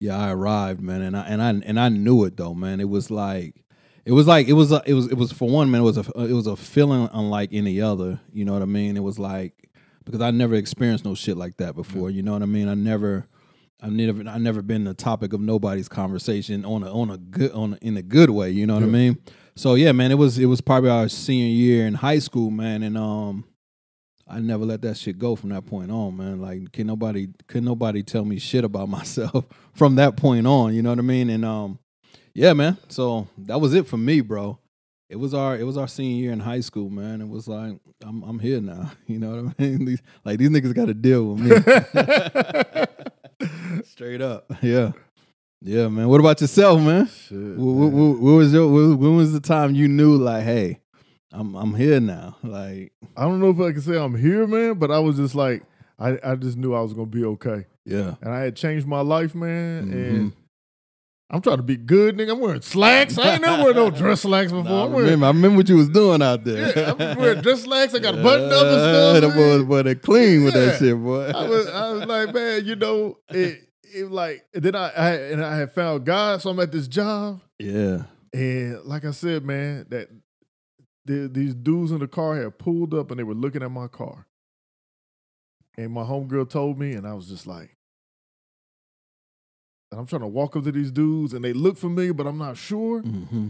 yeah, 0.00 0.16
I 0.18 0.30
arrived, 0.30 0.80
man," 0.80 1.02
and 1.02 1.16
I 1.16 1.22
and 1.22 1.42
I 1.42 1.48
and 1.50 1.80
I 1.80 1.88
knew 1.88 2.24
it 2.24 2.36
though, 2.36 2.54
man. 2.54 2.80
It 2.80 2.88
was 2.88 3.10
like, 3.10 3.64
it 4.08 4.12
was 4.12 4.26
like 4.26 4.48
it 4.48 4.54
was 4.54 4.72
a, 4.72 4.82
it 4.86 4.94
was 4.94 5.06
it 5.08 5.18
was 5.18 5.32
for 5.32 5.50
one, 5.50 5.70
man. 5.70 5.82
It 5.82 5.84
was 5.84 5.98
a 5.98 6.00
it 6.22 6.32
was 6.32 6.46
a 6.46 6.56
feeling 6.56 7.10
unlike 7.12 7.50
any 7.52 7.78
other. 7.82 8.18
You 8.32 8.46
know 8.46 8.54
what 8.54 8.62
I 8.62 8.64
mean? 8.64 8.96
It 8.96 9.02
was 9.02 9.18
like 9.18 9.68
because 10.02 10.22
I 10.22 10.30
never 10.30 10.54
experienced 10.54 11.04
no 11.04 11.14
shit 11.14 11.36
like 11.36 11.58
that 11.58 11.74
before. 11.74 12.08
You 12.08 12.22
know 12.22 12.32
what 12.32 12.42
I 12.42 12.46
mean? 12.46 12.68
I 12.68 12.74
never. 12.74 13.26
I've 13.80 13.92
never, 13.92 14.28
I 14.28 14.38
never 14.38 14.60
been 14.60 14.82
the 14.82 14.94
topic 14.94 15.32
of 15.32 15.40
nobody's 15.40 15.88
conversation 15.88 16.64
on 16.64 16.82
a, 16.82 16.92
on 16.92 17.10
a 17.10 17.16
good, 17.16 17.52
on 17.52 17.74
a, 17.74 17.76
in 17.76 17.96
a 17.96 18.02
good 18.02 18.30
way. 18.30 18.50
You 18.50 18.66
know 18.66 18.74
what 18.74 18.82
I 18.82 18.86
mean? 18.86 19.18
So 19.54 19.74
yeah, 19.74 19.92
man, 19.92 20.10
it 20.10 20.16
was, 20.16 20.36
it 20.36 20.46
was 20.46 20.60
probably 20.60 20.90
our 20.90 21.08
senior 21.08 21.46
year 21.46 21.86
in 21.86 21.94
high 21.94 22.18
school, 22.18 22.50
man, 22.50 22.82
and 22.82 22.98
um, 22.98 23.44
I 24.26 24.40
never 24.40 24.64
let 24.64 24.82
that 24.82 24.96
shit 24.96 25.16
go 25.16 25.36
from 25.36 25.50
that 25.50 25.66
point 25.66 25.92
on, 25.92 26.16
man. 26.16 26.40
Like, 26.40 26.72
can 26.72 26.88
nobody, 26.88 27.28
can 27.46 27.64
nobody 27.64 28.02
tell 28.02 28.24
me 28.24 28.40
shit 28.40 28.64
about 28.64 28.88
myself 28.88 29.44
from 29.74 29.94
that 29.94 30.16
point 30.16 30.48
on? 30.48 30.74
You 30.74 30.82
know 30.82 30.90
what 30.90 30.98
I 30.98 31.02
mean? 31.02 31.30
And 31.30 31.44
um, 31.44 31.78
yeah, 32.38 32.52
man. 32.52 32.76
So 32.88 33.26
that 33.38 33.60
was 33.60 33.74
it 33.74 33.86
for 33.86 33.96
me, 33.96 34.20
bro. 34.20 34.58
It 35.10 35.16
was 35.16 35.32
our, 35.34 35.56
it 35.56 35.64
was 35.64 35.76
our 35.78 35.88
senior 35.88 36.22
year 36.22 36.32
in 36.32 36.40
high 36.40 36.60
school, 36.60 36.90
man. 36.90 37.20
It 37.22 37.28
was 37.28 37.48
like, 37.48 37.78
I'm, 38.04 38.22
I'm 38.22 38.38
here 38.38 38.60
now. 38.60 38.92
You 39.06 39.18
know 39.18 39.42
what 39.42 39.54
I 39.58 39.62
mean? 39.62 39.84
These, 39.86 40.02
like 40.24 40.38
these 40.38 40.50
niggas 40.50 40.74
got 40.74 40.86
to 40.86 40.94
deal 40.94 41.24
with 41.34 41.40
me. 41.40 41.50
Straight 43.84 44.20
up, 44.20 44.50
yeah, 44.62 44.92
yeah, 45.62 45.88
man. 45.88 46.08
What 46.08 46.20
about 46.20 46.40
yourself, 46.40 46.80
man? 46.80 47.06
shit 47.08 47.36
What, 47.56 47.72
what, 47.74 47.92
man. 47.92 48.20
what 48.20 48.32
was 48.32 48.52
your? 48.52 48.68
What, 48.70 48.98
when 48.98 49.16
was 49.16 49.32
the 49.32 49.40
time 49.40 49.74
you 49.74 49.88
knew, 49.88 50.16
like, 50.16 50.44
hey, 50.44 50.80
I'm 51.32 51.54
I'm 51.56 51.74
here 51.74 52.00
now? 52.00 52.36
Like, 52.42 52.92
I 53.16 53.22
don't 53.22 53.40
know 53.40 53.50
if 53.50 53.60
I 53.60 53.72
can 53.72 53.80
say 53.80 53.96
I'm 53.98 54.14
here 54.16 54.46
man 54.46 54.74
but 54.78 54.90
I 54.90 54.98
was 54.98 55.16
just 55.16 55.34
like 55.34 55.62
I, 55.98 56.18
I 56.22 56.34
just 56.36 56.56
knew 56.56 56.74
I 56.74 56.80
was 56.80 56.92
gonna 56.92 57.06
be 57.06 57.24
okay 57.24 57.66
yeah, 57.84 58.14
and 58.22 58.32
I 58.32 58.40
had 58.40 58.54
changed 58.56 58.86
my 58.86 59.00
life 59.00 59.34
man 59.34 59.86
Mhm. 59.86 59.92
and 59.92 60.32
I'm 61.30 61.42
trying 61.42 61.58
to 61.58 61.62
be 61.62 61.76
good, 61.76 62.16
nigga. 62.16 62.32
I'm 62.32 62.40
wearing 62.40 62.62
slacks. 62.62 63.18
I 63.18 63.34
ain't 63.34 63.42
never 63.42 63.62
wear 63.64 63.74
no 63.74 63.90
dress 63.90 64.22
slacks 64.22 64.50
before. 64.50 64.64
Nah, 64.70 64.82
I 64.82 64.84
I'm 64.86 64.92
wearing, 64.92 65.04
remember, 65.10 65.26
I 65.26 65.28
remember 65.28 65.56
what 65.58 65.68
you 65.68 65.76
was 65.76 65.90
doing 65.90 66.22
out 66.22 66.42
there. 66.44 66.72
yeah, 66.74 66.94
I'm 66.98 67.18
wearing 67.18 67.42
dress 67.42 67.64
slacks. 67.64 67.94
I 67.94 67.98
got 67.98 68.14
a 68.14 68.22
button 68.22 68.46
up 68.50 68.64
and 68.64 69.24
stuff. 69.24 69.34
boy, 69.34 69.64
boy, 69.64 69.82
they 69.82 69.94
clean 69.94 70.44
with 70.44 70.54
Yeah. 70.54 70.64
that 70.66 70.78
shit, 70.78 70.96
boy. 70.96 71.26
I 71.28 71.46
was, 71.46 71.66
I 71.68 71.90
was 71.92 72.06
like, 72.06 72.32
man, 72.34 72.64
you 72.64 72.76
know, 72.76 73.18
it, 73.28 73.68
it 73.82 74.10
like 74.10 74.46
and 74.54 74.62
then 74.62 74.74
I, 74.74 74.88
I 74.88 75.10
and 75.32 75.44
I 75.44 75.56
had 75.58 75.72
found 75.72 76.06
God, 76.06 76.40
so 76.40 76.48
I'm 76.48 76.60
at 76.60 76.72
this 76.72 76.88
job, 76.88 77.42
Yeah. 77.58 78.04
and 78.32 78.82
like 78.86 79.04
I 79.04 79.10
said, 79.10 79.44
man, 79.44 79.84
that 79.90 80.08
the, 81.04 81.28
these 81.30 81.54
dudes 81.54 81.90
in 81.92 81.98
the 81.98 82.08
car 82.08 82.36
had 82.36 82.56
pulled 82.58 82.94
up 82.94 83.10
and 83.10 83.18
they 83.20 83.24
were 83.24 83.34
looking 83.34 83.62
at 83.62 83.70
my 83.70 83.86
car, 83.88 84.26
and 85.76 85.92
my 85.92 86.04
homegirl 86.04 86.48
told 86.48 86.78
me, 86.78 86.92
and 86.94 87.06
I 87.06 87.12
was 87.12 87.28
just 87.28 87.46
like. 87.46 87.74
And 89.90 90.00
I'm 90.00 90.06
trying 90.06 90.20
to 90.22 90.26
walk 90.28 90.54
up 90.56 90.64
to 90.64 90.72
these 90.72 90.90
dudes, 90.90 91.32
and 91.32 91.42
they 91.44 91.52
look 91.52 91.78
familiar, 91.78 92.12
but 92.12 92.26
I'm 92.26 92.38
not 92.38 92.56
sure. 92.56 93.02
Mm-hmm. 93.02 93.48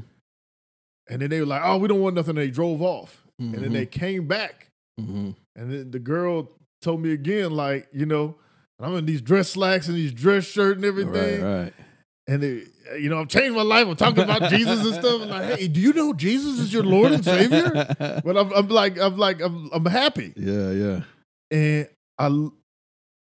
And 1.11 1.23
then 1.23 1.31
they 1.31 1.41
were 1.41 1.47
like, 1.47 1.63
"Oh, 1.65 1.79
we 1.79 1.89
don't 1.89 2.01
want 2.01 2.15
nothing." 2.15 2.35
They 2.37 2.51
drove 2.51 2.83
off, 2.83 3.23
and 3.39 3.53
Mm-hmm. 3.53 3.63
then 3.63 3.73
they 3.73 3.87
came 3.87 4.27
back, 4.27 4.69
hmm 4.99 5.31
and 5.57 5.73
then 5.73 5.91
the 5.91 5.99
girl 5.99 6.51
told 6.83 7.01
me 7.03 7.13
again, 7.13 7.51
like, 7.51 7.89
you 7.93 8.07
know, 8.07 8.37
I'm 8.81 8.95
in 8.95 9.07
these 9.07 9.21
dress 9.21 9.49
slacks 9.51 9.89
and 9.89 9.97
these 9.97 10.13
dress 10.13 10.45
shirt 10.45 10.77
and 10.77 10.85
everything, 10.85 11.43
Right, 11.43 11.63
right. 11.65 11.73
and 12.29 12.41
they, 12.41 12.63
you 13.01 13.09
know, 13.09 13.21
I've 13.21 13.27
changed 13.29 13.57
my 13.57 13.63
life. 13.63 13.89
I'm 13.89 13.97
talking 13.97 14.23
about 14.23 14.43
Jesus 14.51 14.85
and 14.85 14.95
stuff. 14.95 15.23
And 15.23 15.31
like, 15.33 15.59
hey, 15.59 15.67
do 15.67 15.81
you 15.81 15.93
know 15.93 16.13
Jesus 16.13 16.61
is 16.61 16.73
your 16.73 16.85
Lord 16.85 17.11
and 17.11 17.25
Savior? 17.25 17.73
But 18.25 18.37
I'm, 18.37 18.53
I'm 18.53 18.69
like, 18.69 18.97
I'm 19.01 19.17
like, 19.17 19.41
I'm, 19.41 19.69
I'm 19.73 19.85
happy, 19.87 20.33
yeah, 20.37 20.71
yeah. 20.71 21.01
and 21.51 21.89
I, 22.19 22.49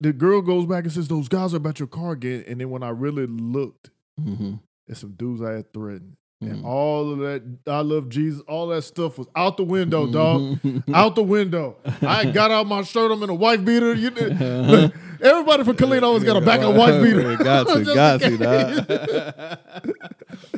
the 0.01 0.13
girl 0.13 0.41
goes 0.43 0.67
back 0.67 0.85
and 0.85 0.93
says, 0.93 1.09
"Those 1.09 1.29
guys 1.29 1.55
are 1.55 1.59
about 1.59 1.79
your 1.79 1.89
car 1.89 2.13
again." 2.13 2.45
And 2.47 2.61
then 2.61 2.71
when 2.71 2.83
I 2.83 2.91
really 2.91 3.27
looked, 3.27 3.91
Mm-hmm. 4.21 4.55
at 4.89 4.97
some 4.97 5.13
dudes 5.13 5.43
I 5.43 5.53
had 5.53 5.73
threatened. 5.73 6.17
And 6.41 6.59
Mhm. 6.63 6.65
all 6.65 7.13
of 7.13 7.19
that, 7.21 7.43
I 7.67 7.81
love 7.81 8.09
Jesus, 8.11 8.41
all 8.47 8.67
that 8.69 8.83
stuff 8.83 9.17
was 9.19 9.27
out 9.35 9.57
the 9.57 9.65
window, 9.65 10.07
Mm-hmm. 10.07 10.79
dog. 10.79 10.83
out 10.95 11.15
the 11.17 11.23
window. 11.23 11.77
I 12.03 12.27
got 12.27 12.51
out 12.51 12.67
my 12.67 12.83
shirt. 12.83 13.11
I'm 13.11 13.23
in 13.23 13.31
a 13.31 13.35
wife 13.35 13.65
beater. 13.65 13.95
You 13.95 14.11
look, 14.11 14.93
everybody 15.23 15.65
from 15.65 15.77
Killeen 15.77 16.03
always 16.03 16.23
got 16.23 16.37
a 16.37 16.45
back 16.45 16.61
of 16.61 16.77
wife 16.77 17.03
beater. 17.03 17.37
got 17.37 17.67
to, 17.69 17.85
got 17.95 18.21
to, 18.21 18.37
dog. 18.37 18.89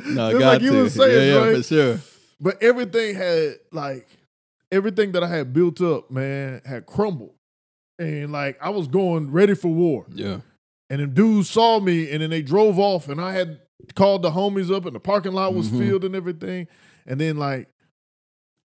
no, 0.05 0.31
Just 0.31 0.39
got 0.39 0.53
like 0.53 0.61
you 0.61 0.71
to. 0.71 0.83
was 0.83 0.93
saying, 0.93 1.27
yeah, 1.29 1.33
yeah, 1.35 1.45
right? 1.45 1.55
for 1.57 1.63
sure. 1.63 1.99
But 2.39 2.61
everything 2.61 3.15
had 3.15 3.55
like 3.71 4.07
everything 4.71 5.13
that 5.13 5.23
I 5.23 5.27
had 5.29 5.53
built 5.53 5.81
up, 5.81 6.11
man, 6.11 6.61
had 6.65 6.85
crumbled. 6.85 7.33
And 7.99 8.31
like 8.31 8.57
I 8.61 8.69
was 8.69 8.87
going 8.87 9.31
ready 9.31 9.55
for 9.55 9.69
war. 9.69 10.05
Yeah. 10.13 10.41
And 10.89 11.01
then 11.01 11.13
dudes 11.13 11.49
saw 11.49 11.79
me 11.79 12.11
and 12.11 12.21
then 12.21 12.29
they 12.29 12.41
drove 12.41 12.79
off 12.79 13.09
and 13.09 13.19
I 13.19 13.33
had 13.33 13.59
called 13.95 14.21
the 14.21 14.31
homies 14.31 14.73
up 14.73 14.85
and 14.85 14.95
the 14.95 14.99
parking 14.99 15.33
lot 15.33 15.53
was 15.53 15.69
Mhm. 15.69 15.79
filled 15.79 16.03
and 16.05 16.15
everything. 16.15 16.67
And 17.05 17.19
then 17.19 17.37
like 17.37 17.69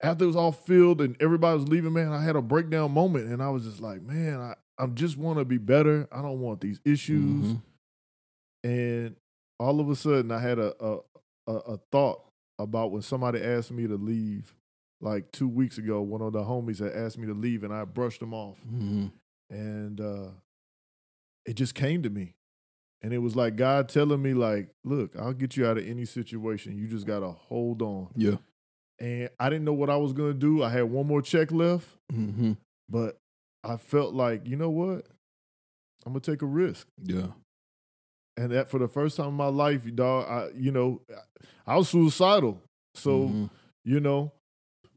after 0.02 0.24
it 0.24 0.28
was 0.28 0.36
all 0.36 0.52
filled 0.52 1.02
and 1.02 1.16
everybody 1.22 1.60
was 1.60 1.68
leaving, 1.70 1.94
man, 1.94 2.12
I 2.12 2.22
had 2.24 2.36
a 2.36 2.42
breakdown 2.42 2.92
moment 2.92 3.28
and 3.28 3.42
I 3.42 3.50
was 3.50 3.66
just 3.66 3.82
like, 3.82 4.02
man, 4.02 4.40
I, 4.40 4.56
I 4.78 4.88
just 4.88 5.18
want 5.18 5.40
to 5.40 5.46
be 5.46 5.58
better. 5.58 6.08
I 6.12 6.22
don't 6.22 6.40
want 6.40 6.62
these 6.62 6.80
issues. 6.86 7.46
Mhm. 7.54 7.62
And 8.64 9.16
all 9.60 9.80
of 9.80 9.90
a 9.90 9.96
sudden 9.96 10.32
I 10.32 10.40
had 10.40 10.60
a, 10.60 10.74
a 10.84 10.98
a 11.48 11.54
a 11.54 11.78
thought 11.92 12.22
about 12.60 12.92
when 12.92 13.02
somebody 13.02 13.42
asked 13.42 13.72
me 13.72 13.88
to 13.88 13.96
leave 13.96 14.54
like 15.02 15.32
two 15.32 15.48
weeks 15.48 15.78
ago, 15.78 16.02
one 16.02 16.22
of 16.22 16.34
the 16.34 16.42
homies 16.44 16.80
had 16.80 16.94
asked 16.94 17.18
me 17.18 17.28
to 17.28 17.34
leave 17.34 17.64
and 17.64 17.74
I 17.74 17.86
brushed 17.86 18.20
them 18.20 18.34
off 18.34 18.58
Mhm. 18.70 19.12
and 19.50 20.02
uh 20.02 20.30
it 21.46 21.54
just 21.54 21.74
came 21.74 22.04
to 22.04 22.10
me 22.10 22.36
and 23.02 23.14
it 23.14 23.20
was 23.20 23.36
like 23.36 23.56
god 23.56 23.88
telling 23.90 24.22
me 24.22 24.34
like 24.34 24.70
look 24.84 25.16
i'll 25.16 25.34
get 25.34 25.56
you 25.58 25.66
out 25.66 25.78
of 25.78 25.88
any 25.88 26.04
situation 26.06 26.78
you 26.78 26.86
just 26.88 27.08
gotta 27.08 27.30
hold 27.32 27.82
on 27.82 28.10
Yeah. 28.16 28.36
and 29.00 29.30
i 29.40 29.50
didn't 29.50 29.64
know 29.66 29.74
what 29.74 29.90
i 29.90 29.96
was 29.96 30.12
gonna 30.14 30.34
do 30.34 30.62
i 30.62 30.70
had 30.70 30.84
one 30.84 31.08
more 31.08 31.22
check 31.22 31.52
left 31.52 31.88
Mm-hmm. 32.14 32.52
but 32.90 33.18
i 33.64 33.78
felt 33.78 34.14
like 34.14 34.46
you 34.46 34.58
know 34.58 34.70
what 34.70 35.08
i'm 36.06 36.12
gonna 36.12 36.20
take 36.20 36.42
a 36.42 36.46
risk 36.46 36.88
Yeah. 37.02 37.28
and 38.38 38.52
that 38.52 38.70
for 38.70 38.78
the 38.80 38.88
first 38.90 39.16
time 39.18 39.30
in 39.30 39.34
my 39.36 39.48
life 39.48 39.84
dog 39.96 40.26
i 40.30 40.50
you 40.56 40.72
know 40.72 41.02
i 41.66 41.78
was 41.78 41.90
suicidal 41.90 42.62
so 42.96 43.30
Mhm. 43.30 43.50
you 43.86 44.00
know 44.02 44.32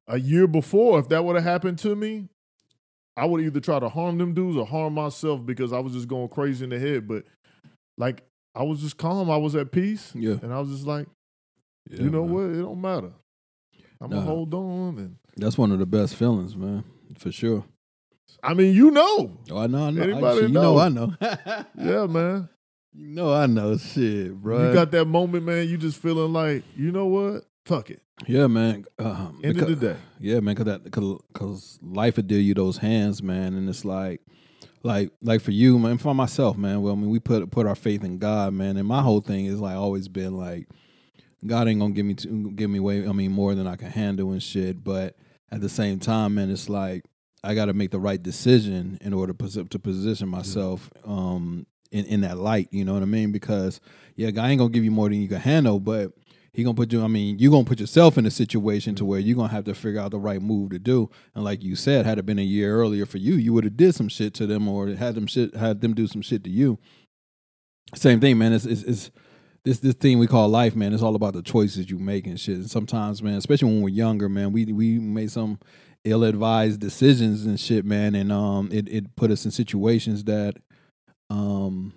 a 0.09 0.19
year 0.19 0.47
before 0.47 0.99
if 0.99 1.09
that 1.09 1.25
would 1.25 1.37
have 1.37 1.45
happened 1.45 1.79
to 1.79 1.95
me 1.95 2.29
i 3.17 3.25
would 3.25 3.43
either 3.45 3.61
try 3.61 3.79
to 3.79 3.89
harm 3.89 4.19
them 4.19 4.35
dudes 4.35 4.57
or 4.57 4.67
harm 4.67 4.95
myself 4.95 5.45
because 5.45 5.73
i 5.73 5.79
was 5.79 5.93
just 5.93 6.09
going 6.09 6.29
crazy 6.29 6.65
in 6.65 6.71
the 6.71 6.79
head 6.79 7.07
but 7.07 7.25
like 7.97 8.23
i 8.55 8.63
was 8.63 8.81
just 8.81 8.97
calm 8.97 9.31
i 9.31 9.37
was 9.37 9.55
at 9.55 9.71
peace 9.71 10.13
yeah. 10.15 10.37
and 10.43 10.53
i 10.53 10.59
was 10.59 10.71
just 10.71 10.87
like 10.87 11.07
yeah, 11.91 12.03
you 12.03 12.11
know 12.11 12.25
man. 12.25 12.33
what 12.35 12.45
it 12.45 12.63
don't 12.63 12.81
matter 12.81 13.13
i'm 14.01 14.11
gonna 14.11 14.23
hold 14.23 14.53
on 14.55 14.99
and 14.99 15.17
That's 15.37 15.57
one 15.57 15.73
of 15.73 15.79
the 15.79 15.87
best 15.87 16.17
feelings, 16.17 16.57
man, 16.57 16.85
for 17.17 17.31
sure. 17.33 17.65
i 18.43 18.55
mean 18.55 18.75
you 18.75 18.91
know 18.91 19.31
Oh, 19.51 19.59
I 19.59 19.67
know, 19.67 19.87
I 19.87 19.91
know. 19.91 20.03
Anybody 20.03 20.27
Actually, 20.27 20.43
you 20.43 20.49
know? 20.49 20.75
know, 20.75 20.79
I 20.79 20.89
know. 20.89 21.65
yeah 21.79 22.07
man 22.07 22.49
you 22.95 23.09
know, 23.09 23.33
I 23.33 23.47
know. 23.47 23.79
Shit, 23.79 24.35
bro. 24.35 24.69
you 24.69 24.75
got 24.75 24.91
that 24.91 25.07
moment 25.07 25.47
man 25.47 25.67
you 25.69 25.79
just 25.79 25.99
feeling 26.01 26.33
like 26.33 26.63
you 26.77 26.93
know 26.93 27.07
what 27.07 27.45
fuck 27.65 27.91
it 27.91 28.03
yeah, 28.27 28.47
man. 28.47 28.85
Um, 28.99 29.41
end 29.43 29.55
because- 29.55 29.71
of 29.71 29.81
the 29.81 29.87
day 29.95 29.97
Yeah, 30.19 30.41
man, 30.41 30.55
cause 30.55 30.67
that 30.67 30.91
cause 31.33 31.79
life 31.83 32.17
would 32.17 32.27
deal 32.29 32.41
you 32.41 32.55
those 32.55 32.79
hands, 32.79 33.23
man, 33.23 33.55
and 33.55 33.69
it's 33.69 33.85
like, 33.85 34.21
like, 34.83 35.11
like 35.23 35.41
for 35.41 35.51
you, 35.53 35.79
man, 35.79 35.99
for 35.99 36.15
myself, 36.15 36.57
man. 36.57 36.83
Well, 36.83 36.93
I 36.93 36.97
mean, 36.97 37.11
we 37.11 37.19
put 37.19 37.51
put 37.51 37.67
our 37.67 37.75
faith 37.75 38.05
in 38.05 38.19
God, 38.19 38.53
man, 38.53 38.77
and 38.77 38.87
my 38.87 39.03
whole 39.03 39.21
thing 39.21 39.47
is 39.47 39.61
like 39.61 39.77
always 39.77 40.09
been 40.09 40.37
like, 40.37 40.69
God 41.47 41.69
ain't 41.69 41.81
gonna 41.81 41.93
give 41.95 42.07
me 42.07 42.15
to, 42.15 42.51
give 42.53 42.71
me 42.71 42.81
way, 42.81 43.07
I 43.09 43.13
mean, 43.13 43.33
more 43.33 43.55
than 43.55 43.67
I 43.67 43.77
can 43.77 43.91
handle 43.91 44.33
and 44.33 44.43
shit. 44.43 44.83
But 44.85 45.17
at 45.51 45.61
the 45.61 45.69
same 45.69 45.99
time, 45.99 46.35
man, 46.37 46.51
it's 46.51 46.69
like 46.69 47.05
I 47.45 47.55
got 47.55 47.65
to 47.67 47.73
make 47.75 47.91
the 47.91 47.99
right 47.99 48.23
decision 48.23 48.99
in 49.01 49.13
order 49.13 49.33
to 49.33 49.65
to 49.65 49.79
position 49.79 50.29
myself 50.29 50.91
um 51.05 51.67
in 51.91 52.05
in 52.07 52.21
that 52.23 52.39
light. 52.39 52.69
You 52.71 52.85
know 52.85 52.95
what 52.95 53.03
I 53.03 53.07
mean? 53.07 53.33
Because 53.33 53.81
yeah, 54.15 54.31
God 54.31 54.47
ain't 54.47 54.59
gonna 54.59 54.71
give 54.71 54.85
you 54.85 54.91
more 54.93 55.09
than 55.09 55.21
you 55.21 55.29
can 55.29 55.41
handle, 55.41 55.81
but 55.81 56.13
he 56.53 56.63
gonna 56.63 56.75
put 56.75 56.93
you. 56.93 57.03
I 57.03 57.07
mean, 57.07 57.39
you 57.39 57.51
gonna 57.51 57.65
put 57.65 57.81
yourself 57.81 58.19
in 58.19 58.27
a 58.27 58.31
situation 58.31 58.95
to 58.97 59.05
where 59.05 59.19
you're 59.19 59.37
gonna 59.37 59.49
have 59.49 59.65
to 59.65 59.75
figure 59.75 60.01
out 60.01 60.11
the 60.11 60.19
right 60.19 60.43
move 60.43 60.71
to 60.71 60.79
do. 60.79 61.11
And 61.35 61.45
like 61.45 61.63
you 61.63 61.77
said, 61.77 62.05
had 62.05 62.19
it 62.19 62.27
been 62.27 62.39
a 62.39 62.43
year 62.43 62.75
earlier 62.77 63.07
for 63.07 63.19
you, 63.19 63.35
you 63.35 63.53
would 63.55 63.65
have 63.65 63.77
did 63.77 63.95
some 63.95 64.09
shit 64.09 64.35
to 64.35 64.47
them 64.47 64.69
or 64.69 64.89
had 64.89 65.15
them 65.15 65.27
shit 65.27 65.55
had 65.55 65.81
them 65.81 65.95
do 65.95 66.07
some 66.07 66.23
shit 66.23 66.45
to 66.45 66.51
you. 66.51 66.79
Same 67.95 68.21
thing, 68.21 68.37
man. 68.39 68.53
It's 68.53 68.67
it's, 68.67 68.83
it's 68.83 69.11
this 69.65 69.79
this 69.79 69.95
thing 69.95 70.19
we 70.19 70.27
call 70.27 70.49
life, 70.49 70.77
man. 70.77 70.93
It's 70.93 71.03
all 71.03 71.15
about 71.17 71.33
the 71.33 71.43
choices 71.43 71.89
you 71.89 71.99
make 71.99 72.27
and 72.27 72.39
shit. 72.39 72.57
And 72.57 72.71
sometimes, 72.71 73.23
man, 73.23 73.35
especially 73.35 73.69
when 73.69 73.83
we're 73.83 73.89
younger, 73.91 74.29
man, 74.29 74.53
we 74.53 74.67
we 74.67 74.99
made 74.99 75.31
some 75.31 75.59
ill 76.05 76.25
advised 76.25 76.81
decisions 76.81 77.47
and 77.47 77.59
shit, 77.59 77.85
man, 77.87 78.15
and 78.15 78.31
um, 78.31 78.69
it 78.73 78.89
it 78.89 79.17
put 79.17 79.31
us 79.31 79.45
in 79.47 79.51
situations 79.51 80.25
that 80.25 80.57
um 81.31 81.95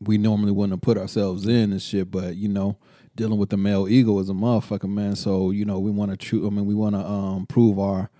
we 0.00 0.18
normally 0.18 0.52
wouldn't 0.52 0.74
have 0.74 0.82
put 0.82 0.98
ourselves 0.98 1.46
in 1.46 1.72
and 1.72 1.80
shit. 1.80 2.10
But 2.10 2.36
you 2.36 2.48
know, 2.48 2.76
dealing 3.16 3.38
with 3.38 3.50
the 3.50 3.56
male 3.56 3.88
ego 3.88 4.18
is 4.20 4.28
a 4.28 4.34
motherfucker, 4.34 4.88
man. 4.88 5.16
So 5.16 5.50
you 5.50 5.64
know, 5.64 5.78
we 5.78 5.90
want 5.90 6.10
to 6.12 6.16
true. 6.16 6.46
I 6.46 6.50
mean, 6.50 6.66
we 6.66 6.74
want 6.74 6.94
to 6.94 7.04
um 7.04 7.46
prove 7.46 7.78
our 7.78 8.10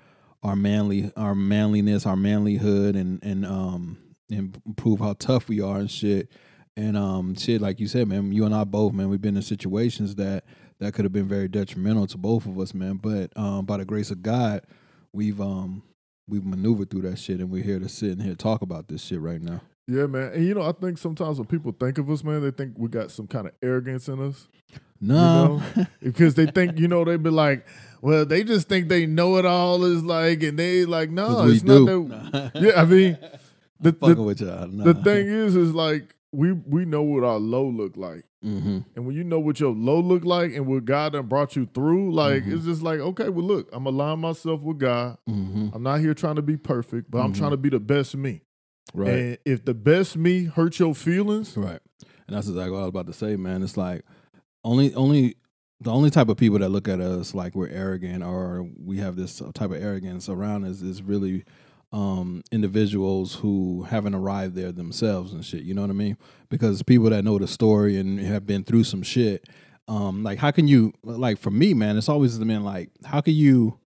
our 0.42 0.56
manly 0.56 1.12
our 1.16 1.34
manliness, 1.34 2.06
our 2.06 2.16
manlyhood, 2.16 2.96
and 2.96 3.22
and 3.22 3.46
um 3.46 3.98
and 4.30 4.60
prove 4.76 5.00
how 5.00 5.14
tough 5.14 5.48
we 5.48 5.60
are 5.60 5.78
and 5.78 5.90
shit. 5.90 6.30
And 6.76 6.96
um 6.96 7.34
shit, 7.36 7.60
like 7.60 7.80
you 7.80 7.86
said, 7.86 8.08
man, 8.08 8.32
you 8.32 8.44
and 8.44 8.54
I 8.54 8.64
both, 8.64 8.92
man, 8.92 9.08
we've 9.08 9.20
been 9.20 9.36
in 9.36 9.42
situations 9.42 10.16
that 10.16 10.44
that 10.78 10.92
could 10.94 11.04
have 11.04 11.12
been 11.12 11.28
very 11.28 11.48
detrimental 11.48 12.06
to 12.08 12.18
both 12.18 12.46
of 12.46 12.58
us, 12.58 12.74
man. 12.74 12.96
But 12.96 13.36
um 13.36 13.66
by 13.66 13.76
the 13.76 13.84
grace 13.84 14.10
of 14.10 14.22
God, 14.22 14.62
we've 15.12 15.40
um 15.40 15.82
we've 16.28 16.44
maneuvered 16.44 16.90
through 16.90 17.02
that 17.02 17.18
shit, 17.18 17.40
and 17.40 17.50
we're 17.50 17.62
here 17.62 17.78
to 17.78 17.88
sit 17.88 18.10
and 18.10 18.22
here 18.22 18.34
talk 18.34 18.62
about 18.62 18.88
this 18.88 19.02
shit 19.04 19.20
right 19.20 19.40
now. 19.40 19.60
Yeah 19.88 20.06
man 20.06 20.32
and 20.32 20.44
you 20.44 20.54
know 20.54 20.62
i 20.62 20.72
think 20.72 20.98
sometimes 20.98 21.38
when 21.38 21.46
people 21.46 21.72
think 21.78 21.98
of 21.98 22.10
us 22.10 22.24
man 22.24 22.42
they 22.42 22.50
think 22.50 22.74
we 22.76 22.88
got 22.88 23.10
some 23.10 23.26
kind 23.26 23.46
of 23.46 23.52
arrogance 23.62 24.08
in 24.08 24.20
us 24.20 24.48
No, 25.00 25.62
because 26.02 26.34
they 26.34 26.46
think 26.46 26.78
you 26.78 26.88
know 26.88 27.04
they 27.04 27.16
be 27.18 27.28
like, 27.28 27.66
well, 28.00 28.24
they 28.24 28.42
just 28.42 28.66
think 28.66 28.88
they 28.88 29.04
know 29.04 29.36
it 29.36 29.44
all 29.44 29.84
is 29.84 30.02
like, 30.02 30.42
and 30.42 30.58
they 30.58 30.86
like, 30.86 31.10
no, 31.10 31.46
it's 31.48 31.62
not 31.62 31.84
that. 31.84 32.52
Yeah, 32.62 32.80
I 32.80 32.84
mean, 32.86 33.18
the 33.78 33.92
the. 33.92 34.68
Nah. 34.72 34.84
the 34.84 34.94
thing 34.94 35.26
is, 35.28 35.54
is 35.54 35.74
like 35.74 36.14
we 36.32 36.52
we 36.52 36.86
know 36.86 37.02
what 37.02 37.24
our 37.24 37.38
low 37.38 37.68
look 37.68 37.96
like, 37.98 38.24
hmm 38.42 38.78
and 38.96 39.04
when 39.06 39.14
you 39.14 39.22
know 39.22 39.38
what 39.38 39.60
your 39.60 39.72
low 39.74 40.00
look 40.00 40.24
like, 40.24 40.54
and 40.54 40.66
what 40.66 40.86
God 40.86 41.12
done 41.12 41.26
brought 41.26 41.56
you 41.56 41.68
through, 41.74 42.12
like 42.14 42.44
Mhm. 42.44 42.54
it's 42.56 42.64
just 42.64 42.80
like, 42.82 42.98
okay, 42.98 43.28
well, 43.28 43.44
look, 43.44 43.68
I'm 43.74 43.84
aligning 43.86 44.20
myself 44.22 44.62
with 44.62 44.78
God. 44.78 45.18
hmm 45.26 45.68
I'm 45.74 45.82
not 45.82 46.00
here 46.00 46.14
trying 46.14 46.36
to 46.36 46.42
be 46.42 46.56
perfect, 46.56 47.10
but 47.10 47.18
I'm 47.18 47.32
Mhm. 47.32 47.36
trying 47.38 47.50
to 47.50 47.58
be 47.58 47.68
the 47.68 47.80
best 47.80 48.16
me. 48.16 48.40
Right. 48.94 49.08
And 49.08 49.38
if 49.44 49.64
the 49.64 49.74
best 49.74 50.16
me 50.16 50.44
hurt 50.44 50.78
your 50.78 50.94
feelings, 50.94 51.56
Right. 51.56 51.80
And 52.26 52.36
that's 52.36 52.48
exactly 52.48 52.72
what 52.72 52.78
I 52.78 52.82
was 52.82 52.88
about 52.88 53.06
to 53.06 53.12
say, 53.12 53.36
man. 53.36 53.62
It's 53.62 53.76
like 53.76 54.04
only 54.64 54.92
only 54.94 55.36
the 55.80 55.92
only 55.92 56.10
type 56.10 56.28
of 56.28 56.36
people 56.36 56.58
that 56.58 56.70
look 56.70 56.88
at 56.88 57.00
us 57.00 57.34
like 57.34 57.54
we're 57.54 57.68
arrogant 57.68 58.24
or 58.24 58.68
we 58.82 58.98
have 58.98 59.16
this 59.16 59.40
type 59.54 59.70
of 59.70 59.82
arrogance 59.82 60.28
around 60.28 60.64
us 60.64 60.80
is 60.82 61.02
really 61.02 61.44
um 61.92 62.42
individuals 62.50 63.36
who 63.36 63.84
haven't 63.84 64.14
arrived 64.14 64.56
there 64.56 64.72
themselves 64.72 65.32
and 65.32 65.44
shit. 65.44 65.62
You 65.62 65.74
know 65.74 65.82
what 65.82 65.90
I 65.90 65.94
mean? 65.94 66.16
Because 66.48 66.82
people 66.82 67.10
that 67.10 67.24
know 67.24 67.38
the 67.38 67.46
story 67.46 67.96
and 67.98 68.18
have 68.18 68.46
been 68.46 68.64
through 68.64 68.84
some 68.84 69.02
shit, 69.02 69.48
um, 69.86 70.24
like 70.24 70.38
how 70.38 70.50
can 70.50 70.66
you 70.66 70.92
like 71.04 71.38
for 71.38 71.50
me, 71.52 71.74
man, 71.74 71.96
it's 71.96 72.08
always 72.08 72.36
been 72.38 72.64
like, 72.64 72.90
how 73.04 73.20
can 73.20 73.34
you 73.34 73.78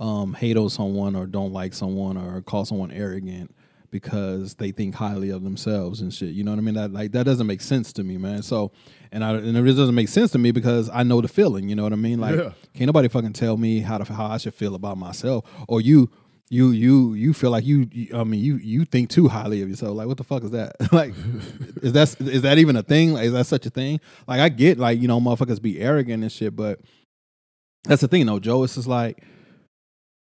um 0.00 0.32
hate 0.32 0.56
on 0.56 0.70
someone 0.70 1.14
or 1.14 1.26
don't 1.26 1.52
like 1.52 1.74
someone 1.74 2.16
or 2.16 2.40
call 2.40 2.64
someone 2.64 2.90
arrogant 2.90 3.54
because 3.92 4.54
they 4.54 4.72
think 4.72 4.96
highly 4.96 5.30
of 5.30 5.44
themselves 5.44 6.00
and 6.00 6.12
shit. 6.12 6.30
You 6.30 6.42
know 6.42 6.50
what 6.50 6.58
I 6.58 6.62
mean? 6.62 6.74
That 6.74 6.92
like 6.92 7.12
that 7.12 7.24
doesn't 7.24 7.46
make 7.46 7.60
sense 7.60 7.92
to 7.92 8.02
me, 8.02 8.16
man. 8.16 8.42
So 8.42 8.72
and 9.12 9.22
I 9.22 9.34
and 9.34 9.56
it 9.56 9.62
doesn't 9.74 9.94
make 9.94 10.08
sense 10.08 10.32
to 10.32 10.38
me 10.38 10.50
because 10.50 10.90
I 10.92 11.04
know 11.04 11.20
the 11.20 11.28
feeling. 11.28 11.68
You 11.68 11.76
know 11.76 11.84
what 11.84 11.92
I 11.92 11.96
mean? 11.96 12.18
Like 12.18 12.36
Yeah. 12.36 12.52
can't 12.74 12.86
nobody 12.86 13.06
fucking 13.06 13.34
tell 13.34 13.56
me 13.56 13.80
how 13.80 13.98
to 13.98 14.12
how 14.12 14.26
I 14.26 14.38
should 14.38 14.54
feel 14.54 14.74
about 14.74 14.98
myself 14.98 15.44
or 15.68 15.80
you. 15.80 16.10
You 16.50 16.70
you 16.70 17.14
you 17.14 17.32
feel 17.32 17.50
like 17.50 17.64
you, 17.64 17.88
you 17.92 18.14
I 18.14 18.24
mean 18.24 18.40
you 18.40 18.56
you 18.56 18.84
think 18.84 19.08
too 19.08 19.28
highly 19.28 19.62
of 19.62 19.70
yourself 19.70 19.96
like 19.96 20.06
what 20.06 20.18
the 20.18 20.24
fuck 20.24 20.44
is 20.44 20.50
that 20.50 20.74
like 20.92 21.14
is 21.82 21.94
that 21.94 22.14
is 22.20 22.42
that 22.42 22.58
even 22.58 22.76
a 22.76 22.82
thing 22.82 23.14
like, 23.14 23.24
is 23.24 23.32
that 23.32 23.46
such 23.46 23.64
a 23.64 23.70
thing 23.70 24.00
like 24.26 24.38
I 24.38 24.50
get 24.50 24.76
like 24.76 25.00
you 25.00 25.08
know 25.08 25.18
motherfuckers 25.18 25.62
be 25.62 25.80
arrogant 25.80 26.22
and 26.22 26.30
shit 26.30 26.54
but 26.54 26.80
that's 27.84 28.02
the 28.02 28.08
thing 28.08 28.26
though 28.26 28.38
Joe 28.38 28.64
it's 28.64 28.74
just 28.74 28.86
like 28.86 29.24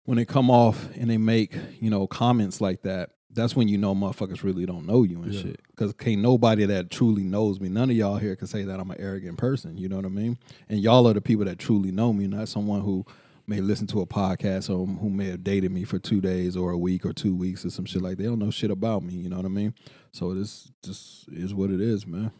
when 0.05 0.17
they 0.17 0.25
come 0.25 0.49
off 0.49 0.89
and 0.95 1.11
they 1.11 1.19
make 1.19 1.57
you 1.81 1.91
know 1.91 2.07
comments 2.07 2.61
like 2.61 2.83
that 2.83 3.11
that's 3.35 3.57
when 3.57 3.67
you 3.69 3.79
know 3.79 3.95
motherfuckers 3.95 4.43
really 4.43 4.67
don't 4.67 4.87
know 4.87 5.03
you 5.03 5.23
and 5.23 5.33
Yeah. 5.33 5.43
shit 5.43 5.61
because 5.71 5.93
can't 5.95 6.21
nobody 6.21 6.65
that 6.67 6.91
truly 6.91 7.23
knows 7.23 7.61
me 7.61 7.69
none 7.69 7.91
of 7.91 7.97
y'all 7.97 8.17
here 8.17 8.37
can 8.37 8.47
say 8.47 8.63
that 8.65 8.79
i'm 8.81 8.91
an 8.91 9.01
arrogant 9.01 9.39
person 9.39 9.77
you 9.79 9.89
know 9.89 9.97
what 9.97 10.05
i 10.05 10.09
mean 10.09 10.39
and 10.69 10.81
y'all 10.81 11.07
are 11.09 11.15
the 11.15 11.21
people 11.21 11.45
that 11.47 11.59
truly 11.59 11.91
know 11.91 12.13
me 12.13 12.27
not 12.27 12.49
someone 12.49 12.83
who 12.83 13.05
may 13.47 13.61
listen 13.61 13.87
to 13.89 14.01
a 14.01 14.07
podcast 14.07 14.71
or 14.71 14.87
who 14.87 15.11
may 15.11 15.27
have 15.27 15.43
dated 15.43 15.73
me 15.73 15.83
for 15.85 15.99
two 15.99 16.21
days 16.21 16.57
or 16.57 16.71
a 16.71 16.79
week 16.79 17.05
or 17.05 17.13
two 17.13 17.35
weeks 17.35 17.65
or 17.65 17.71
some 17.71 17.85
shit 17.85 18.01
like 18.03 18.17
they 18.19 18.25
don't 18.25 18.39
know 18.39 18.51
shit 18.51 18.71
about 18.71 19.03
me 19.03 19.15
you 19.15 19.29
know 19.29 19.37
what 19.37 19.47
i 19.47 19.49
mean 19.49 19.75
so 20.13 20.33
this 20.35 20.71
just 20.85 21.27
is 21.31 21.55
what 21.55 21.71
it 21.71 21.81
is 21.81 22.07
man 22.07 22.31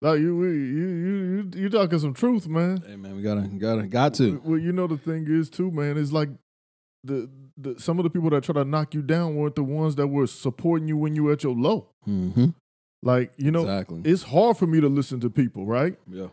Like 0.00 0.18
you, 0.18 0.42
you, 0.44 0.50
you, 0.50 0.88
you, 0.88 1.50
you 1.54 1.68
talking 1.68 1.98
some 2.00 2.14
truth, 2.14 2.48
man. 2.48 2.82
hey 2.86 2.96
man 2.96 3.14
we 3.14 3.22
gotta 3.22 3.42
gotta 3.42 3.86
got 3.86 4.14
to 4.14 4.40
Well, 4.44 4.58
you 4.58 4.72
know 4.72 4.88
the 4.88 4.96
thing 4.96 5.26
is 5.28 5.48
too, 5.48 5.70
man. 5.70 5.96
It's 5.96 6.10
like 6.10 6.30
the, 7.04 7.30
the 7.56 7.78
some 7.78 7.98
of 7.98 8.04
the 8.04 8.10
people 8.10 8.30
that 8.30 8.44
try 8.44 8.54
to 8.54 8.64
knock 8.64 8.94
you 8.94 9.02
down 9.02 9.36
weren't 9.36 9.56
the 9.56 9.62
ones 9.62 9.96
that 9.96 10.08
were 10.08 10.26
supporting 10.26 10.88
you 10.88 10.96
when 10.96 11.14
you 11.14 11.24
were 11.24 11.32
at 11.32 11.42
your 11.42 11.54
low. 11.54 11.88
mm-hmm. 12.06 12.46
Like 13.02 13.32
you 13.36 13.50
know, 13.50 13.62
exactly 13.62 14.02
it's 14.04 14.22
hard 14.22 14.56
for 14.56 14.66
me 14.66 14.80
to 14.80 14.88
listen 14.88 15.20
to 15.20 15.30
people, 15.30 15.66
right? 15.66 15.96
yeah 16.10 16.28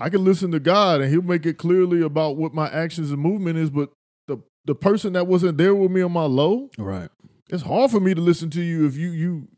I 0.00 0.10
can 0.10 0.24
listen 0.24 0.52
to 0.52 0.60
God 0.60 1.00
and 1.00 1.10
He'll 1.10 1.22
make 1.22 1.44
it 1.44 1.58
clearly 1.58 2.02
about 2.02 2.36
what 2.36 2.54
my 2.54 2.68
actions 2.68 3.10
and 3.10 3.20
movement 3.20 3.58
is, 3.58 3.70
but 3.70 3.90
the 4.26 4.38
the 4.64 4.74
person 4.74 5.12
that 5.14 5.26
wasn't 5.26 5.58
there 5.58 5.74
with 5.74 5.90
me 5.90 6.02
on 6.02 6.12
my 6.12 6.24
low, 6.24 6.70
right 6.78 7.10
it's 7.50 7.62
hard 7.62 7.90
for 7.90 8.00
me 8.00 8.14
to 8.14 8.20
listen 8.20 8.50
to 8.50 8.62
you 8.62 8.86
if 8.86 8.96
you 8.96 9.10
you 9.10 9.48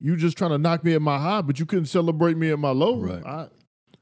you 0.00 0.16
just 0.16 0.36
trying 0.36 0.50
to 0.50 0.58
knock 0.58 0.84
me 0.84 0.94
at 0.94 1.00
my 1.00 1.18
high, 1.18 1.40
but 1.40 1.58
you 1.58 1.64
couldn't 1.66 1.86
celebrate 1.86 2.36
me 2.36 2.50
at 2.50 2.58
my 2.58 2.70
low. 2.70 3.00
Right. 3.00 3.24
I, 3.24 3.48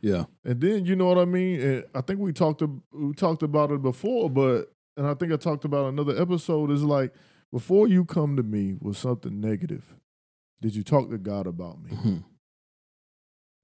yeah 0.00 0.24
and 0.44 0.60
then 0.60 0.84
you 0.84 0.96
know 0.96 1.06
what 1.06 1.18
I 1.18 1.24
mean. 1.24 1.60
And 1.60 1.84
I 1.94 2.02
think 2.02 2.20
we 2.20 2.32
talked 2.32 2.62
we 2.92 3.14
talked 3.14 3.42
about 3.42 3.70
it 3.70 3.82
before, 3.82 4.28
but 4.28 4.73
and 4.96 5.06
I 5.06 5.14
think 5.14 5.32
I 5.32 5.36
talked 5.36 5.64
about 5.64 5.86
another 5.86 6.20
episode. 6.20 6.70
Is 6.70 6.82
like 6.82 7.12
before 7.52 7.88
you 7.88 8.04
come 8.04 8.36
to 8.36 8.42
me 8.42 8.76
with 8.80 8.96
something 8.96 9.40
negative, 9.40 9.96
did 10.60 10.74
you 10.74 10.82
talk 10.82 11.10
to 11.10 11.18
God 11.18 11.46
about 11.46 11.82
me? 11.82 11.90
mm-hmm. 11.92 12.16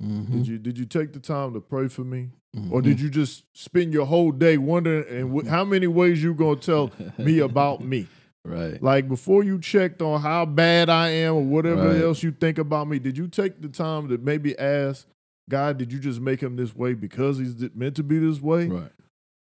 Mm-hmm. 0.03 0.37
Did 0.39 0.47
you 0.49 0.59
did 0.59 0.79
you 0.79 0.87
take 0.87 1.13
the 1.13 1.21
time 1.21 1.53
to 1.55 1.61
pray 1.61 1.89
for 1.89 2.05
me, 2.05 2.31
Mm-hmm. 2.57 2.73
or 2.73 2.83
did 2.83 3.01
you 3.01 3.09
just 3.11 3.45
spend 3.55 3.93
your 3.93 4.07
whole 4.07 4.33
day 4.33 4.59
wondering 4.59 5.05
and 5.09 5.33
wh- 5.33 5.49
how 5.49 5.65
many 5.65 5.87
ways 5.87 6.21
you 6.21 6.35
gonna 6.35 6.57
tell 6.57 6.91
me 7.17 7.39
about 7.39 7.81
me? 7.81 8.09
right 8.45 8.83
Like 8.83 9.07
before 9.07 9.45
you 9.45 9.61
checked 9.61 10.03
on 10.03 10.21
how 10.21 10.47
bad 10.47 10.89
I 10.91 11.11
am 11.11 11.35
or 11.35 11.45
whatever 11.45 11.91
Right. 11.93 12.03
else 12.03 12.25
you 12.25 12.33
think 12.33 12.59
about 12.59 12.89
me, 12.89 12.99
did 12.99 13.17
you 13.17 13.29
take 13.29 13.61
the 13.63 13.69
time 13.69 14.09
to 14.09 14.19
maybe 14.19 14.59
ask 14.59 15.07
God, 15.49 15.79
did 15.79 15.93
you 15.93 16.01
just 16.01 16.21
make 16.21 16.41
him 16.43 16.57
this 16.57 16.75
way 16.75 16.95
because 16.95 17.39
he's 17.39 17.55
meant 17.75 17.95
to 17.97 18.03
be 18.03 18.19
this 18.19 18.41
way? 18.41 18.67
right 18.67 18.91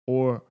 Or 0.08 0.42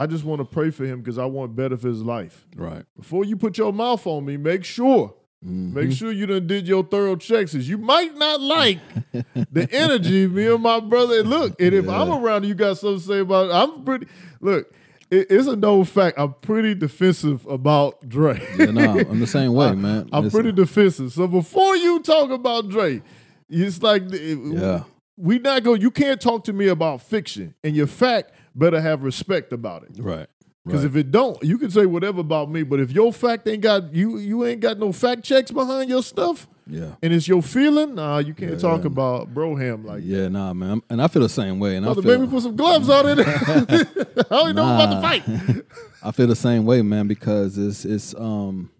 I 0.00 0.06
just 0.06 0.24
want 0.24 0.38
to 0.40 0.44
pray 0.44 0.70
for 0.70 0.86
him 0.86 1.00
because 1.00 1.18
I 1.18 1.24
want 1.26 1.56
better 1.56 1.76
for 1.76 1.88
his 1.88 2.02
life. 2.02 2.46
right 2.56 2.84
Before 2.96 3.24
you 3.24 3.36
put 3.36 3.58
your 3.58 3.72
mouth 3.72 4.06
on 4.06 4.24
me, 4.24 4.36
make 4.36 4.64
sure. 4.64 5.14
Mhm. 5.44 5.72
Make 5.72 5.92
sure 5.92 6.10
you 6.12 6.26
done 6.26 6.46
did 6.46 6.66
your 6.68 6.82
thorough 6.84 7.16
checks. 7.16 7.54
You 7.54 7.78
might 7.78 8.16
not 8.16 8.40
like 8.40 8.78
the 9.52 9.68
energy 9.72 10.26
me 10.26 10.46
and 10.46 10.62
my 10.62 10.80
brother. 10.80 11.22
Look, 11.22 11.60
and 11.60 11.74
if 11.74 11.84
Yeah. 11.86 12.00
I'm 12.02 12.10
around, 12.10 12.44
you 12.46 12.54
got 12.54 12.78
something 12.78 13.00
to 13.00 13.06
say 13.06 13.18
about 13.20 13.50
it. 13.50 13.52
I'm 13.52 13.84
pretty. 13.84 14.06
Look, 14.40 14.72
it, 15.10 15.26
it's 15.30 15.46
a 15.46 15.54
known 15.56 15.84
fact. 15.84 16.18
I'm 16.18 16.34
pretty 16.42 16.74
defensive 16.74 17.46
about 17.46 18.08
Dre. 18.08 18.40
yeah, 18.58 18.66
no, 18.66 18.98
I'm 18.98 19.20
the 19.20 19.26
same 19.38 19.52
way, 19.52 19.72
man. 19.74 20.08
I'm 20.12 20.26
It's- 20.26 20.32
pretty 20.32 20.52
defensive. 20.52 21.12
So 21.12 21.26
before 21.28 21.76
you 21.76 22.00
talk 22.00 22.30
about 22.30 22.68
Dre, 22.68 23.00
it's 23.48 23.80
like 23.82 24.02
Yeah, 24.10 24.82
we 25.16 25.38
not 25.38 25.62
go. 25.62 25.74
You 25.74 25.90
can't 25.92 26.20
talk 26.20 26.44
to 26.44 26.52
me 26.52 26.66
about 26.68 27.00
fiction, 27.02 27.54
and 27.64 27.74
your 27.76 27.86
fact 27.86 28.32
better 28.54 28.80
have 28.80 29.02
respect 29.02 29.52
about 29.52 29.84
it. 29.84 29.90
right. 29.98 30.26
Because 30.64 30.82
right. 30.84 30.90
if 30.90 30.96
it 30.96 31.10
don't, 31.10 31.42
you 31.42 31.56
can 31.56 31.70
say 31.70 31.86
whatever 31.86 32.20
about 32.20 32.50
me, 32.50 32.62
but 32.62 32.78
if 32.78 32.90
your 32.92 33.10
fact 33.10 33.48
ain't 33.48 33.62
got 33.62 33.94
you, 33.94 34.18
you 34.18 34.44
ain't 34.44 34.60
got 34.60 34.78
no 34.78 34.92
fact 34.92 35.22
checks 35.24 35.50
behind 35.50 35.88
your 35.88 36.02
stuff, 36.02 36.46
yeah, 36.66 36.96
and 37.02 37.14
it's 37.14 37.26
your 37.26 37.40
feeling, 37.40 37.94
nah, 37.94 38.18
you 38.18 38.34
can't 38.34 38.52
Yeah. 38.52 38.58
talk 38.58 38.84
about 38.84 39.32
broham 39.32 39.86
like 39.86 40.02
that. 40.02 40.06
yeah, 40.06 40.28
nah, 40.28 40.52
man, 40.52 40.82
and 40.90 41.00
I 41.00 41.08
feel 41.08 41.22
the 41.22 41.28
same 41.30 41.58
way, 41.58 41.76
and 41.76 41.86
I 41.86 41.90
Mother, 41.90 42.02
feel, 42.02 42.18
baby, 42.18 42.30
put 42.30 42.42
some 42.42 42.54
gloves 42.56 42.90
on 42.90 43.06
it. 43.18 43.18
I 43.26 44.24
don't 44.28 44.54
know 44.54 44.64
about 44.64 44.90
the 44.94 45.00
fight. 45.00 45.64
I 46.02 46.10
feel 46.12 46.26
the 46.26 46.36
same 46.36 46.66
way, 46.66 46.82
man, 46.82 47.06
because 47.08 47.56
it's 47.56 47.86
it's 47.86 48.14
um 48.16 48.70
I- 48.70 48.77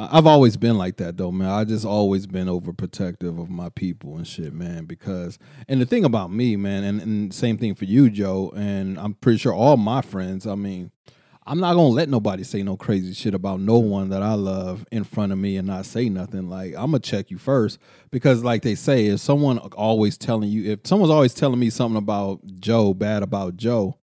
I've 0.00 0.28
always 0.28 0.56
been 0.56 0.78
like 0.78 0.96
that 0.98 1.16
though, 1.16 1.32
man. 1.32 1.48
I 1.50 1.64
just 1.64 1.84
always 1.84 2.28
been 2.28 2.46
overprotective 2.46 3.40
of 3.40 3.50
my 3.50 3.68
people 3.68 4.16
and 4.16 4.26
shit, 4.26 4.52
man. 4.52 4.84
Because 4.84 5.40
and 5.66 5.80
the 5.80 5.86
thing 5.86 6.04
about 6.04 6.30
me, 6.32 6.54
man, 6.54 6.84
and, 6.84 7.02
and 7.02 7.34
same 7.34 7.58
thing 7.58 7.74
for 7.74 7.84
you, 7.84 8.08
Joe, 8.08 8.52
and 8.56 8.96
I'm 8.98 9.14
pretty 9.14 9.38
sure 9.38 9.52
all 9.52 9.76
my 9.76 10.00
friends, 10.00 10.46
I 10.46 10.54
mean, 10.54 10.92
I'm 11.48 11.58
not 11.58 11.74
gonna 11.74 11.88
let 11.88 12.08
nobody 12.08 12.44
say 12.44 12.62
no 12.62 12.76
crazy 12.76 13.12
shit 13.12 13.34
about 13.34 13.58
no 13.58 13.78
one 13.78 14.10
that 14.10 14.22
I 14.22 14.34
love 14.34 14.86
in 14.92 15.02
front 15.02 15.32
of 15.32 15.38
me 15.38 15.56
and 15.56 15.66
not 15.66 15.84
say 15.84 16.08
nothing. 16.08 16.48
Like 16.48 16.74
I'm 16.74 16.92
gonna 16.92 17.00
check 17.00 17.32
you 17.32 17.38
first 17.38 17.80
because, 18.12 18.44
like 18.44 18.62
they 18.62 18.76
say, 18.76 19.06
if 19.06 19.18
someone 19.18 19.58
always 19.58 20.16
telling 20.16 20.48
you, 20.48 20.70
if 20.70 20.80
someone's 20.84 21.10
always 21.10 21.34
telling 21.34 21.58
me 21.58 21.70
something 21.70 21.98
about 21.98 22.40
Joe, 22.60 22.94
bad 22.94 23.24
about 23.24 23.56
Joe, 23.56 23.98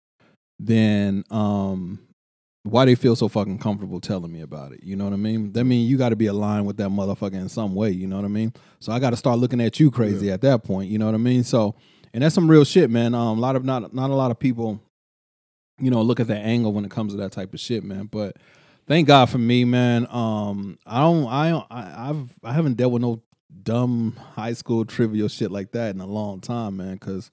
then 0.57 1.23
um, 1.29 1.99
why 2.63 2.85
they 2.85 2.95
feel 2.95 3.15
so 3.15 3.27
fucking 3.27 3.59
comfortable 3.59 3.99
telling 3.99 4.31
me 4.31 4.41
about 4.41 4.71
it? 4.71 4.83
You 4.83 4.95
know 4.95 5.03
what 5.03 5.13
I 5.13 5.17
mean? 5.17 5.51
That 5.53 5.65
mean 5.65 5.87
you 5.87 5.97
got 5.97 6.09
to 6.09 6.15
be 6.15 6.27
aligned 6.27 6.65
with 6.65 6.77
that 6.77 6.89
motherfucker 6.89 7.35
in 7.35 7.49
some 7.49 7.75
way. 7.75 7.91
You 7.91 8.07
know 8.07 8.15
what 8.15 8.25
I 8.25 8.29
mean? 8.29 8.53
So 8.79 8.91
I 8.91 8.99
got 8.99 9.11
to 9.11 9.17
start 9.17 9.39
looking 9.39 9.61
at 9.61 9.79
you 9.79 9.91
crazy 9.91 10.31
at 10.31 10.41
that 10.41 10.63
point. 10.63 10.89
You 10.89 10.97
know 10.97 11.05
what 11.05 11.15
I 11.15 11.19
mean? 11.19 11.43
So 11.43 11.75
and 12.13 12.23
that's 12.23 12.35
some 12.35 12.49
real 12.49 12.63
shit, 12.63 12.89
man. 12.89 13.15
Um, 13.15 13.37
a 13.37 13.41
lot 13.41 13.55
of 13.55 13.65
not 13.65 13.93
not 13.93 14.09
a 14.09 14.15
lot 14.15 14.31
of 14.31 14.39
people 14.39 14.81
you 15.79 15.89
know, 15.91 16.01
look 16.01 16.19
at 16.19 16.27
that 16.27 16.45
angle 16.45 16.71
when 16.71 16.85
it 16.85 16.91
comes 16.91 17.13
to 17.13 17.17
that 17.17 17.31
type 17.31 17.53
of 17.53 17.59
shit, 17.59 17.83
man. 17.83 18.05
But 18.05 18.37
thank 18.87 19.07
God 19.07 19.29
for 19.29 19.37
me, 19.37 19.65
man. 19.65 20.07
Um, 20.09 20.77
I 20.85 20.99
don't, 21.01 21.27
I, 21.27 21.49
don't, 21.49 21.67
I, 21.69 22.09
I've, 22.09 22.29
I 22.43 22.53
haven't 22.53 22.77
dealt 22.77 22.93
with 22.93 23.01
no 23.01 23.21
dumb 23.63 24.17
high 24.33 24.53
school 24.53 24.85
trivial 24.85 25.27
shit 25.27 25.51
like 25.51 25.71
that 25.71 25.95
in 25.95 26.01
a 26.01 26.07
long 26.07 26.41
time, 26.41 26.77
man. 26.77 26.93
Because 26.93 27.31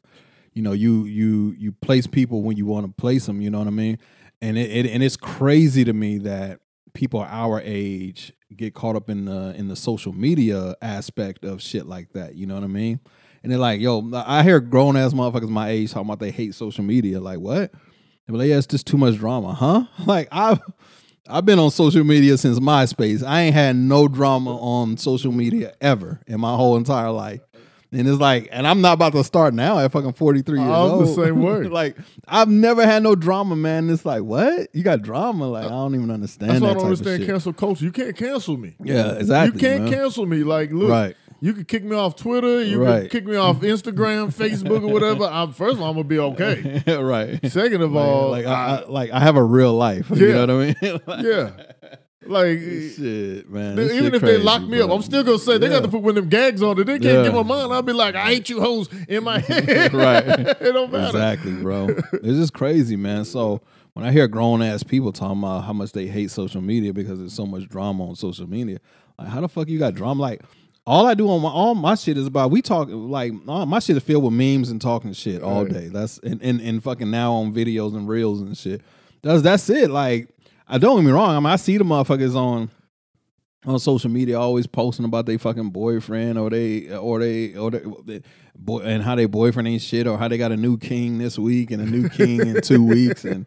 you 0.53 0.63
know, 0.63 0.73
you, 0.73 1.05
you, 1.05 1.55
you 1.59 1.73
place 1.73 2.07
people 2.07 2.43
when 2.43 2.57
you 2.57 2.67
want 2.67 2.87
to 2.87 2.93
place 2.93 3.27
them. 3.27 3.41
You 3.41 3.51
know 3.51 3.59
what 3.59 3.69
I 3.69 3.71
mean? 3.71 3.99
And 4.43 4.57
it, 4.57 4.71
it, 4.71 4.87
and 4.87 5.03
it's 5.03 5.17
crazy 5.17 5.85
to 5.85 5.93
me 5.93 6.19
that 6.19 6.61
people 6.95 7.21
our 7.21 7.61
age 7.65 8.33
get 8.57 8.75
caught 8.75 8.97
up 8.97 9.09
in 9.09 9.27
the 9.27 9.55
in 9.57 9.69
the 9.69 9.77
social 9.77 10.13
media 10.13 10.75
aspect 10.83 11.45
of 11.45 11.63
shit 11.63 11.87
like 11.87 12.13
that. 12.13 12.35
You 12.35 12.47
know 12.47 12.55
what 12.55 12.65
I 12.65 12.69
mean? 12.69 13.01
And 13.43 13.51
they're 13.51 13.59
like, 13.59 13.81
yo, 13.81 14.11
I 14.15 14.43
hear 14.43 14.61
grown 14.61 14.97
ass 14.97 15.13
motherfuckers 15.13 15.49
my 15.49 15.71
age 15.71 15.93
talking 15.93 16.09
about 16.09 16.21
they 16.21 16.31
hate 16.31 16.55
social 16.55 16.85
media. 16.85 17.21
Like, 17.21 17.39
what? 17.39 17.73
They're 18.27 18.37
like, 18.37 18.49
yeah, 18.49 18.59
it's 18.59 18.67
just 18.67 18.87
too 18.87 18.99
much 18.99 19.17
drama, 19.17 19.53
huh? 19.55 19.85
Like 20.07 20.29
I've 20.31 20.61
I've 21.29 21.45
been 21.45 21.59
on 21.59 21.71
social 21.71 22.03
media 22.03 22.37
since 22.39 22.59
MySpace. 22.59 23.23
I 23.23 23.43
ain't 23.43 23.55
had 23.55 23.77
no 23.77 24.09
drama 24.09 24.57
on 24.57 24.97
social 24.97 25.33
media 25.33 25.75
ever 25.81 26.21
in 26.27 26.41
my 26.41 26.57
whole 26.57 26.77
entire 26.77 27.11
life. 27.11 27.41
And 27.93 28.07
it's 28.07 28.21
like, 28.21 28.49
and 28.53 28.67
I'm 28.69 28.81
not 28.81 28.93
about 28.93 29.13
to 29.15 29.25
start 29.25 29.53
now 29.53 29.79
at 29.81 29.91
fucking 29.91 30.13
43 30.13 30.59
years 30.61 30.69
I'm 30.69 30.75
old. 30.75 31.03
the 31.09 31.15
same 31.25 31.43
way. 31.43 31.65
like, 31.65 31.97
I've 32.29 32.49
never 32.49 32.87
had 32.87 33.03
no 33.03 33.17
drama, 33.17 33.57
man. 33.57 33.91
It's 33.91 34.05
like, 34.07 34.23
what? 34.23 34.69
You 34.73 34.85
got 34.85 35.03
drama? 35.03 35.49
Like, 35.49 35.65
I 35.67 35.71
don't 35.71 35.97
even 35.97 36.11
understand 36.11 36.53
That's 36.53 36.61
that 36.61 36.67
why 36.67 36.71
I 36.71 36.75
don't 36.75 36.85
understand 36.85 37.27
cancel 37.27 37.53
culture. 37.53 37.85
You 37.85 37.91
can't 37.93 38.17
cancel 38.17 38.57
me. 38.57 38.77
Yeah, 38.83 39.15
exactly. 39.15 39.61
You 39.61 39.69
can't 39.69 39.85
man. 39.85 39.93
cancel 39.93 40.25
me. 40.27 40.45
Like, 40.45 40.71
look, 40.71 40.89
Right. 40.91 41.17
you 41.41 41.53
can 41.53 41.65
kick 41.65 41.83
me 41.83 41.97
off 41.97 42.15
Twitter. 42.15 42.63
You 42.63 42.77
can 42.79 42.87
Right. 42.87 43.11
kick 43.11 43.27
me 43.27 43.35
off 43.35 43.59
Instagram, 43.61 44.33
Facebook, 44.33 44.83
or 44.85 44.93
whatever. 44.93 45.25
I'm, 45.25 45.53
first 45.53 45.75
of 45.75 45.83
all, 45.83 45.89
I'm 45.89 45.95
gonna 45.97 46.05
be 46.05 46.19
okay. 46.31 46.85
right. 46.87 47.45
Second 47.51 47.83
of 47.83 47.97
all, 47.97 48.31
like, 48.31 48.47
I- 48.47 48.51
I, 48.77 48.85
like 48.89 49.11
I 49.11 49.19
have 49.19 49.35
a 49.35 49.43
real 49.43 49.75
life. 49.75 50.11
You 50.15 50.33
know 50.33 50.41
what 50.47 50.51
I 50.51 50.55
mean? 50.81 51.01
Like, 51.07 51.25
yeah, 51.25 51.51
like 52.27 52.59
eh, 52.59 52.89
Shit, 52.97 53.51
man. 53.51 53.77
They- 53.77 53.85
even 53.97 54.05
shit 54.05 54.15
if 54.15 54.23
they 54.23 54.37
lock 54.39 54.63
me 54.63 54.81
up. 54.81 54.91
I'm 54.91 55.03
still 55.03 55.25
gonna 55.25 55.39
say 55.39 55.59
they 55.59 55.69
got 55.69 55.83
to 55.83 55.89
put 55.89 56.03
one 56.03 56.11
of 56.11 56.15
them 56.17 56.29
gags 56.29 56.63
on 56.63 56.79
it. 56.79 56.85
They 56.85 56.99
can't 56.99 57.05
Yeah. 57.05 57.23
get 57.25 57.35
my 57.35 57.43
mind. 57.43 57.73
I'll 57.73 57.83
be 57.83 57.93
like, 57.93 58.15
I 58.15 58.27
hate 58.27 58.49
you 58.51 58.61
hoes 58.61 58.89
in 59.09 59.25
my 59.25 59.39
head. 59.41 59.93
Right. 59.95 60.25
it 60.29 60.73
don't 60.73 60.93
matter. 60.93 61.07
Exactly, 61.07 61.53
bro. 61.55 61.89
it's 62.13 62.39
just 62.39 62.53
crazy, 62.53 62.97
man. 62.97 63.25
So 63.25 63.61
when 63.95 64.05
I 64.05 64.13
hear 64.13 64.29
grown 64.29 64.63
ass 64.63 64.83
people 64.83 65.13
talking 65.13 65.39
about 65.39 65.65
how 65.65 65.73
much 65.73 65.93
they 65.93 66.07
hate 66.07 66.31
social 66.31 66.61
media 66.61 66.93
because 66.93 67.19
there's 67.19 67.33
so 67.33 67.47
much 67.47 67.69
drama 67.69 68.09
on 68.09 68.17
social 68.17 68.49
media, 68.49 68.79
like 69.19 69.29
how 69.29 69.41
the 69.41 69.49
fuck 69.49 69.69
you 69.69 69.79
got 69.79 69.95
drama? 69.95 70.21
Like 70.21 70.43
all 70.87 71.07
I 71.07 71.15
do 71.15 71.29
on 71.31 71.41
my 71.43 71.49
all 71.51 71.75
my 71.75 71.95
shit 71.95 72.17
is 72.19 72.27
about 72.27 72.51
we 72.51 72.61
talk 72.63 72.89
like 72.91 73.33
all 73.49 73.65
my 73.67 73.79
shit 73.79 73.97
is 73.97 74.03
filled 74.03 74.25
with 74.25 74.33
memes 74.33 74.71
and 74.71 74.81
talking 74.81 75.13
shit 75.13 75.43
all 75.43 75.65
Right. 75.65 75.73
day. 75.73 75.89
That's 75.89 76.19
and, 76.19 76.41
and 76.43 76.61
and 76.61 76.83
fucking 76.83 77.11
now 77.11 77.33
on 77.33 77.53
videos 77.55 77.95
and 77.97 78.07
reels 78.09 78.41
and 78.41 78.57
shit. 78.57 78.83
That's 79.23 79.43
that's 79.43 79.69
it. 79.71 79.91
Like 79.91 80.29
I 80.71 80.79
don't 80.79 80.97
get 80.99 81.05
me 81.05 81.13
wrong. 81.13 81.31
I 81.31 81.41
mean, 81.41 81.47
I 81.47 81.57
see 81.57 81.77
the 81.77 81.85
motherfuckers 81.85 82.37
on 82.37 82.71
on 83.67 83.79
social 83.79 84.09
media 84.09 84.39
always 84.41 84.67
posting 84.67 85.05
about 85.05 85.27
their 85.27 85.39
fucking 85.39 85.69
boyfriend 85.69 86.39
or 86.39 86.49
they 86.49 86.91
or 86.95 87.19
they 87.19 87.55
or 87.55 87.71
they, 87.71 88.23
boy 88.57 88.81
and 88.81 89.03
how 89.03 89.15
their 89.15 89.29
boyfriend 89.29 89.69
ain't 89.69 89.83
shit 89.83 90.07
or 90.07 90.17
how 90.17 90.29
they 90.29 90.39
got 90.39 90.53
a 90.53 90.57
new 90.57 90.79
king 90.79 91.19
this 91.19 91.39
week 91.39 91.71
and 91.71 91.83
a 91.83 91.85
new 91.85 92.09
king 92.09 92.41
in 92.41 92.61
two 92.63 92.83
weeks 92.87 93.25
and 93.25 93.47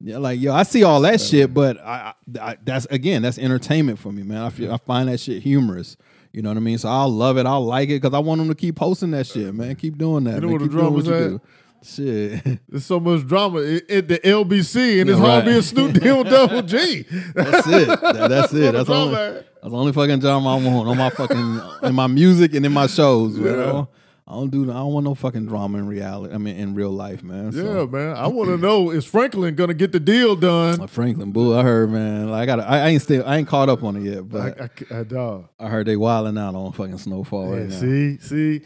yeah, 0.00 0.18
like 0.18 0.38
yo, 0.40 0.52
I 0.52 0.64
see 0.64 0.82
all 0.82 1.00
that 1.02 1.20
shit, 1.20 1.54
but 1.54 1.78
I, 1.80 2.12
I 2.38 2.56
that's 2.62 2.86
again 2.86 3.22
that's 3.22 3.38
entertainment 3.38 3.98
for 3.98 4.12
me, 4.12 4.22
man. 4.22 4.42
I 4.42 4.50
feel 4.50 4.72
I 4.72 4.76
find 4.76 5.08
that 5.08 5.20
shit 5.20 5.42
humorous. 5.42 5.96
You 6.32 6.42
know 6.42 6.50
what 6.50 6.56
I 6.56 6.60
mean? 6.60 6.78
So 6.78 6.88
I'll 6.88 7.08
love 7.08 7.38
it. 7.38 7.46
I'll 7.46 7.64
like 7.64 7.88
it 7.88 8.02
because 8.02 8.12
I 8.12 8.18
want 8.18 8.40
them 8.40 8.48
to 8.48 8.56
keep 8.56 8.74
posting 8.74 9.12
that 9.12 9.28
shit, 9.28 9.54
man. 9.54 9.76
Keep 9.76 9.98
doing 9.98 10.24
that. 10.24 10.34
You 10.34 10.40
know 10.40 10.46
man. 10.48 10.52
what 10.54 10.62
the 10.62 10.68
keep 10.68 10.72
drama's 10.72 11.06
you 11.06 11.34
at? 11.36 11.40
Shit. 11.84 12.42
There's 12.68 12.86
so 12.86 12.98
much 12.98 13.26
drama 13.26 13.58
at 13.60 14.08
the 14.08 14.18
LBC, 14.24 15.00
and 15.02 15.10
it's 15.10 15.18
Yeah, 15.18 15.24
hard 15.26 15.44
right. 15.44 15.50
being 15.50 15.62
Snoop 15.62 15.92
D-O 15.92 16.22
Double 16.24 16.62
G. 16.62 17.02
That's 17.34 17.66
it. 17.66 17.86
That- 17.88 18.28
that's 18.30 18.52
it. 18.54 18.72
That's 18.72 18.88
all. 18.88 19.08
only, 19.08 19.14
that's 19.14 19.44
the 19.62 19.70
only 19.70 19.92
fucking 19.92 20.18
drama 20.20 20.56
I 20.56 20.62
want 20.62 20.88
on 20.88 20.96
my 20.96 21.10
fucking 21.10 21.60
in 21.82 21.94
my 21.94 22.06
music 22.06 22.54
and 22.54 22.64
in 22.64 22.72
my 22.72 22.86
shows. 22.86 23.36
Man. 23.36 23.52
I, 23.58 23.64
don't, 23.66 23.88
I 24.26 24.32
don't 24.32 24.48
do. 24.48 24.62
I 24.70 24.74
don't 24.74 24.94
want 24.94 25.04
no 25.04 25.14
fucking 25.14 25.44
drama 25.44 25.76
in 25.76 25.86
reality. 25.86 26.34
I 26.34 26.38
mean, 26.38 26.56
in 26.56 26.74
real 26.74 26.90
life, 26.90 27.22
man. 27.22 27.52
Yeah, 27.52 27.62
So. 27.62 27.86
man. 27.86 28.16
I 28.16 28.26
want 28.28 28.48
to 28.48 28.56
know 28.56 28.90
is 28.90 29.04
Franklin 29.04 29.54
gonna 29.54 29.74
get 29.74 29.92
the 29.92 30.00
deal 30.00 30.34
done? 30.34 30.78
Like 30.78 30.88
Franklin 30.88 31.30
Bull, 31.30 31.54
I 31.54 31.62
heard, 31.62 31.90
man. 31.90 32.30
Like 32.30 32.48
I 32.48 32.56
got, 32.56 32.60
I, 32.60 32.78
I 32.78 32.88
ain't 32.88 33.02
still, 33.02 33.22
I 33.26 33.36
ain't 33.36 33.46
caught 33.46 33.68
up 33.68 33.82
on 33.82 33.96
it 33.96 34.02
yet, 34.10 34.26
but 34.26 34.58
I, 34.58 34.70
I, 34.94 35.00
I, 35.00 35.02
dog. 35.02 35.48
heard 35.60 35.86
they 35.86 35.96
wilding 35.96 36.38
out 36.38 36.54
on 36.54 36.72
fucking 36.72 36.96
Snowfall 36.96 37.50
Yeah, 37.50 37.60
right 37.60 37.68
now. 37.68 37.78
see, 37.78 38.16
see, 38.18 38.60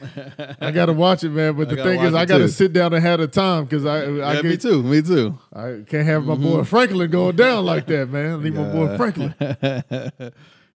I 0.60 0.70
gotta 0.70 0.92
watch 0.92 1.24
it, 1.24 1.30
man. 1.30 1.56
But 1.56 1.68
the 1.70 1.76
thing 1.76 2.02
is, 2.02 2.14
I 2.14 2.24
gotta 2.24 2.44
too. 2.44 2.50
sit 2.50 2.72
down 2.72 2.94
and 2.94 3.02
have 3.02 3.18
the 3.18 3.26
time 3.26 3.64
because 3.64 3.84
I, 3.84 4.02
I, 4.02 4.34
yeah, 4.34 4.34
get, 4.34 4.44
me 4.44 4.56
too, 4.58 4.82
me 4.84 5.02
too. 5.02 5.36
I 5.52 5.82
can't 5.88 6.06
have 6.06 6.24
my 6.24 6.36
boy 6.36 6.58
mm-hmm. 6.58 6.62
Franklin 6.62 7.10
going 7.10 7.34
down 7.34 7.64
like 7.64 7.86
that, 7.88 8.08
man. 8.10 8.44
Leave 8.44 8.54
my 8.54 8.70
boy 8.70 8.96
Franklin. 8.96 9.34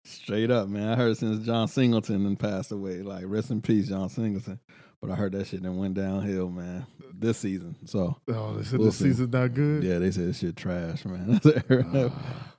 Straight 0.04 0.50
up, 0.50 0.68
man. 0.68 0.88
I 0.88 0.96
heard 0.96 1.16
since 1.16 1.44
John 1.44 1.68
Singleton 1.68 2.24
then 2.24 2.36
passed 2.36 2.72
away. 2.72 3.02
Like 3.02 3.24
rest 3.26 3.50
in 3.50 3.60
peace, 3.60 3.88
John 3.88 4.08
Singleton. 4.08 4.58
But 5.00 5.10
I 5.10 5.14
heard 5.14 5.32
that 5.32 5.46
shit 5.46 5.62
then 5.62 5.76
went 5.76 5.94
downhill, 5.94 6.50
man. 6.50 6.86
This 7.12 7.38
season, 7.38 7.76
so 7.86 8.16
Oh, 8.28 8.54
they 8.54 8.64
said 8.64 8.78
We'll 8.78 8.88
the 8.88 8.92
see. 8.92 9.04
season's 9.04 9.32
not 9.32 9.52
good. 9.52 9.82
yeah, 9.82 9.98
they 9.98 10.10
said 10.10 10.28
this 10.28 10.38
shit 10.38 10.56
trash, 10.56 11.04
man. 11.04 11.38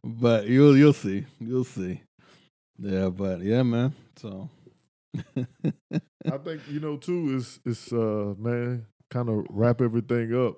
but 0.04 0.48
you'll 0.48 0.78
you'll 0.78 0.94
see, 0.94 1.26
you'll 1.40 1.64
see. 1.64 2.02
Yeah, 2.78 3.10
but 3.10 3.42
yeah, 3.42 3.64
man. 3.64 3.94
So 4.18 4.50
I 5.46 6.38
think 6.44 6.62
you 6.70 6.80
know 6.80 6.98
too 6.98 7.36
is 7.36 7.60
is 7.66 7.92
uh 7.92 8.34
man 8.38 8.86
kind 9.10 9.30
of 9.30 9.46
wrap 9.50 9.82
everything 9.82 10.34
up. 10.36 10.58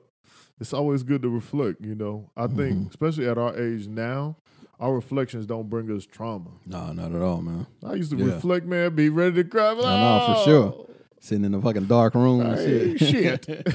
It's 0.60 0.74
always 0.74 1.04
good 1.04 1.22
to 1.22 1.30
reflect. 1.30 1.82
You 1.82 1.96
know, 1.96 2.30
I 2.36 2.48
think 2.48 2.76
Mhm. 2.78 2.90
especially 2.90 3.28
at 3.28 3.38
our 3.38 3.58
age 3.58 3.88
now, 3.88 4.38
our 4.84 4.94
reflections 4.94 5.46
don't 5.46 5.70
bring 5.70 5.90
us 5.96 6.06
trauma. 6.06 6.50
no, 6.66 6.92
not 6.94 7.14
at 7.14 7.22
all, 7.22 7.42
man. 7.42 7.66
I 7.86 7.94
used 7.94 8.12
to 8.12 8.18
Yeah. 8.18 8.34
reflect, 8.36 8.66
man, 8.66 8.94
be 8.96 9.10
ready 9.10 9.36
to 9.36 9.44
cry. 9.46 9.72
Like, 9.72 9.78
no, 9.84 10.34
for 10.36 10.44
sure. 10.44 10.88
Sitting 11.20 11.46
in 11.46 11.54
the 11.54 11.62
fucking 11.62 11.86
dark 11.86 12.16
room 12.16 12.42
and 12.42 12.56
Hey, 12.60 12.98
shit. 12.98 13.46
shit. 13.46 13.68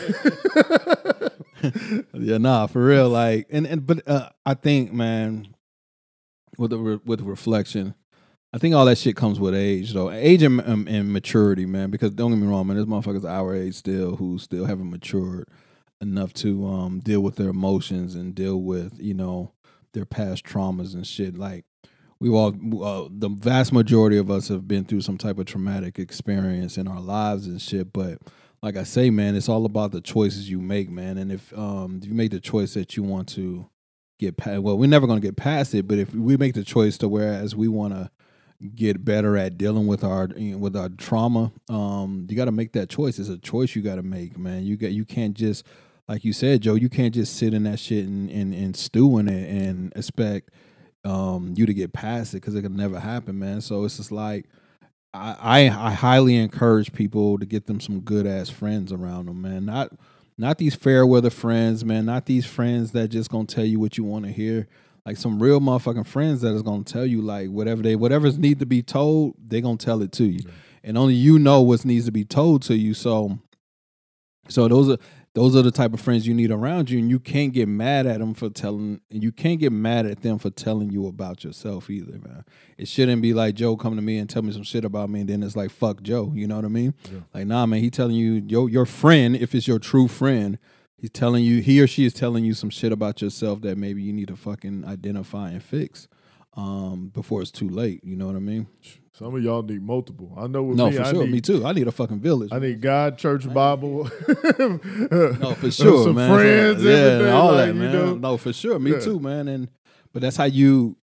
yeah, 2.15 2.39
nah, 2.39 2.67
for 2.67 2.85
real. 2.85 3.09
Like, 3.09 3.47
and 3.51 3.67
and 3.67 3.87
but 3.87 4.07
uh, 4.09 4.29
I 4.45 4.55
think, 4.55 4.93
man, 4.93 5.49
with 6.59 6.71
the 6.71 6.79
re- 6.79 7.01
with 7.05 7.21
reflection, 7.23 7.95
I 8.53 8.59
think 8.59 8.75
all 8.75 8.85
that 8.85 8.99
shit 8.99 9.17
comes 9.17 9.41
with 9.41 9.55
age, 9.55 9.93
though. 9.95 10.11
Age 10.11 10.43
and, 10.43 10.61
um, 10.61 10.87
and 10.89 11.13
maturity, 11.13 11.65
man. 11.67 11.91
Because 11.91 12.11
don't 12.13 12.31
get 12.33 12.39
me 12.39 12.47
wrong, 12.47 12.67
man, 12.67 12.77
there's 12.77 12.87
motherfuckers 12.87 13.25
our 13.29 13.55
age 13.55 13.75
still 13.77 14.17
who 14.17 14.39
still 14.39 14.67
haven't 14.67 14.91
matured 14.91 15.49
enough 16.01 16.33
to 16.33 16.65
um 16.67 17.01
deal 17.01 17.21
with 17.21 17.35
their 17.37 17.49
emotions 17.49 18.15
and 18.15 18.33
deal 18.35 18.61
with 18.63 19.01
you 19.01 19.15
know 19.15 19.51
their 19.93 20.05
past 20.05 20.45
traumas 20.45 20.95
and 20.95 21.07
shit. 21.07 21.37
Like 21.37 21.65
we 22.21 22.29
all, 22.29 22.49
uh, 22.83 23.09
the 23.11 23.29
vast 23.29 23.73
majority 23.73 24.19
of 24.19 24.31
us 24.31 24.49
have 24.49 24.67
been 24.67 24.85
through 24.85 25.03
some 25.03 25.19
type 25.19 25.39
of 25.39 25.47
traumatic 25.47 25.99
experience 25.99 26.77
in 26.77 26.89
our 26.89 27.01
lives 27.01 27.47
and 27.47 27.61
shit, 27.61 27.93
but 27.93 28.19
like 28.63 28.77
I 28.77 28.83
say, 28.83 29.11
man, 29.11 29.37
it's 29.37 29.49
all 29.49 29.65
about 29.65 29.93
the 29.93 30.01
choices 30.01 30.51
you 30.51 30.61
make, 30.61 30.91
man. 30.91 31.17
And 31.19 31.31
if 31.31 31.57
um 31.57 32.01
if 32.03 32.09
you 32.09 32.15
make 32.15 32.31
the 32.31 32.41
choice 32.41 32.75
that 32.75 32.97
you 32.97 33.03
want 33.03 33.29
to 33.31 33.69
get 34.19 34.37
past, 34.37 34.63
well, 34.63 34.77
we're 34.77 34.89
never 34.89 35.07
gonna 35.07 35.21
get 35.21 35.37
past 35.37 35.75
it. 35.75 35.87
But 35.87 35.99
if 35.99 36.15
we 36.15 36.37
make 36.37 36.55
the 36.55 36.65
choice 36.65 36.99
to 36.99 37.09
whereas 37.09 37.55
we 37.55 37.69
want 37.69 37.95
to 37.95 38.11
get 38.75 39.05
better 39.05 39.37
at 39.37 39.57
dealing 39.57 39.87
with 39.87 40.03
our 40.03 40.29
with 40.57 40.75
our 40.77 40.89
trauma, 40.89 41.53
um, 41.69 42.27
you 42.29 42.37
got 42.37 42.47
to 42.47 42.53
make 42.53 42.73
that 42.73 42.89
choice. 42.89 43.19
It's 43.19 43.29
a 43.29 43.39
choice 43.39 43.77
you 43.77 43.83
got 43.83 43.97
to 43.97 44.03
make, 44.03 44.37
man. 44.37 44.65
You 44.65 44.77
got 44.77 44.93
you 44.93 45.05
can't 45.05 45.35
just 45.35 45.65
like 46.09 46.25
you 46.25 46.33
said, 46.33 46.63
Joe. 46.63 46.75
You 46.75 46.89
can't 46.89 47.15
just 47.15 47.37
sit 47.37 47.55
in 47.55 47.65
that 47.65 47.79
shit 47.79 48.07
and 48.07 48.31
and, 48.31 48.55
and 48.55 48.77
stew 48.77 49.19
in 49.19 49.29
it 49.29 49.51
and 49.51 49.93
expect 49.97 50.51
um 51.05 51.55
you 51.57 51.67
to 51.67 51.75
get 51.75 51.93
past 51.93 52.35
it 52.35 52.39
because 52.39 52.55
it 52.55 52.63
can 52.63 52.77
never 52.77 52.99
happen, 52.99 53.39
man. 53.39 53.61
So 53.61 53.85
it's 53.85 53.97
just 53.97 54.13
like. 54.13 54.47
I, 55.15 55.37
I 55.41 55.89
I 55.89 55.93
highly 55.93 56.37
encourage 56.37 56.93
people 56.93 57.39
to 57.39 57.47
get 57.47 57.67
them 57.67 57.81
some 57.81 58.01
good 58.01 58.27
ass 58.27 58.51
friends 58.51 58.93
around 58.93 59.25
them, 59.27 59.41
man. 59.41 59.65
Not 59.65 59.93
not 60.39 60.59
these 60.59 60.77
fair 60.77 61.05
weather 61.05 61.31
friends, 61.31 61.85
man. 61.85 62.07
Not 62.07 62.27
these 62.27 62.47
friends 62.47 62.93
that 62.93 63.09
just 63.09 63.29
gonna 63.31 63.47
tell 63.47 63.65
you 63.65 63.81
what 63.81 63.99
you 63.99 64.05
want 64.05 64.25
to 64.27 64.31
hear. 64.31 64.69
Like 65.05 65.17
some 65.17 65.43
real 65.43 65.61
motherfucking 65.61 66.07
friends 66.07 66.43
that 66.43 66.55
is 66.55 66.63
gonna 66.63 66.85
tell 66.85 67.05
you 67.05 67.21
like 67.21 67.49
whatever 67.49 67.83
they 67.83 67.97
whatever's 67.97 68.39
need 68.39 68.61
to 68.61 68.67
be 68.67 68.83
told, 68.83 69.35
they 69.45 69.61
gonna 69.61 69.77
tell 69.77 70.01
it 70.01 70.13
to 70.13 70.25
you, 70.25 70.49
and 70.85 70.97
only 70.97 71.15
you 71.15 71.39
know 71.39 71.61
what 71.61 71.85
needs 71.85 72.05
to 72.05 72.13
be 72.13 72.25
told 72.25 72.63
to 72.63 72.77
you. 72.77 72.95
So, 72.95 73.39
so 74.49 74.69
those 74.69 74.91
are 74.91 74.99
those 75.39 75.55
are 75.55 75.63
the 75.63 75.71
type 75.71 75.95
of 75.95 76.01
friends 76.01 76.27
you 76.27 76.35
need 76.35 76.51
around 76.51 76.91
you, 76.91 76.99
and 76.99 77.09
you 77.09 77.21
can't 77.21 77.53
get 77.53 77.69
mad 77.69 78.09
at 78.09 78.19
them 78.19 78.35
for 78.35 78.51
telling. 78.51 79.01
and 79.09 79.23
You 79.23 79.31
can't 79.31 79.61
get 79.61 79.71
mad 79.71 80.05
at 80.05 80.23
them 80.23 80.37
for 80.39 80.51
telling 80.51 80.91
you 80.91 81.07
about 81.07 81.45
yourself 81.45 81.89
either, 81.89 82.19
man. 82.19 82.45
It 82.77 82.89
shouldn't 82.89 83.23
be 83.23 83.33
like 83.33 83.55
Joe 83.55 83.77
come 83.77 83.95
to 83.95 84.03
me 84.03 84.19
and 84.19 84.29
tell 84.29 84.43
me 84.43 84.51
some 84.51 84.65
shit 84.65 84.85
about 84.85 85.11
me, 85.11 85.21
and 85.21 85.29
then 85.29 85.45
it's 85.45 85.55
like 85.55 85.71
fuck 85.71 86.03
Joe. 86.03 86.33
You 86.35 86.49
know 86.49 86.57
what 86.57 86.65
I 86.65 86.69
mean? 86.69 86.93
Yeah. 87.05 87.21
Like 87.33 87.47
nah, 87.47 87.67
man. 87.67 87.79
He 87.79 87.89
telling 87.89 88.17
you 88.17 88.43
your 88.49 88.69
your 88.69 88.85
friend, 88.85 89.37
if 89.37 89.55
it's 89.55 89.69
your 89.69 89.79
true 89.79 90.09
friend, 90.09 90.59
he's 90.97 91.11
telling 91.11 91.45
you 91.45 91.63
he 91.63 91.81
or 91.81 91.87
she 91.87 92.05
is 92.05 92.15
telling 92.15 92.45
you 92.45 92.53
some 92.53 92.71
shit 92.71 92.91
about 92.91 93.23
yourself 93.23 93.61
that 93.61 93.79
maybe 93.79 94.03
you 94.03 94.13
need 94.13 94.27
to 94.29 94.37
fucking 94.37 94.85
identify 94.87 95.51
and 95.51 95.63
fix 95.63 96.09
um 96.57 97.11
before 97.15 97.43
it's 97.43 97.53
too 97.53 97.69
late. 97.69 98.03
You 98.03 98.17
know 98.17 98.27
what 98.27 98.35
I 98.35 98.41
mean? 98.41 98.67
Some 99.19 99.35
of 99.35 99.43
y'all 99.43 99.63
need 99.63 99.83
multiple. 99.83 100.33
I 100.37 100.47
know 100.47 100.63
with 100.63 100.77
No, 100.77 100.91
me, 100.91 100.97
for 100.97 101.03
I 101.03 101.11
sure. 101.11 101.23
need, 101.25 101.33
Me 101.33 101.41
too. 101.41 101.67
I 101.67 101.73
need 101.73 101.89
a 101.89 101.93
fucking 101.93 102.21
village. 102.21 102.51
I 102.53 102.59
need 102.61 102.81
God, 102.81 103.19
church, 103.19 103.53
Bible. 103.53 104.05
No, 104.59 105.55
for 105.59 105.71
sure, 105.71 106.05
some 106.05 106.15
man. 106.15 106.33
friends, 106.35 106.85
yeah, 106.85 106.91
everything, 106.93 107.33
all 107.35 107.47
like, 107.53 107.57
that, 107.57 107.67
you 107.69 107.75
man. 107.75 107.93
know. 107.93 108.15
No, 108.15 108.37
for 108.37 108.53
sure. 108.53 108.79
Me 108.79 108.93
Yeah. 108.93 109.01
too, 109.01 109.19
man. 109.21 109.49
And 109.49 109.69
but 110.13 110.23
that's 110.23 110.37
how 110.37 110.45
you 110.45 110.97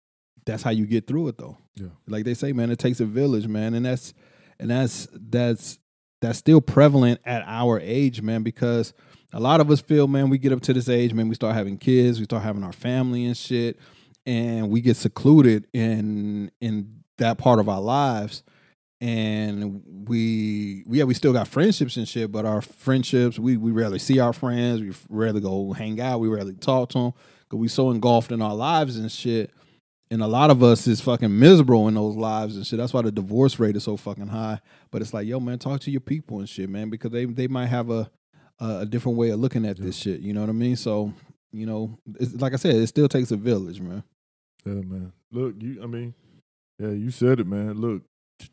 that's 0.46 0.64
how 0.64 0.70
you 0.72 0.86
get 0.86 1.08
through 1.08 1.28
it 1.30 1.38
though. 1.38 1.58
Yeah. 1.76 1.88
Like 2.08 2.24
they 2.26 2.34
say, 2.36 2.54
man, 2.54 2.70
it 2.72 2.80
takes 2.80 3.00
a 3.00 3.06
village, 3.06 3.48
man. 3.48 3.74
And 3.74 3.86
that's 3.86 4.14
and 4.60 4.70
that's 4.70 5.08
that's 5.12 5.80
that's 6.22 6.38
still 6.40 6.62
prevalent 6.62 7.20
at 7.26 7.44
our 7.46 7.80
age, 7.82 8.22
man, 8.22 8.44
because 8.44 8.94
a 9.34 9.40
lot 9.40 9.60
of 9.60 9.70
us 9.70 9.82
feel, 9.82 10.08
man, 10.08 10.30
we 10.30 10.38
get 10.38 10.54
up 10.54 10.62
to 10.62 10.74
this 10.74 10.88
age, 10.88 11.14
man, 11.14 11.28
we 11.28 11.36
start 11.36 11.54
having 11.56 11.78
kids, 11.78 12.20
we 12.20 12.24
start 12.26 12.44
having 12.44 12.64
our 12.64 12.72
family 12.72 13.26
and 13.26 13.36
shit, 13.36 13.78
and 14.26 14.70
we 14.70 14.80
get 14.82 14.96
secluded 14.96 15.68
in 15.74 16.50
in 16.62 17.04
that 17.18 17.38
part 17.38 17.60
of 17.60 17.70
our 17.70 17.82
lives. 17.82 18.44
And 19.02 19.84
we 20.08 20.84
yeah 20.88 21.04
we 21.04 21.14
still 21.14 21.34
got 21.34 21.50
friendships 21.50 21.98
and 21.98 22.08
shit 22.08 22.32
but 22.32 22.46
our 22.46 22.62
friendships 22.62 23.38
we 23.38 23.58
we 23.58 23.72
rarely 23.72 24.00
see 24.00 24.20
our 24.20 24.34
friends. 24.34 24.82
We 24.82 24.94
rarely 25.10 25.42
go 25.42 25.74
hang 25.74 26.00
out. 26.00 26.20
We 26.20 26.30
rarely 26.30 26.54
talk 26.54 26.90
to 26.90 26.98
them 27.00 27.14
because 27.42 27.60
we 27.60 27.68
so 27.68 27.92
engulfed 27.92 28.32
in 28.32 28.42
our 28.42 28.56
lives 28.56 28.98
and 28.98 29.12
shit. 29.12 29.52
And 30.12 30.22
a 30.22 30.28
lot 30.28 30.50
of 30.50 30.64
us 30.64 30.88
is 30.88 31.02
fucking 31.02 31.38
miserable 31.38 31.88
in 31.88 31.96
those 31.96 32.16
lives 32.16 32.56
and 32.56 32.66
shit. 32.66 32.78
That's 32.78 32.94
why 32.94 33.02
the 33.02 33.12
divorce 33.12 33.60
rate 33.60 33.76
is 33.76 33.84
so 33.84 33.98
fucking 33.98 34.28
high. 34.28 34.60
But 34.92 35.02
it's 35.02 35.14
like 35.14 35.28
yo 35.28 35.40
man 35.40 35.60
talk 35.60 35.82
to 35.82 35.92
your 35.92 36.02
people 36.02 36.40
and 36.40 36.48
shit 36.48 36.70
man 36.70 36.90
because 36.90 37.12
they 37.12 37.26
they 37.26 37.48
might 37.48 37.68
have 37.68 37.90
a 37.90 38.10
a, 38.60 38.86
different 38.86 39.18
way 39.18 39.30
of 39.32 39.40
looking 39.40 39.66
at 39.66 39.78
this 39.78 39.98
shit. 39.98 40.22
You 40.22 40.34
know 40.34 40.42
what 40.42 40.50
i 40.50 40.54
mean? 40.54 40.78
So 40.78 41.14
you 41.52 41.66
know 41.66 42.00
it's, 42.20 42.34
like 42.36 42.54
i 42.54 42.58
said 42.58 42.76
it 42.76 42.88
still 42.88 43.10
takes 43.10 43.32
a 43.32 43.38
village 43.38 43.82
man. 43.82 44.04
Yeah, 44.66 44.82
man. 44.82 45.14
Look, 45.32 45.56
you. 45.60 45.82
I 45.84 45.86
mean, 45.86 46.14
yeah, 46.80 46.90
you 46.90 47.12
said 47.12 47.40
it, 47.40 47.48
man. 47.48 47.80
Look, 47.80 48.04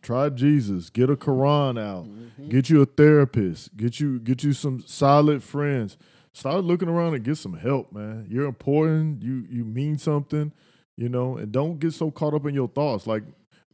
try 0.01 0.29
Jesus. 0.29 0.91
Get 0.91 1.11
a 1.11 1.17
mm-hmm. 1.17 1.31
Quran 1.31 1.81
out. 1.81 2.05
Mm-hmm. 2.05 2.49
Get 2.49 2.71
you 2.71 2.83
a 2.83 2.87
therapist. 2.87 3.77
Get 3.77 4.01
you 4.01 4.19
get 4.19 4.43
you 4.43 4.53
some 4.53 4.83
solid 4.87 5.43
friends. 5.43 5.97
Start 6.33 6.65
looking 6.65 6.89
around 6.89 7.15
and 7.15 7.25
get 7.25 7.37
some 7.37 7.55
help, 7.55 7.93
man. 7.93 8.27
You're 8.29 8.47
important. 8.47 9.23
You 9.23 9.47
you 9.51 9.65
mean 9.65 9.99
something, 9.99 10.53
you 10.97 11.09
know. 11.09 11.37
And 11.37 11.53
don't 11.53 11.79
get 11.79 11.93
so 11.93 12.11
caught 12.11 12.35
up 12.35 12.47
in 12.47 12.55
your 12.55 12.69
thoughts. 12.69 13.07
Like 13.07 13.25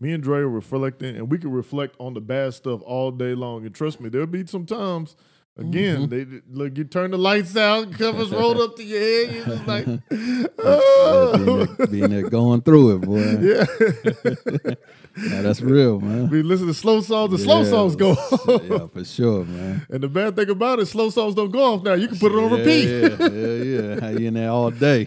me 0.00 0.12
and 0.12 0.22
Dre 0.22 0.40
are 0.40 0.48
reflecting, 0.48 1.16
and 1.16 1.30
we 1.30 1.38
can 1.38 1.50
reflect 1.50 1.96
on 1.98 2.14
the 2.14 2.20
bad 2.20 2.54
stuff 2.54 2.80
all 2.84 3.10
day 3.10 3.34
long. 3.34 3.64
And 3.64 3.74
trust 3.74 4.00
me, 4.00 4.08
there'll 4.08 4.26
be 4.26 4.46
some 4.46 4.66
times. 4.66 5.16
Again, 5.58 6.08
they 6.08 6.24
look. 6.50 6.78
You 6.78 6.84
turn 6.84 7.10
the 7.10 7.18
lights 7.18 7.56
out, 7.56 7.90
covers 7.98 8.30
rolled 8.30 8.60
up 8.60 8.76
to 8.76 8.84
your 8.84 9.00
head. 9.00 9.34
You're 9.34 9.44
just 9.44 9.66
like, 9.66 9.86
Yeah, 9.86 9.98
being, 10.08 10.46
oh. 10.58 11.64
there, 11.64 11.86
being 11.88 12.10
there 12.10 12.28
going 12.28 12.62
through 12.62 12.96
it 12.96 12.98
boy 13.00 13.18
yeah. 13.40 14.74
Nah, 15.16 15.42
that's 15.42 15.60
real 15.60 16.00
man 16.00 16.30
we 16.30 16.42
listen 16.42 16.68
to 16.68 16.74
slow 16.74 17.00
songs. 17.00 17.32
The 17.32 17.38
slow 17.38 17.64
songs 17.64 17.96
go. 17.96 18.10
yeah, 18.46 18.86
for 18.86 19.04
sure, 19.04 19.44
man. 19.44 19.86
And 19.90 20.00
the 20.00 20.08
bad 20.08 20.36
thing 20.36 20.48
about 20.48 20.78
it, 20.78 20.86
slow 20.86 21.10
songs 21.10 21.34
don't 21.34 21.50
go 21.50 21.74
off 21.74 21.82
now. 21.82 21.94
You 21.94 22.06
can 22.06 22.18
put 22.18 22.30
it 22.30 22.38
on 22.38 22.52
repeat. 22.52 22.88
Yeah, 22.88 23.16
yeah, 23.18 23.28
yeah, 23.28 23.94
yeah. 23.94 24.00
How 24.00 24.08
you 24.08 24.28
in 24.28 24.34
there 24.34 24.50
all 24.50 24.70
day? 24.70 25.06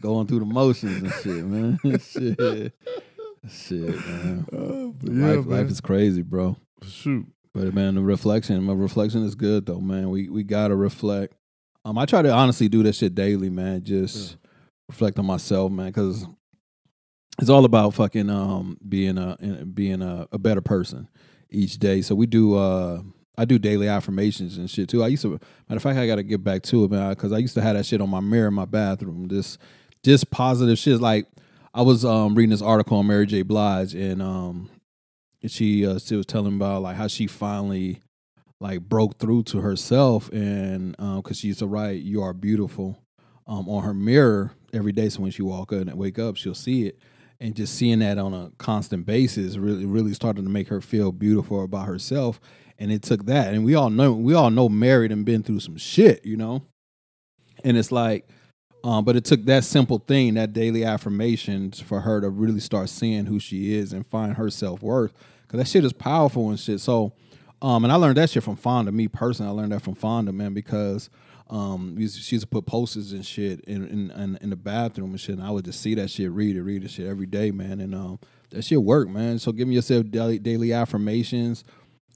going 0.00 0.26
through 0.26 0.40
the 0.40 0.44
motions 0.44 1.02
and 1.02 1.12
shit, 1.22 1.44
man. 1.44 1.78
shit, 1.98 2.72
shit, 3.50 4.06
man. 4.06 4.46
Uh, 4.52 5.10
yeah, 5.10 5.26
life, 5.26 5.46
man. 5.46 5.48
life 5.48 5.70
is 5.70 5.80
crazy, 5.80 6.22
bro. 6.22 6.56
Shoot. 6.86 7.26
But 7.54 7.74
man, 7.74 7.96
the 7.96 8.00
reflection, 8.02 8.62
my 8.64 8.72
reflection 8.72 9.24
is 9.24 9.34
good 9.34 9.66
though, 9.66 9.80
man. 9.80 10.10
We 10.10 10.28
we 10.28 10.42
gotta 10.42 10.74
reflect. 10.74 11.34
Um, 11.84 11.98
I 11.98 12.06
try 12.06 12.22
to 12.22 12.32
honestly 12.32 12.68
do 12.68 12.82
that 12.84 12.94
shit 12.94 13.14
daily, 13.14 13.50
man. 13.50 13.82
Just 13.84 14.36
reflect 14.88 15.18
on 15.18 15.26
myself, 15.26 15.70
man, 15.70 15.86
because 15.86 16.24
it's 17.40 17.50
all 17.50 17.64
about 17.64 17.94
fucking 17.94 18.30
um 18.30 18.78
being 18.88 19.18
a 19.18 19.36
being 19.66 20.02
a, 20.02 20.26
a 20.32 20.38
better 20.38 20.60
person 20.60 21.08
each 21.50 21.78
day. 21.78 22.02
So 22.02 22.14
we 22.14 22.26
do 22.26 22.54
uh 22.56 23.02
I 23.36 23.44
do 23.44 23.58
daily 23.58 23.88
affirmations 23.88 24.58
and 24.58 24.70
shit 24.70 24.88
too. 24.88 25.02
I 25.02 25.08
used 25.08 25.22
to 25.22 25.30
matter 25.30 25.76
of 25.76 25.82
fact 25.82 25.98
I 25.98 26.06
gotta 26.06 26.22
get 26.22 26.44
back 26.44 26.62
to 26.64 26.84
it, 26.84 26.90
man, 26.90 27.10
because 27.10 27.32
I 27.32 27.38
used 27.38 27.54
to 27.54 27.62
have 27.62 27.76
that 27.76 27.84
shit 27.86 28.00
on 28.00 28.10
my 28.10 28.20
mirror 28.20 28.48
in 28.48 28.54
my 28.54 28.64
bathroom. 28.66 29.28
Just 29.28 29.58
just 30.02 30.30
positive 30.30 30.78
shit. 30.78 31.00
Like 31.00 31.26
I 31.74 31.82
was 31.82 32.04
um 32.04 32.34
reading 32.34 32.50
this 32.50 32.62
article 32.62 32.98
on 32.98 33.06
Mary 33.06 33.26
J. 33.26 33.42
Blige 33.42 33.94
and 33.94 34.22
um 34.22 34.70
she 35.50 35.86
uh, 35.86 35.98
she 35.98 36.16
was 36.16 36.26
telling 36.26 36.54
about 36.56 36.82
like 36.82 36.96
how 36.96 37.08
she 37.08 37.26
finally 37.26 38.00
like 38.60 38.80
broke 38.80 39.18
through 39.18 39.42
to 39.42 39.60
herself 39.60 40.30
and 40.30 40.94
um 40.98 41.16
because 41.16 41.38
she 41.38 41.48
used 41.48 41.58
to 41.58 41.66
write 41.66 42.02
"You 42.02 42.22
are 42.22 42.32
beautiful" 42.32 42.98
um 43.46 43.68
on 43.68 43.82
her 43.82 43.94
mirror 43.94 44.52
every 44.72 44.92
day. 44.92 45.08
So 45.08 45.22
when 45.22 45.30
she 45.30 45.42
walk 45.42 45.72
up 45.72 45.80
and 45.80 45.94
wake 45.94 46.18
up, 46.18 46.36
she'll 46.36 46.54
see 46.54 46.86
it, 46.86 46.98
and 47.40 47.54
just 47.54 47.74
seeing 47.74 47.98
that 47.98 48.18
on 48.18 48.32
a 48.32 48.52
constant 48.58 49.04
basis 49.06 49.56
really 49.56 49.84
really 49.84 50.14
started 50.14 50.44
to 50.44 50.50
make 50.50 50.68
her 50.68 50.80
feel 50.80 51.12
beautiful 51.12 51.64
about 51.64 51.86
herself. 51.86 52.40
And 52.78 52.90
it 52.90 53.02
took 53.02 53.26
that, 53.26 53.52
and 53.52 53.64
we 53.64 53.74
all 53.74 53.90
know 53.90 54.12
we 54.12 54.34
all 54.34 54.50
know 54.50 54.68
married 54.68 55.12
and 55.12 55.24
been 55.24 55.42
through 55.42 55.60
some 55.60 55.76
shit, 55.76 56.24
you 56.24 56.36
know. 56.36 56.62
And 57.64 57.76
it's 57.76 57.92
like, 57.92 58.26
um, 58.84 59.04
but 59.04 59.14
it 59.14 59.24
took 59.24 59.44
that 59.44 59.64
simple 59.64 59.98
thing, 59.98 60.34
that 60.34 60.52
daily 60.52 60.84
affirmations, 60.84 61.80
for 61.80 62.00
her 62.00 62.20
to 62.20 62.28
really 62.28 62.60
start 62.60 62.88
seeing 62.88 63.26
who 63.26 63.38
she 63.38 63.74
is 63.74 63.92
and 63.92 64.06
find 64.06 64.34
her 64.36 64.50
self 64.50 64.82
worth. 64.82 65.12
Cause 65.52 65.58
that 65.58 65.68
shit 65.68 65.84
is 65.84 65.92
powerful 65.92 66.48
and 66.48 66.58
shit. 66.58 66.80
So, 66.80 67.12
um, 67.60 67.84
and 67.84 67.92
I 67.92 67.96
learned 67.96 68.16
that 68.16 68.30
shit 68.30 68.42
from 68.42 68.56
Fonda. 68.56 68.90
Me 68.90 69.06
personally, 69.06 69.52
I 69.52 69.54
learned 69.54 69.72
that 69.72 69.82
from 69.82 69.94
Fonda, 69.94 70.32
man, 70.32 70.54
because 70.54 71.10
um, 71.50 71.94
she 71.98 72.36
used 72.36 72.40
to 72.40 72.46
put 72.46 72.64
posters 72.64 73.12
and 73.12 73.24
shit 73.24 73.60
in 73.66 73.86
in, 73.86 74.10
in 74.12 74.38
in 74.40 74.48
the 74.48 74.56
bathroom 74.56 75.10
and 75.10 75.20
shit. 75.20 75.36
And 75.36 75.44
I 75.46 75.50
would 75.50 75.66
just 75.66 75.82
see 75.82 75.94
that 75.96 76.08
shit, 76.08 76.30
read 76.30 76.56
it, 76.56 76.62
read 76.62 76.84
it 76.84 76.90
shit 76.90 77.06
every 77.06 77.26
day, 77.26 77.50
man. 77.50 77.80
And 77.82 77.94
um, 77.94 78.18
that 78.48 78.64
shit 78.64 78.82
work, 78.82 79.10
man. 79.10 79.38
So 79.38 79.52
giving 79.52 79.74
yourself 79.74 80.10
daily, 80.10 80.38
daily 80.38 80.72
affirmations, 80.72 81.64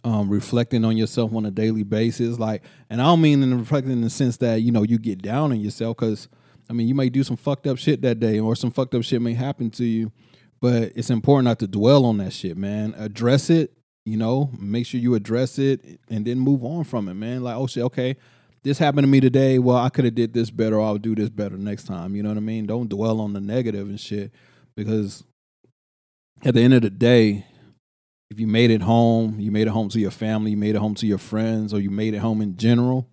um, 0.03 0.31
reflecting 0.31 0.83
on 0.87 0.97
yourself 0.97 1.35
on 1.35 1.45
a 1.45 1.51
daily 1.51 1.83
basis, 1.83 2.39
like, 2.39 2.63
and 2.89 3.03
I 3.03 3.05
don't 3.05 3.21
mean 3.21 3.43
in 3.43 3.59
reflecting 3.59 3.93
in 3.93 4.01
the 4.01 4.09
sense 4.09 4.39
that 4.39 4.63
you 4.63 4.73
know 4.73 4.83
you 4.83 4.99
get 4.99 5.21
down 5.21 5.53
on 5.53 5.61
yourself, 5.61 5.99
because 5.99 6.29
I 6.71 6.73
mean 6.73 6.89
you 6.89 6.95
may 6.95 7.11
do 7.11 7.23
some 7.23 7.37
fucked 7.37 7.67
up 7.67 7.77
shit 7.77 8.01
that 8.01 8.19
day, 8.19 8.41
or 8.41 8.57
some 8.57 8.71
fucked 8.71 8.95
up 8.95 9.03
shit 9.03 9.21
may 9.21 9.35
happen 9.35 9.71
to 9.73 9.85
you. 9.85 10.13
But 10.61 10.93
it's 10.97 11.11
important 11.11 11.45
not 11.45 11.59
to 11.61 11.67
dwell 11.67 12.05
on 12.05 12.19
that 12.19 12.33
shit, 12.33 12.57
man. 12.57 12.95
Address 12.97 13.51
it, 13.51 13.73
you 14.05 14.17
know, 14.17 14.51
make 14.59 14.87
sure 14.87 15.01
you 15.01 15.15
address 15.15 15.59
it 15.59 16.01
and 16.09 16.25
then 16.25 16.39
move 16.39 16.65
on 16.65 16.85
from 16.85 17.09
it, 17.09 17.15
man. 17.15 17.43
Like, 17.43 17.57
oh 17.57 17.67
shit, 17.67 17.85
okay, 17.85 18.17
this 18.63 18.79
happened 18.79 19.05
to 19.05 19.09
me 19.09 19.21
today. 19.21 19.59
Well, 19.59 19.77
I 19.77 19.91
could 19.91 20.05
have 20.07 20.15
did 20.15 20.33
this 20.33 20.51
better. 20.51 20.81
I'll 20.81 20.99
do 20.99 21.15
this 21.15 21.29
better 21.29 21.57
next 21.57 21.85
time. 21.85 22.17
You 22.17 22.23
know 22.23 22.31
what 22.31 22.39
I 22.39 22.41
mean? 22.41 22.67
Don't 22.67 22.89
dwell 22.89 23.21
on 23.21 23.33
the 23.33 23.41
negative 23.41 23.89
and 23.89 24.01
shit 24.01 24.33
because 24.75 25.23
at 26.45 26.55
the 26.55 26.61
end 26.61 26.75
of 26.75 26.83
the 26.83 26.91
day, 26.91 27.47
if 28.31 28.41
you 28.41 28.47
made 28.47 28.71
it 28.71 28.83
home, 28.83 29.39
you 29.39 29.51
made 29.51 29.69
it 29.69 29.71
home 29.71 29.89
to 29.91 30.01
your 30.01 30.11
family, 30.11 30.51
you 30.51 30.57
made 30.57 30.75
it 30.75 30.79
home 30.79 30.95
to 30.97 31.07
your 31.07 31.19
friends, 31.19 31.73
or 31.73 31.81
you 31.81 31.91
made 31.91 32.15
it 32.15 32.19
home 32.19 32.41
in 32.41 32.57
general, 32.57 33.09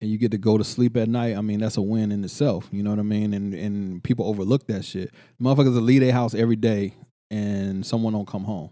and 0.00 0.10
you 0.10 0.16
get 0.18 0.30
to 0.30 0.38
go 0.38 0.56
to 0.56 0.64
sleep 0.64 0.96
at 0.96 1.08
night, 1.08 1.36
I 1.36 1.40
mean, 1.42 1.60
that's 1.60 1.76
a 1.76 1.82
win 1.82 2.10
in 2.10 2.24
itself. 2.24 2.68
You 2.72 2.82
know 2.82 2.90
what 2.90 2.98
I 2.98 3.02
mean? 3.02 3.34
And 3.34 3.54
and 3.54 4.02
people 4.02 4.26
overlook 4.26 4.66
that 4.68 4.84
shit. 4.84 5.12
Motherfuckers 5.40 5.74
will 5.74 5.82
leave 5.82 6.00
their 6.00 6.12
house 6.12 6.34
every 6.34 6.56
day 6.56 6.94
and 7.30 7.84
someone 7.84 8.12
don't 8.12 8.26
come 8.26 8.44
home. 8.44 8.70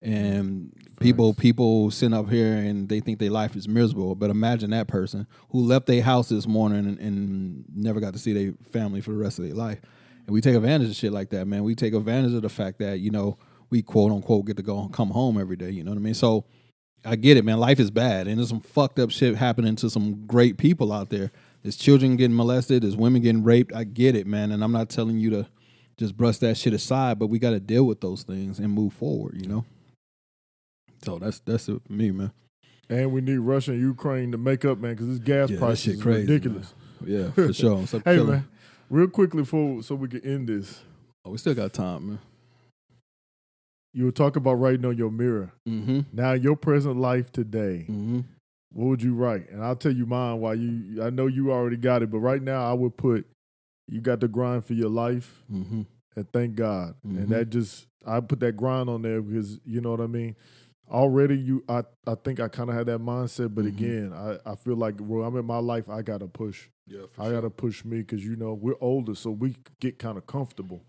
And 0.00 0.72
people 1.00 1.34
people 1.34 1.90
sit 1.90 2.12
up 2.12 2.30
here 2.30 2.54
and 2.54 2.88
they 2.88 3.00
think 3.00 3.18
their 3.18 3.30
life 3.30 3.56
is 3.56 3.66
miserable. 3.66 4.14
But 4.14 4.30
imagine 4.30 4.70
that 4.70 4.86
person 4.86 5.26
who 5.50 5.60
left 5.60 5.86
their 5.86 6.02
house 6.02 6.28
this 6.28 6.46
morning 6.46 6.86
and, 6.86 6.98
and 7.00 7.64
never 7.74 7.98
got 7.98 8.12
to 8.12 8.18
see 8.18 8.32
their 8.32 8.52
family 8.70 9.00
for 9.00 9.10
the 9.10 9.18
rest 9.18 9.40
of 9.40 9.44
their 9.44 9.54
life. 9.54 9.80
And 10.26 10.34
we 10.34 10.40
take 10.40 10.54
advantage 10.54 10.90
of 10.90 10.94
shit 10.94 11.12
like 11.12 11.30
that, 11.30 11.46
man. 11.46 11.64
We 11.64 11.74
take 11.74 11.94
advantage 11.94 12.34
of 12.34 12.42
the 12.42 12.48
fact 12.48 12.78
that, 12.78 13.00
you 13.00 13.10
know, 13.10 13.38
we 13.70 13.82
quote 13.82 14.12
unquote 14.12 14.46
get 14.46 14.56
to 14.58 14.62
go 14.62 14.88
come 14.88 15.10
home 15.10 15.40
every 15.40 15.56
day. 15.56 15.70
You 15.70 15.82
know 15.82 15.90
what 15.90 15.98
I 15.98 16.02
mean? 16.02 16.14
So 16.14 16.44
I 17.04 17.16
get 17.16 17.36
it, 17.36 17.44
man. 17.44 17.58
Life 17.58 17.80
is 17.80 17.90
bad, 17.90 18.26
and 18.26 18.38
there's 18.38 18.48
some 18.48 18.60
fucked 18.60 18.98
up 18.98 19.10
shit 19.10 19.36
happening 19.36 19.76
to 19.76 19.90
some 19.90 20.26
great 20.26 20.58
people 20.58 20.92
out 20.92 21.10
there. 21.10 21.30
There's 21.62 21.76
children 21.76 22.16
getting 22.16 22.36
molested. 22.36 22.82
There's 22.82 22.96
women 22.96 23.22
getting 23.22 23.42
raped. 23.42 23.74
I 23.74 23.84
get 23.84 24.14
it, 24.14 24.26
man. 24.26 24.52
And 24.52 24.62
I'm 24.62 24.72
not 24.72 24.88
telling 24.88 25.18
you 25.18 25.30
to 25.30 25.48
just 25.96 26.16
brush 26.16 26.38
that 26.38 26.56
shit 26.56 26.72
aside, 26.72 27.18
but 27.18 27.28
we 27.28 27.38
got 27.38 27.50
to 27.50 27.60
deal 27.60 27.84
with 27.84 28.00
those 28.00 28.22
things 28.22 28.58
and 28.58 28.72
move 28.72 28.92
forward. 28.92 29.40
You 29.40 29.48
know. 29.48 29.64
So 31.04 31.18
that's 31.18 31.40
that's 31.40 31.68
it 31.68 31.82
for 31.86 31.92
me, 31.92 32.10
man. 32.10 32.32
And 32.88 33.12
we 33.12 33.20
need 33.20 33.38
Russia 33.38 33.72
and 33.72 33.80
Ukraine 33.80 34.32
to 34.32 34.38
make 34.38 34.64
up, 34.64 34.78
man, 34.78 34.92
because 34.92 35.08
this 35.08 35.18
gas 35.18 35.50
Yeah, 35.50 35.58
price 35.58 35.80
shit 35.80 35.94
is 35.94 36.02
crazy, 36.02 36.20
ridiculous. 36.22 36.72
Yeah, 37.04 37.30
for 37.32 37.52
sure. 37.52 37.84
Hey, 38.04 38.22
man, 38.22 38.48
real 38.88 39.08
quickly 39.08 39.44
for 39.44 39.82
so 39.82 39.94
we 39.94 40.08
can 40.08 40.24
end 40.24 40.48
this. 40.48 40.80
Oh, 41.24 41.30
we 41.30 41.38
still 41.38 41.54
got 41.54 41.72
time, 41.72 42.08
man. 42.08 42.18
You 43.98 44.04
were 44.04 44.12
talking 44.12 44.40
about 44.40 44.54
writing 44.54 44.84
on 44.84 44.96
your 44.96 45.10
mirror. 45.10 45.50
Mm-hmm. 45.68 46.00
Now, 46.12 46.32
your 46.34 46.54
present 46.54 46.98
life 46.98 47.32
today, 47.32 47.84
Mm-hmm. 47.90 48.20
what 48.72 48.84
would 48.86 49.02
you 49.02 49.12
write? 49.14 49.50
And 49.50 49.60
I'll 49.64 49.74
tell 49.74 49.90
you 49.90 50.06
mine. 50.06 50.38
While 50.38 50.54
you, 50.54 51.02
I 51.02 51.10
know 51.10 51.26
you 51.26 51.50
already 51.50 51.76
got 51.78 52.02
it, 52.04 52.10
but 52.12 52.18
right 52.20 52.40
now 52.40 52.70
I 52.70 52.74
would 52.74 52.96
put, 52.96 53.26
you 53.88 54.00
got 54.00 54.20
the 54.20 54.28
grind 54.28 54.64
for 54.64 54.74
your 54.74 54.88
life, 54.88 55.42
Mm-hmm. 55.52 55.82
and 56.14 56.32
thank 56.32 56.54
God. 56.54 56.94
And 57.02 57.28
that 57.30 57.50
just, 57.50 57.88
I 58.06 58.20
put 58.20 58.38
that 58.38 58.56
grind 58.56 58.88
on 58.88 59.02
there 59.02 59.20
because 59.20 59.58
you 59.64 59.80
know 59.80 59.90
what 59.90 60.00
I 60.00 60.06
mean. 60.06 60.36
Already, 60.88 61.36
you, 61.36 61.64
I, 61.68 61.82
I 62.06 62.14
think 62.14 62.38
I 62.38 62.46
kind 62.46 62.70
of 62.70 62.76
had 62.76 62.86
that 62.86 63.00
mindset, 63.00 63.52
but 63.52 63.64
Mhm. 63.64 63.68
again, 63.68 64.12
I, 64.14 64.52
I 64.52 64.54
feel 64.54 64.76
like 64.76 64.98
where 65.00 65.24
I'm 65.24 65.36
in 65.36 65.44
my 65.44 65.58
life, 65.58 65.90
I 65.90 66.02
gotta 66.02 66.28
push. 66.28 66.68
Yeah, 66.86 67.02
I 67.18 67.30
gotta 67.32 67.50
push 67.50 67.84
me 67.84 67.98
because 67.98 68.24
you 68.24 68.36
know 68.36 68.54
we're 68.54 68.80
older, 68.80 69.14
so 69.16 69.30
we 69.32 69.56
get 69.80 69.98
kind 69.98 70.16
of 70.16 70.26
comfortable, 70.28 70.84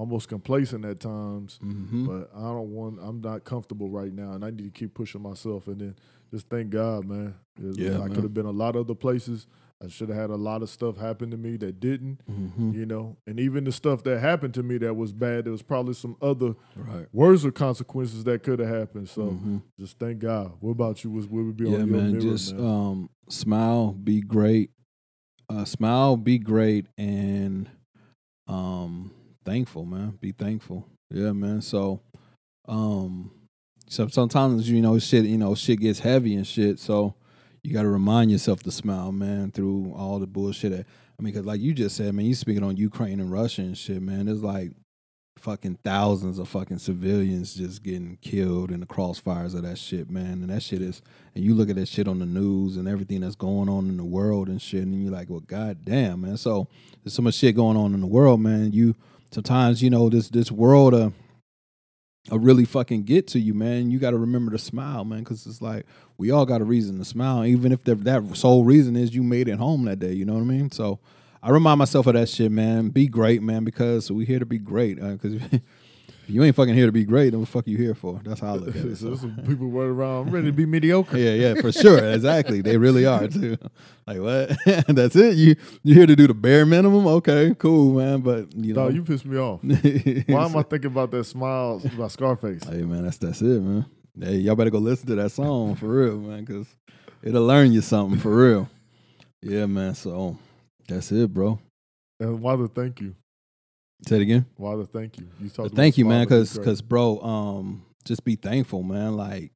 almost 0.00 0.28
complacent 0.28 0.84
at 0.86 0.98
times. 0.98 1.58
Mm-hmm. 1.62 2.06
But 2.06 2.30
I 2.34 2.40
don't 2.40 2.70
want. 2.70 2.98
I'm 3.02 3.20
not 3.20 3.44
comfortable 3.44 3.90
right 3.90 4.12
now, 4.12 4.32
and 4.32 4.44
I 4.44 4.50
need 4.50 4.64
to 4.64 4.70
keep 4.70 4.94
pushing 4.94 5.20
myself. 5.22 5.68
And 5.68 5.80
then 5.80 5.96
just 6.32 6.48
thank 6.48 6.70
God, 6.70 7.04
man. 7.04 7.34
Yeah, 7.58 8.00
I 8.00 8.08
could 8.08 8.22
have 8.22 8.32
been 8.34 8.46
a 8.46 8.50
lot 8.50 8.76
of 8.76 8.86
other 8.86 8.94
places. 8.94 9.46
I 9.82 9.88
should 9.88 10.08
have 10.10 10.18
had 10.18 10.30
a 10.30 10.36
lot 10.36 10.62
of 10.62 10.68
stuff 10.68 10.96
happen 10.98 11.30
to 11.30 11.36
me 11.38 11.56
that 11.58 11.80
didn't. 11.80 12.20
Mm-hmm. 12.30 12.72
You 12.72 12.86
know, 12.86 13.16
and 13.26 13.38
even 13.40 13.64
the 13.64 13.72
stuff 13.72 14.02
that 14.04 14.20
happened 14.20 14.54
to 14.54 14.62
me 14.62 14.78
that 14.78 14.94
was 14.94 15.12
bad, 15.12 15.44
there 15.44 15.52
was 15.52 15.62
probably 15.62 15.94
some 15.94 16.16
other 16.22 16.54
Right. 16.76 17.06
worse 17.12 17.44
or 17.44 17.50
consequences 17.50 18.24
that 18.24 18.42
could 18.42 18.58
have 18.58 18.68
happened. 18.68 19.08
So 19.08 19.22
Mhm. 19.32 19.62
just 19.78 19.98
thank 19.98 20.18
God. 20.18 20.52
What 20.60 20.72
about 20.72 21.02
you? 21.04 21.10
Was 21.10 21.26
what 21.28 21.44
would 21.44 21.56
be 21.56 21.64
yeah, 21.68 21.78
on 21.80 21.88
your 21.88 21.96
man. 21.96 22.12
mirror, 22.12 22.20
just 22.22 22.54
man? 22.54 22.64
um, 22.66 23.10
smile, 23.28 23.92
be 23.92 24.20
great. 24.20 24.70
Uh, 25.48 25.64
smile, 25.64 26.16
be 26.16 26.38
great, 26.38 26.86
and 26.98 27.68
um, 28.46 29.12
thankful, 29.50 29.84
man. 29.84 30.16
Be 30.20 30.30
thankful. 30.32 30.86
Yeah, 31.10 31.32
man. 31.32 31.60
So, 31.60 32.00
um, 32.68 33.32
so 33.88 34.06
sometimes 34.06 34.70
you 34.70 34.80
know 34.80 34.98
shit, 35.00 35.24
you 35.24 35.38
know 35.38 35.54
shit 35.56 35.80
gets 35.80 35.98
heavy 35.98 36.34
and 36.34 36.46
shit. 36.46 36.78
So 36.78 37.14
you 37.64 37.72
got 37.74 37.82
to 37.82 37.88
remind 37.88 38.30
yourself 38.30 38.62
to 38.62 38.70
smile, 38.70 39.10
man, 39.10 39.50
through 39.50 39.92
all 39.96 40.20
the 40.20 40.28
bullshit. 40.28 40.70
That, 40.70 40.86
I 41.18 41.22
mean, 41.22 41.32
because 41.32 41.46
like 41.46 41.60
you 41.60 41.74
just 41.74 41.96
said, 41.96 42.14
man, 42.14 42.26
you 42.26 42.34
speaking 42.34 42.62
on 42.62 42.76
Ukraine 42.76 43.18
and 43.18 43.32
Russia 43.32 43.62
and 43.62 43.76
shit, 43.76 44.00
man. 44.00 44.26
There's 44.26 44.42
like 44.42 44.70
fucking 45.36 45.78
thousands 45.82 46.38
of 46.38 46.48
fucking 46.48 46.78
civilians 46.78 47.54
just 47.54 47.82
getting 47.82 48.18
killed 48.20 48.70
in 48.70 48.78
the 48.78 48.86
crossfires 48.86 49.54
of 49.56 49.62
that 49.62 49.78
shit, 49.78 50.10
man. 50.10 50.42
And 50.42 50.50
that 50.50 50.62
shit 50.62 50.80
is, 50.80 51.02
and 51.34 51.42
you 51.42 51.54
look 51.54 51.70
at 51.70 51.76
that 51.76 51.88
shit 51.88 52.06
on 52.06 52.20
the 52.20 52.26
news 52.26 52.76
and 52.76 52.86
everything 52.86 53.22
that's 53.22 53.36
going 53.36 53.68
on 53.68 53.88
in 53.88 53.96
the 53.96 54.04
world 54.04 54.48
and 54.48 54.62
shit, 54.62 54.84
and 54.84 55.02
you're 55.02 55.12
like, 55.12 55.28
well, 55.28 55.40
goddamn, 55.40 56.20
man. 56.20 56.36
So 56.36 56.68
there's 57.02 57.14
so 57.14 57.22
much 57.22 57.34
shit 57.34 57.56
going 57.56 57.76
on 57.76 57.94
in 57.94 58.00
the 58.00 58.06
world, 58.06 58.40
man. 58.40 58.72
You 58.72 58.94
sometimes, 59.32 59.82
you 59.82 59.90
know, 59.90 60.08
this 60.08 60.28
this 60.28 60.50
world, 60.50 60.94
uh, 60.94 61.10
uh 62.30 62.38
really 62.38 62.64
fucking 62.64 63.04
get 63.04 63.26
to 63.28 63.40
you, 63.40 63.54
man. 63.54 63.90
You 63.90 63.98
got 63.98 64.10
to 64.10 64.18
remember 64.18 64.52
to 64.52 64.58
smile, 64.58 65.04
man, 65.04 65.20
because 65.20 65.46
it's 65.46 65.62
like 65.62 65.86
we 66.18 66.30
all 66.30 66.46
got 66.46 66.60
a 66.60 66.64
reason 66.64 66.98
to 66.98 67.04
smile, 67.04 67.44
even 67.44 67.72
if 67.72 67.84
that 67.84 68.36
sole 68.36 68.64
reason 68.64 68.96
is 68.96 69.14
you 69.14 69.22
made 69.22 69.48
it 69.48 69.58
home 69.58 69.84
that 69.84 69.98
day. 69.98 70.12
You 70.12 70.24
know 70.24 70.34
what 70.34 70.42
I 70.42 70.44
mean? 70.44 70.70
So 70.70 70.98
I 71.42 71.50
remind 71.50 71.78
myself 71.78 72.06
of 72.06 72.14
that 72.14 72.28
shit, 72.28 72.52
man. 72.52 72.90
Be 72.90 73.06
great, 73.06 73.42
man, 73.42 73.64
because 73.64 74.10
we 74.12 74.24
here 74.26 74.38
to 74.38 74.46
be 74.46 74.58
great. 74.58 75.00
Because 75.00 75.40
if 76.30 76.34
you 76.34 76.44
ain't 76.44 76.54
fucking 76.54 76.74
here 76.74 76.86
to 76.86 76.92
be 76.92 77.04
great, 77.04 77.30
then 77.30 77.40
what 77.40 77.46
the 77.46 77.50
fuck 77.52 77.66
you 77.66 77.76
here 77.76 77.94
for? 77.94 78.20
That's 78.22 78.40
how 78.40 78.54
I 78.54 78.56
look 78.56 78.76
at 78.76 78.84
it. 78.84 78.96
so 78.98 79.16
So. 79.16 79.22
some 79.22 79.36
people 79.44 79.66
running 79.66 79.90
around. 79.90 80.28
I'm 80.28 80.32
ready 80.34 80.46
to 80.46 80.52
be 80.52 80.64
mediocre. 80.64 81.18
Yeah, 81.18 81.32
yeah, 81.32 81.54
for 81.60 81.72
sure. 81.72 81.98
Exactly. 82.20 82.60
They 82.60 82.76
really 82.76 83.04
are 83.04 83.26
too. 83.26 83.56
Like 84.06 84.20
what? 84.20 84.56
That's 84.86 85.16
it. 85.16 85.36
You 85.36 85.56
you 85.82 85.94
here 85.94 86.06
to 86.06 86.14
do 86.14 86.26
the 86.28 86.34
bare 86.34 86.64
minimum? 86.66 87.06
Okay, 87.06 87.54
cool, 87.58 87.94
man. 87.94 88.20
But 88.20 88.54
you 88.54 88.74
know, 88.74 88.84
Dog, 88.84 88.94
you 88.94 89.02
pissed 89.02 89.26
me 89.26 89.38
off. 89.38 89.60
Why 89.62 90.44
am 90.44 90.56
I 90.56 90.62
thinking 90.62 90.90
about 90.92 91.10
that 91.10 91.24
smile 91.24 91.80
by 91.98 92.06
Scarface? 92.08 92.62
Hey 92.64 92.82
man, 92.82 93.02
that's 93.02 93.18
that's 93.18 93.40
it, 93.40 93.60
man. 93.60 93.86
Hey, 94.20 94.36
y'all 94.36 94.54
better 94.54 94.70
go 94.70 94.78
listen 94.78 95.06
to 95.08 95.14
that 95.16 95.30
song 95.30 95.74
for 95.74 95.86
real, 95.88 96.18
man, 96.18 96.44
because 96.44 96.66
it'll 97.22 97.44
learn 97.44 97.72
you 97.72 97.80
something 97.80 98.20
for 98.20 98.34
real. 98.34 98.68
Yeah, 99.42 99.66
man. 99.66 99.94
So 99.94 100.36
that's 100.86 101.10
it, 101.10 101.32
bro. 101.34 101.58
And 102.20 102.40
why 102.40 102.54
the 102.56 102.68
thank 102.68 103.00
you? 103.00 103.14
Say 104.06 104.16
it 104.16 104.22
again. 104.22 104.46
Why 104.56 104.76
the 104.76 104.86
thank 104.86 105.18
you? 105.18 105.28
You 105.40 105.50
talked. 105.50 105.74
thank 105.74 105.98
you, 105.98 106.04
man, 106.04 106.24
because 106.24 106.56
because 106.56 106.80
bro, 106.82 107.20
um, 107.20 107.84
just 108.04 108.24
be 108.24 108.36
thankful, 108.36 108.82
man. 108.82 109.16
Like 109.16 109.52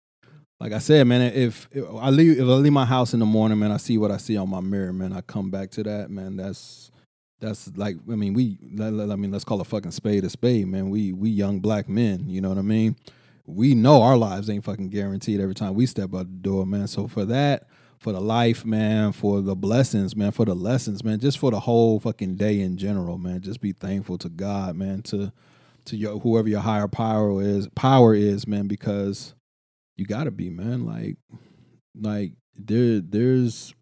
like 0.61 0.73
I 0.73 0.79
said, 0.79 1.07
man, 1.07 1.21
if, 1.21 1.69
if 1.73 1.85
I 2.01 2.11
leave 2.11 2.39
if 2.39 2.45
I 2.45 2.53
leave 2.53 2.73
my 2.73 2.85
house 2.85 3.13
in 3.13 3.21
the 3.21 3.27
morning, 3.27 3.59
man, 3.59 3.73
I 3.73 3.77
see 3.77 3.99
what 3.99 4.11
I 4.11 4.17
see 4.19 4.37
on 4.37 4.49
my 4.49 4.61
mirror, 4.61 4.93
man. 4.93 5.13
I 5.13 5.21
come 5.21 5.51
back 5.51 5.71
to 5.73 5.83
that, 5.83 6.11
man. 6.11 6.37
That's 6.37 6.91
that's 7.41 7.71
like 7.77 7.97
I 8.11 8.15
mean 8.15 8.35
we 8.35 8.59
I 8.81 8.91
mean 8.91 9.31
let's 9.31 9.45
call 9.45 9.61
a 9.61 9.65
fucking 9.65 9.91
spade 9.91 10.25
a 10.25 10.31
spade, 10.31 10.69
man. 10.69 10.91
We 10.91 11.13
we 11.13 11.31
young 11.31 11.61
black 11.61 11.89
men, 11.89 12.29
you 12.29 12.41
know 12.41 12.49
what 12.49 12.59
I 12.59 12.63
mean? 12.63 12.97
We 13.47 13.75
know 13.75 14.01
our 14.01 14.17
lives 14.17 14.49
ain't 14.49 14.65
fucking 14.65 14.89
guaranteed 14.89 15.41
every 15.41 15.55
time 15.55 15.75
we 15.75 15.85
step 15.87 16.15
out 16.15 16.27
the 16.27 16.39
door, 16.41 16.65
man. 16.65 16.87
So 16.87 17.09
for 17.09 17.27
that, 17.27 17.67
for 18.05 18.13
the 18.13 18.21
life, 18.21 18.67
man, 18.67 19.13
for 19.13 19.41
the 19.41 19.57
blessings, 19.57 20.15
man, 20.15 20.31
for 20.31 20.45
the 20.45 20.55
lessons, 20.55 21.03
man, 21.03 21.19
just 21.19 21.39
for 21.39 21.51
the 21.51 21.61
whole 21.61 21.99
fucking 21.99 22.37
day 22.37 22.61
in 22.61 22.77
general, 22.77 23.17
man. 23.17 23.41
Just 23.41 23.63
be 23.63 23.73
thankful 23.73 24.19
to 24.19 24.29
God, 24.29 24.77
man, 24.77 25.01
to 25.05 25.33
to 25.87 25.97
your 25.97 26.19
whoever 26.19 26.47
your 26.47 26.61
higher 26.61 26.87
power 26.87 27.41
is 27.41 27.67
power 27.69 28.15
is, 28.15 28.47
man, 28.47 28.67
because 28.67 29.35
you 29.97 30.05
gotta 30.05 30.31
be, 30.31 30.51
man. 30.51 30.85
Like 30.85 31.17
like 31.99 32.33
there 32.55 33.01
there's 33.01 33.73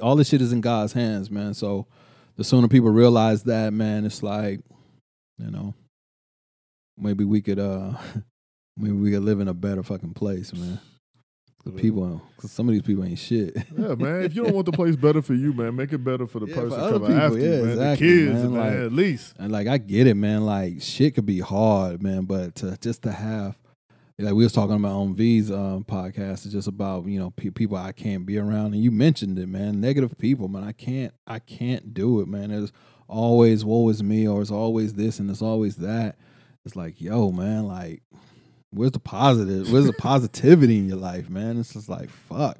all 0.00 0.14
this 0.14 0.28
shit 0.28 0.40
is 0.40 0.52
in 0.52 0.60
God's 0.60 0.92
hands, 0.92 1.28
man. 1.28 1.54
So 1.54 1.88
the 2.36 2.44
sooner 2.44 2.68
people 2.68 2.90
realize 2.90 3.42
that, 3.44 3.72
man, 3.72 4.06
it's 4.06 4.22
like, 4.22 4.60
you 5.38 5.50
know, 5.50 5.74
maybe 6.96 7.24
we 7.24 7.40
could 7.40 7.58
uh 7.58 7.94
maybe 8.76 8.94
we 8.94 9.10
could 9.10 9.24
live 9.24 9.40
in 9.40 9.48
a 9.48 9.54
better 9.54 9.82
fucking 9.82 10.14
place, 10.14 10.54
man. 10.54 10.78
The 11.64 11.72
people, 11.72 12.22
cause 12.38 12.50
some 12.52 12.68
of 12.68 12.72
these 12.72 12.82
people 12.82 13.04
ain't 13.04 13.18
shit. 13.18 13.54
Yeah, 13.76 13.94
man. 13.94 14.22
If 14.22 14.34
you 14.34 14.44
don't 14.44 14.54
want 14.54 14.64
the 14.66 14.72
place 14.72 14.96
better 14.96 15.20
for 15.20 15.34
you, 15.34 15.52
man, 15.52 15.76
make 15.76 15.92
it 15.92 15.98
better 15.98 16.26
for 16.26 16.40
the 16.40 16.46
Yeah, 16.46 16.54
person 16.54 16.78
for 16.80 16.88
coming 16.88 17.08
people, 17.08 17.16
after 17.22 17.38
you, 17.38 17.44
yeah, 17.44 17.60
man. 17.60 17.68
exactly, 17.70 18.06
the 18.06 18.26
kids, 18.32 18.42
man, 18.42 18.52
man, 18.52 18.82
at 18.84 18.92
least. 18.92 19.34
And 19.38 19.52
like 19.52 19.66
I 19.66 19.76
get 19.78 20.06
it, 20.06 20.14
man. 20.14 20.46
Like 20.46 20.80
shit 20.80 21.14
could 21.14 21.26
be 21.26 21.40
hard, 21.40 22.02
man. 22.02 22.24
But 22.24 22.54
to, 22.56 22.78
just 22.80 23.02
to 23.02 23.12
have, 23.12 23.58
like 24.18 24.32
we 24.34 24.42
was 24.42 24.52
talking 24.54 24.76
about 24.76 24.92
on 24.92 25.14
V's 25.14 25.50
um, 25.50 25.84
podcast, 25.84 26.46
it's 26.46 26.52
just 26.52 26.66
about 26.68 27.04
you 27.06 27.18
know 27.18 27.30
pe- 27.30 27.50
people 27.50 27.76
I 27.76 27.92
can't 27.92 28.24
be 28.24 28.38
around. 28.38 28.72
And 28.72 28.82
you 28.82 28.90
mentioned 28.90 29.38
it, 29.38 29.46
man. 29.48 29.82
Negative 29.82 30.16
people, 30.16 30.48
man. 30.48 30.64
I 30.64 30.72
can't, 30.72 31.12
I 31.26 31.40
can't 31.40 31.92
do 31.92 32.20
it, 32.20 32.26
man. 32.28 32.48
There's 32.50 32.72
always 33.06 33.66
woe 33.66 33.90
is 33.90 34.02
me, 34.02 34.26
or 34.26 34.40
it's 34.40 34.50
always 34.50 34.94
this 34.94 35.18
and 35.20 35.28
it's 35.30 35.42
always 35.42 35.76
that. 35.76 36.16
It's 36.64 36.76
like, 36.76 37.00
yo, 37.00 37.30
man, 37.32 37.66
like, 37.66 38.02
where's 38.70 38.92
the 38.92 38.98
positive? 39.00 39.70
Where's 39.72 39.86
the 39.86 39.92
positivity 39.92 40.78
in 40.78 40.88
your 40.88 40.98
life, 40.98 41.28
man? 41.30 41.58
It's 41.58 41.72
just 41.72 41.88
like, 41.88 42.10
fuck. 42.10 42.58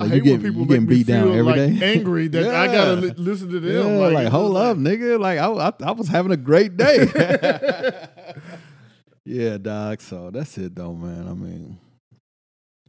I 0.00 0.04
Like 0.04 0.12
hate 0.12 0.24
you 0.24 0.32
when 0.32 0.40
get 0.40 0.46
people 0.48 0.60
you 0.62 0.68
getting 0.68 0.86
beat 0.86 1.06
down 1.08 1.28
every 1.28 1.42
like 1.42 1.56
day. 1.56 1.94
angry 1.94 2.28
that 2.28 2.54
I 2.54 2.66
gotta 2.72 2.92
li- 2.96 3.14
listen 3.16 3.50
to 3.50 3.58
them. 3.58 3.74
Yeah, 3.88 3.98
like, 3.98 4.14
like, 4.14 4.28
hold 4.28 4.54
just 4.54 4.64
up, 4.64 4.76
nigga. 4.78 5.18
Like 5.18 5.38
I, 5.38 5.48
I, 5.50 5.72
I 5.88 5.92
was 5.92 6.06
having 6.08 6.30
a 6.32 6.36
great 6.36 6.76
day. 6.76 7.08
yeah, 9.24 9.58
dog. 9.58 10.00
So 10.00 10.30
that's 10.30 10.56
it, 10.58 10.74
though, 10.76 10.94
man. 10.94 11.26
I 11.28 11.34
mean, 11.34 11.78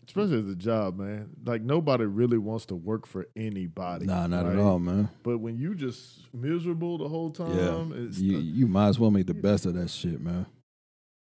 especially 0.05 0.39
as 0.39 0.49
a 0.49 0.55
job, 0.55 0.99
man. 0.99 1.29
Like 1.43 1.63
nobody 1.63 2.05
really 2.05 2.37
wants 2.37 2.67
to 2.67 2.75
work 2.75 3.07
for 3.07 3.25
anybody. 3.35 4.05
nah, 4.05 4.27
not 4.27 4.45
right? 4.45 4.53
at 4.53 4.59
all, 4.59 4.77
man. 4.77 5.09
But 5.23 5.39
when 5.39 5.57
you 5.57 5.73
just 5.75 6.31
miserable 6.33 6.99
the 6.99 7.07
whole 7.07 7.31
time, 7.31 7.57
Yeah, 7.57 8.03
it's 8.05 8.19
you, 8.19 8.37
you 8.37 8.67
might 8.67 8.89
as 8.89 8.99
well 8.99 9.09
make 9.11 9.25
the 9.27 9.33
best 9.33 9.65
of 9.65 9.73
that 9.75 9.89
shit, 9.89 10.21
man. 10.21 10.45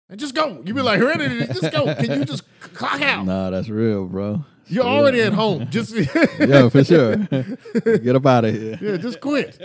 And 0.09 0.19
just 0.21 0.35
go. 0.35 0.63
You 0.65 0.75
be 0.75 0.83
like, 0.83 0.99
Heredity, 1.01 1.47
just 1.53 1.73
go. 1.73 1.95
Can 1.95 2.21
you 2.21 2.25
just 2.25 2.43
clock 2.61 3.01
out? 3.03 3.27
Nah, 3.27 3.51
that's 3.51 3.69
real, 3.69 4.07
bro. 4.07 4.45
You're 4.69 4.85
already 4.85 5.21
at 5.21 5.33
home. 5.33 5.69
Just 5.71 5.95
yeah, 6.41 6.69
for 6.69 6.83
sure. 6.83 7.17
Get 7.19 8.17
up 8.17 8.27
out 8.27 8.45
of 8.47 8.55
here. 8.55 8.79
yeah, 8.83 8.97
just 8.97 9.21
quit. 9.21 9.61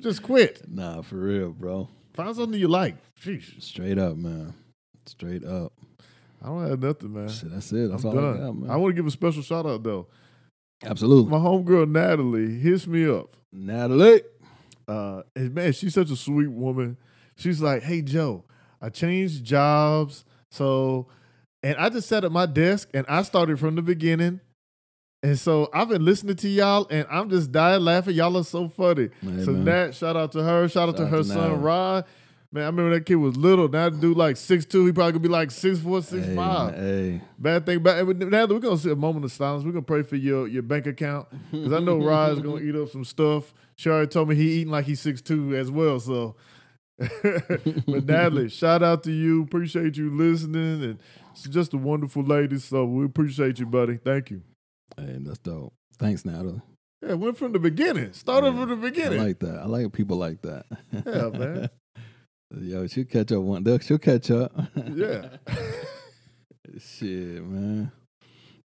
Just 0.00 0.22
quit. 0.22 0.62
Nah, 0.68 1.02
for 1.02 1.16
real, 1.16 1.50
bro. 1.52 1.88
Find 2.14 2.34
something 2.34 2.58
you 2.58 2.68
like. 2.68 2.96
Sheesh. 3.20 3.62
Straight 3.62 3.98
up, 3.98 4.16
man. 4.16 4.54
Straight 5.06 5.44
up. 5.44 5.72
I 6.42 6.46
don't 6.46 6.68
have 6.68 6.82
nothing, 6.82 7.12
man. 7.14 7.28
Shit, 7.28 7.52
that's 7.52 7.70
it. 7.72 7.90
That's 7.90 8.02
I'm 8.02 8.10
all 8.10 8.18
I 8.18 8.22
done. 8.22 8.40
got, 8.40 8.56
man. 8.56 8.70
I 8.70 8.76
want 8.76 8.90
to 8.90 8.96
give 8.96 9.06
a 9.06 9.10
special 9.12 9.42
shout 9.42 9.64
out 9.66 9.82
though. 9.84 10.08
Absolutely. 10.84 11.30
My 11.30 11.38
homegirl 11.38 11.88
Natalie 11.88 12.58
hits 12.58 12.88
me 12.88 13.08
up. 13.08 13.36
Natalie. 13.52 14.22
Uh, 14.88 15.22
and 15.36 15.54
man, 15.54 15.72
she's 15.72 15.94
such 15.94 16.10
a 16.10 16.16
sweet 16.16 16.50
woman. 16.50 16.96
She's 17.36 17.62
like, 17.62 17.84
"Hey 17.84 18.02
Joe, 18.02 18.44
I 18.82 18.88
changed 18.90 19.44
jobs, 19.44 20.24
so 20.50 21.06
and 21.62 21.76
I 21.78 21.88
just 21.88 22.08
sat 22.08 22.24
at 22.24 22.32
my 22.32 22.46
desk 22.46 22.88
and 22.92 23.06
I 23.08 23.22
started 23.22 23.58
from 23.58 23.76
the 23.76 23.82
beginning." 23.82 24.40
And 25.24 25.38
so 25.38 25.70
I've 25.72 25.88
been 25.88 26.04
listening 26.04 26.34
to 26.34 26.48
y'all, 26.48 26.88
and 26.90 27.06
I'm 27.08 27.30
just 27.30 27.52
dying 27.52 27.82
laughing. 27.84 28.16
Y'all 28.16 28.36
are 28.36 28.42
so 28.42 28.68
funny. 28.68 29.08
Hey, 29.20 29.44
so 29.44 29.52
man. 29.52 29.64
Nat, 29.64 29.92
shout 29.92 30.16
out 30.16 30.32
to 30.32 30.42
her. 30.42 30.68
Shout 30.68 30.88
out 30.88 30.96
to 30.96 31.06
her 31.06 31.18
out 31.18 31.24
to 31.24 31.28
son. 31.28 31.62
Rod. 31.62 32.04
Man, 32.54 32.64
I 32.64 32.66
remember 32.66 32.90
that 32.90 33.06
kid 33.06 33.14
was 33.14 33.34
little. 33.36 33.66
Now 33.66 33.88
that 33.88 34.00
dude 34.00 34.16
like 34.16 34.36
six 34.36 34.66
two. 34.66 34.84
He 34.84 34.92
probably 34.92 35.12
could 35.12 35.22
be 35.22 35.28
like 35.28 35.50
six 35.52 35.78
four, 35.78 36.02
six 36.02 36.26
Hey, 36.26 36.34
five. 36.36 36.74
Hey. 36.74 37.20
Bad 37.38 37.64
thing, 37.64 37.82
but 37.82 38.04
now 38.18 38.46
we're 38.46 38.58
gonna 38.58 38.76
see 38.76 38.90
a 38.90 38.96
moment 38.96 39.24
of 39.24 39.32
silence. 39.32 39.64
We're 39.64 39.70
gonna 39.72 39.82
pray 39.82 40.02
for 40.02 40.16
your 40.16 40.46
your 40.48 40.62
bank 40.62 40.86
account 40.86 41.28
because 41.50 41.72
I 41.72 41.78
know 41.78 41.98
Rod's 41.98 42.40
gonna 42.40 42.60
eat 42.62 42.74
up 42.74 42.90
some 42.90 43.04
stuff. 43.04 43.54
She 43.76 43.88
already 43.88 44.08
told 44.08 44.28
me 44.28 44.34
he 44.34 44.60
eating 44.60 44.72
like 44.72 44.84
he's 44.84 45.00
six 45.00 45.22
two 45.22 45.56
as 45.56 45.70
well. 45.70 45.98
So, 45.98 46.34
but 46.98 48.04
Natalie, 48.06 48.48
shout 48.48 48.82
out 48.82 49.02
to 49.04 49.12
you. 49.12 49.42
Appreciate 49.42 49.96
you 49.96 50.14
listening, 50.14 50.82
and 50.84 50.98
she's 51.34 51.48
just 51.52 51.74
a 51.74 51.78
wonderful 51.78 52.22
lady. 52.22 52.58
So 52.58 52.84
we 52.84 53.04
appreciate 53.04 53.58
you, 53.58 53.66
buddy. 53.66 53.96
Thank 53.96 54.30
you. 54.30 54.42
Hey, 54.96 55.16
that's 55.20 55.38
dope. 55.38 55.72
Thanks, 55.98 56.24
Natalie. 56.24 56.60
Yeah, 57.04 57.14
went 57.14 57.36
from 57.38 57.52
the 57.52 57.58
beginning. 57.58 58.12
Started 58.12 58.54
Yeah, 58.54 58.60
from 58.60 58.68
the 58.70 58.76
beginning. 58.76 59.20
I 59.20 59.24
like 59.24 59.38
that. 59.40 59.58
I 59.60 59.66
like 59.66 59.92
people 59.92 60.16
like 60.18 60.42
that. 60.42 60.66
Yeah, 60.92 61.28
man. 61.30 61.70
Yo, 62.60 62.86
she'll 62.86 63.04
catch 63.06 63.32
up 63.32 63.42
one. 63.42 63.64
they'll- 63.64 63.78
She'll 63.78 63.98
catch 63.98 64.30
up. 64.30 64.52
yeah. 64.94 65.28
Shit, 66.78 67.42
man. 67.44 67.90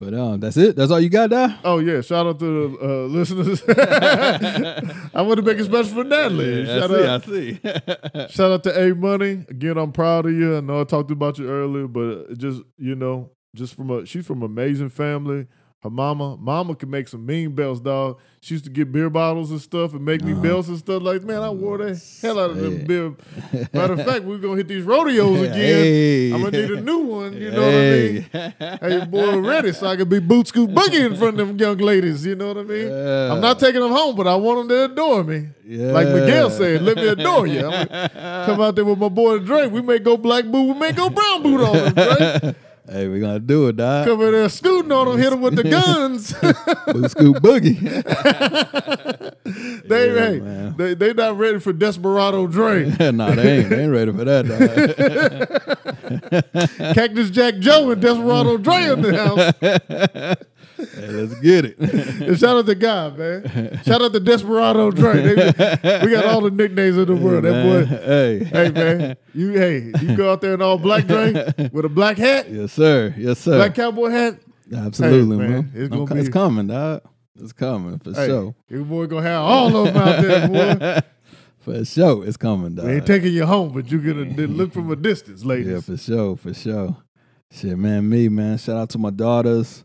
But 0.03 0.15
um, 0.15 0.41
that's 0.41 0.57
it. 0.57 0.75
That's 0.75 0.91
all 0.91 0.99
you 0.99 1.09
got, 1.09 1.31
there. 1.31 1.57
Oh 1.63 1.79
yeah, 1.79 2.01
shout 2.01 2.27
out 2.27 2.41
to 2.41 2.45
the 2.45 2.85
uh, 2.85 3.07
listeners. 3.07 3.63
I 5.15 5.23
want 5.23 5.37
to 5.37 5.43
make 5.43 5.59
it 5.59 5.65
special 5.67 5.95
for 5.95 6.03
Natalie. 6.03 6.65
Yeah, 6.65 6.81
shout 6.81 6.91
I 6.91 7.07
out, 7.07 7.25
see. 7.25 7.61
I 7.63 8.27
see. 8.27 8.29
Shout 8.35 8.51
out 8.51 8.65
to 8.65 8.83
A 8.83 8.97
Money. 8.97 9.45
Again, 9.49 9.79
I'm 9.79 9.93
proud 9.93 10.27
of 10.27 10.33
you. 10.33 10.57
I 10.57 10.61
know 10.61 10.81
I 10.81 10.85
talked 10.85 11.13
about 11.13 11.39
you 11.39 11.49
earlier, 11.49 11.87
but 11.87 12.37
just 12.37 12.63
you 12.79 12.97
know, 12.97 13.31
just 13.55 13.77
from 13.77 13.91
a 13.91 14.05
she's 14.05 14.27
from 14.27 14.43
amazing 14.43 14.89
family. 14.89 15.47
Her 15.83 15.91
mama, 15.91 16.37
mama 16.41 16.77
could 16.77 16.89
make 16.91 17.09
some 17.09 17.27
mean 17.27 17.57
belts, 17.57 17.81
dog. 17.81 18.19
She 18.41 18.55
used 18.55 18.65
to 18.67 18.71
get 18.71 18.93
beer 18.93 19.11
bottles 19.11 19.51
and 19.51 19.61
stuff 19.61 19.95
and 19.95 20.05
make 20.05 20.23
me 20.23 20.31
Uh-huh. 20.33 20.41
belts 20.43 20.69
and 20.69 20.79
stuff. 20.79 21.03
Like, 21.03 21.25
man, 21.25 21.43
I 21.43 21.51
wore 21.51 21.79
the 21.79 22.01
hell 22.23 22.39
out 22.39 22.51
of 22.51 22.57
them 22.59 22.85
beer. 22.85 23.15
Matter 23.73 23.95
of 23.95 24.05
fact, 24.07 24.23
we're 24.25 24.39
gonna 24.39 24.57
hit 24.59 24.69
these 24.69 24.85
rodeos 24.85 25.41
again. 25.41 25.55
Hey. 25.55 26.31
I'm 26.33 26.41
gonna 26.43 26.53
need 26.61 26.71
a 26.71 26.81
new 26.81 26.99
one. 26.99 27.33
You 27.33 27.51
know 27.51 27.63
Hey. 27.63 28.21
what 28.31 28.35
I 28.35 28.45
mean? 28.71 28.79
Hey, 28.81 28.97
your 28.97 29.07
boy, 29.07 29.39
ready 29.41 29.73
so 29.73 29.89
I 29.89 29.97
can 29.97 30.09
be 30.09 30.21
boot 30.21 30.47
scoot 30.47 30.71
boogie 30.71 31.05
in 31.05 31.17
front 31.17 31.41
of 31.41 31.49
them 31.49 31.59
young 31.59 31.79
ladies. 31.79 32.25
You 32.25 32.37
know 32.37 32.49
what 32.49 32.59
I 32.59 32.63
mean? 32.63 32.89
Yeah. 32.89 33.33
I'm 33.33 33.41
not 33.41 33.59
taking 33.59 33.81
them 33.81 33.91
home, 33.91 34.15
but 34.15 34.29
I 34.29 34.37
want 34.37 34.61
them 34.61 34.69
to 34.69 34.85
adore 34.93 35.25
me. 35.25 35.49
Yeah. 35.67 35.91
Like 35.93 36.07
Miguel 36.07 36.51
said, 36.51 36.83
let 36.83 36.97
me 36.97 37.09
adore 37.09 37.49
you. 37.49 37.61
Come 38.47 38.61
out 38.61 38.77
there 38.77 38.85
with 38.85 38.99
my 38.99 39.09
boy 39.09 39.41
Dre. 39.41 39.67
We 39.67 39.83
may 39.83 39.99
go 39.99 40.17
black 40.17 40.45
boot, 40.45 40.75
we 40.75 40.79
may 40.79 40.93
go 40.93 41.11
brown 41.11 41.43
boot 41.43 41.61
on 41.61 41.75
him, 41.77 41.93
Dre. 41.95 42.55
Hey, 42.91 43.07
we're 43.07 43.21
gonna 43.21 43.39
do 43.39 43.69
it, 43.69 43.77
dog. 43.77 44.07
Come 44.09 44.23
in 44.23 44.33
there 44.33 44.49
scooting 44.49 44.91
on 44.91 45.07
them, 45.09 45.17
hit 45.19 45.31
them 45.31 45.41
with 45.41 45.55
the 45.55 45.63
guns. 45.71 46.33
Boot 46.93 47.11
scoop 47.13 47.37
boogie. 47.37 47.79
they, 49.89 50.09
Yeah, 50.09 50.71
hey, 50.71 50.73
they 50.77 50.95
they 50.95 51.13
not 51.15 51.39
ready 51.39 51.61
for 51.61 51.73
Desperado 51.73 52.47
Dre. 52.49 52.87
nah, 53.13 53.31
they 53.35 53.59
ain't. 53.61 53.69
They 53.71 53.85
ain't 53.85 53.93
ready 53.93 54.13
for 54.13 54.25
that, 54.25 54.47
dog. 56.83 56.95
Cactus 56.95 57.31
Jack 57.31 57.59
Joe 57.59 57.91
and 57.93 58.03
Desperado 58.03 58.57
Dre 58.57 58.93
in 58.93 59.03
the 59.03 59.17
house. 59.17 60.37
Hey, 60.95 61.07
let's 61.09 61.35
get 61.41 61.65
it. 61.65 61.79
And 62.23 62.39
shout 62.39 62.57
out 62.57 62.67
to 62.67 62.75
God, 62.75 63.19
man. 63.19 63.81
Shout 63.85 64.03
out 64.03 64.13
to 64.13 64.21
Desperado. 64.21 64.91
They- 64.91 66.01
we 66.05 66.11
got 66.13 66.25
all 66.27 66.41
the 66.41 66.51
nicknames 66.53 66.97
in 66.99 67.07
the 67.07 67.17
world. 67.17 67.45
That 67.45 67.63
boy. 67.65 67.85
Hey. 67.97 68.45
Hey 68.45 68.71
man, 68.71 69.17
you 69.35 69.51
hey, 69.53 69.93
you 70.01 70.17
go 70.17 70.33
out 70.33 70.41
there 70.41 70.55
in 70.55 70.63
all 70.63 70.79
black 70.79 71.07
Dre 71.07 71.33
with 71.73 71.85
a 71.85 71.89
black 71.89 72.17
hat, 72.19 72.51
Yes, 72.51 72.73
sir. 72.73 73.15
Yes, 73.17 73.39
sir. 73.41 73.57
black 73.57 73.75
cowboy 73.75 74.11
hat. 74.11 74.39
Absolutely, 74.75 75.45
Hey, 75.45 75.53
man, 75.53 75.71
it's 75.75 75.89
gonna 75.89 76.07
co- 76.07 76.17
it's 76.17 76.29
coming, 76.29 76.67
dog. 76.69 77.03
It's 77.41 77.53
coming 77.53 77.99
for 77.99 78.13
Hey, 78.15 78.27
sure. 78.27 78.55
your 78.69 78.85
boy 78.85 79.07
gonna 79.07 79.23
have 79.29 79.43
all 79.43 79.77
of 79.77 79.93
them 79.93 79.97
out 79.97 80.23
there, 80.23 80.49
boy. 80.49 81.01
For 81.61 81.85
sure, 81.85 82.27
it's 82.27 82.37
coming, 82.37 82.75
dog. 82.75 82.87
We 82.87 82.93
ain't 82.95 83.07
taking 83.07 83.33
you 83.33 83.47
home, 83.47 83.73
but 83.73 83.89
you 83.89 84.01
gonna 84.01 84.47
look 84.49 84.73
from 84.73 84.91
a 84.91 84.97
distance, 84.97 85.45
ladies. 85.45 85.69
Yeah, 85.69 85.81
for 85.81 85.97
sure, 85.97 86.37
for 86.37 86.53
sure. 86.53 86.97
Shit, 87.53 87.79
man, 87.79 88.09
me, 88.09 88.29
man. 88.29 88.59
Shout 88.59 88.77
out 88.77 88.89
to 88.91 88.99
my 88.99 89.11
daughters. 89.11 89.85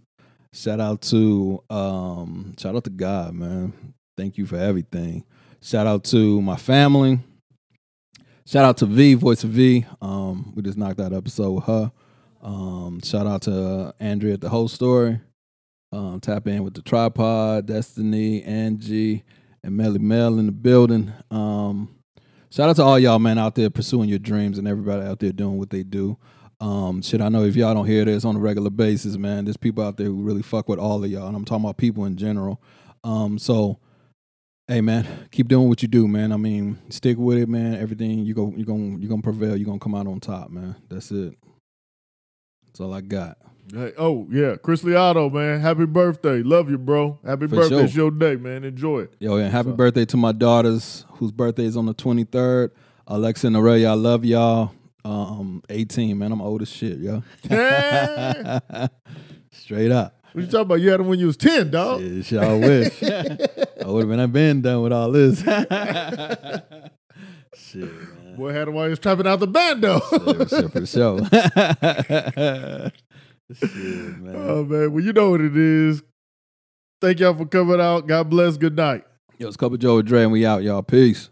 Shout 0.57 0.79
out 0.79 1.03
to 1.03 1.63
um, 1.69 2.55
shout 2.57 2.75
out 2.75 2.83
to 2.85 2.89
God, 2.89 3.35
man. 3.35 3.93
Thank 4.17 4.39
you 4.39 4.47
for 4.47 4.55
everything. 4.55 5.23
Shout 5.61 5.85
out 5.85 6.03
to 6.05 6.41
my 6.41 6.55
family. 6.55 7.19
Shout 8.47 8.65
out 8.65 8.77
to 8.77 8.87
V, 8.87 9.13
voice 9.13 9.43
of 9.43 9.51
V. 9.51 9.85
Um, 10.01 10.53
we 10.55 10.63
just 10.63 10.79
knocked 10.79 10.99
an 10.99 11.13
episode 11.13 11.51
with 11.51 11.65
her. 11.65 11.91
Um, 12.41 13.01
shout 13.03 13.27
out 13.27 13.43
to 13.43 13.93
Andrea 13.99 14.33
at 14.33 14.41
the 14.41 14.49
whole 14.49 14.67
story. 14.67 15.21
Um, 15.91 16.19
tap 16.21 16.47
in 16.47 16.63
with 16.63 16.73
the 16.73 16.81
tripod, 16.81 17.67
Destiny, 17.67 18.41
Angie, 18.41 19.25
and 19.63 19.77
Melly 19.77 19.99
Mel 19.99 20.39
in 20.39 20.47
the 20.47 20.51
building. 20.51 21.13
Um, 21.29 21.97
Shout 22.49 22.69
out 22.69 22.77
to 22.77 22.83
all 22.83 22.97
y'all, 22.97 23.19
man, 23.19 23.37
out 23.37 23.55
there 23.55 23.69
pursuing 23.69 24.07
your 24.07 24.19
dreams 24.19 24.57
and 24.57 24.67
everybody 24.67 25.05
out 25.05 25.19
there 25.19 25.33
doing 25.33 25.57
what 25.57 25.69
they 25.69 25.83
do. 25.83 26.17
Um, 26.59 27.01
shit, 27.01 27.21
I 27.21 27.29
know 27.29 27.43
if 27.43 27.55
y'all 27.55 27.73
don't 27.73 27.85
hear 27.85 28.03
this 28.05 28.25
on 28.25 28.35
a 28.35 28.39
regular 28.39 28.69
basis, 28.71 29.15
man, 29.17 29.45
there's 29.45 29.57
people 29.57 29.83
out 29.83 29.97
there 29.97 30.07
who 30.07 30.21
really 30.23 30.41
fuck 30.41 30.67
with 30.67 30.79
all 30.79 31.03
of 31.03 31.09
y'all, 31.11 31.27
and 31.27 31.35
I'm 31.35 31.45
talking 31.45 31.63
about 31.65 31.77
people 31.77 32.05
in 32.05 32.17
general. 32.17 32.61
Um, 33.03 33.37
so, 33.37 33.77
hey, 34.67 34.81
man, 34.81 35.27
keep 35.31 35.47
doing 35.47 35.69
what 35.69 35.81
you 35.83 35.87
do, 35.87 36.07
man. 36.07 36.31
I 36.31 36.37
mean, 36.37 36.79
stick 36.89 37.17
with 37.17 37.37
it, 37.37 37.47
man. 37.47 37.75
Everything 37.75 38.25
you 38.25 38.33
go, 38.33 38.51
you 38.57 38.65
gonna, 38.65 38.97
you 38.97 39.07
gonna 39.07 39.21
prevail. 39.21 39.55
You 39.55 39.65
are 39.65 39.67
gonna 39.67 39.79
come 39.79 39.93
out 39.93 40.07
on 40.07 40.19
top, 40.19 40.49
man. 40.49 40.75
That's 40.89 41.11
it. 41.11 41.35
That's 42.65 42.79
all 42.79 42.93
I 42.93 43.01
got. 43.01 43.37
Hey, 43.71 43.91
oh 43.97 44.25
yeah, 44.31 44.55
Chris 44.55 44.81
Liotto, 44.81 45.31
man. 45.31 45.59
Happy 45.59 45.85
birthday. 45.85 46.41
Love 46.41 46.69
you, 46.71 46.77
bro. 46.77 47.19
Happy 47.25 47.47
For 47.47 47.57
birthday. 47.57 47.75
sure. 47.75 47.83
It's 47.83 47.95
your 47.95 48.11
day, 48.11 48.35
man. 48.37 48.63
Enjoy 48.63 49.01
it. 49.01 49.13
Yo, 49.19 49.35
and 49.37 49.51
happy 49.51 49.69
So- 49.71 49.75
birthday 49.75 50.05
to 50.05 50.17
my 50.17 50.31
daughters, 50.31 51.05
whose 51.13 51.31
birthday 51.31 51.65
is 51.65 51.75
on 51.77 51.85
the 51.85 51.93
23rd. 51.93 52.71
Alexa 53.09 53.45
and 53.47 53.55
Aurelia, 53.55 53.89
I 53.91 53.93
love 53.93 54.25
y'all. 54.25 54.71
Um, 55.07 55.63
18, 55.69 56.17
man. 56.17 56.33
I'm 56.33 56.41
old 56.41 56.61
as 56.61 56.69
shit, 56.69 56.97
yo. 56.97 57.23
Straight 59.51 59.89
up. 59.89 60.21
What 60.33 60.43
you 60.43 60.47
talking 60.47 60.61
about? 60.63 60.81
You 60.81 60.91
had 60.91 60.99
him 60.99 61.07
when 61.07 61.17
you 61.17 61.27
was 61.27 61.37
10, 61.37 61.71
dog. 61.71 62.01
Shit, 62.01 62.25
shit, 62.25 62.39
I 62.39 62.53
wish. 62.55 63.01
I 63.03 63.87
would 63.87 64.01
have 64.01 64.09
been, 64.09 64.19
I've 64.19 64.33
been 64.33 64.61
done 64.61 64.83
with 64.83 64.91
all 64.91 65.13
this. 65.13 65.39
shit, 67.55 67.83
man. 67.83 68.35
Boy 68.35 68.51
had 68.51 68.67
him 68.67 68.73
while 68.73 68.83
he 68.83 68.89
was 68.89 68.99
trapping 68.99 69.27
out 69.27 69.39
the 69.39 69.47
bando. 69.47 70.01
Shit, 70.09 70.49
shit, 70.49 70.73
for 70.73 70.85
sure. 70.85 71.19
shit, 73.55 74.19
man. 74.19 74.35
oh 74.35 74.65
man, 74.65 74.91
well 74.91 75.03
you 75.03 75.13
know 75.13 75.29
what 75.31 75.39
it 75.39 75.55
is. 75.55 76.03
Thank 76.99 77.21
y'all 77.21 77.33
for 77.33 77.45
coming 77.45 77.79
out. 77.79 78.07
God 78.07 78.29
bless. 78.29 78.57
Good 78.57 78.75
night. 78.75 79.05
Yo, 79.37 79.47
it's 79.47 79.55
Couple 79.55 79.77
Joe 79.77 79.95
with 79.95 80.07
Dre, 80.07 80.23
and 80.23 80.33
we 80.33 80.45
out, 80.45 80.63
y'all. 80.63 80.83
Peace. 80.83 81.29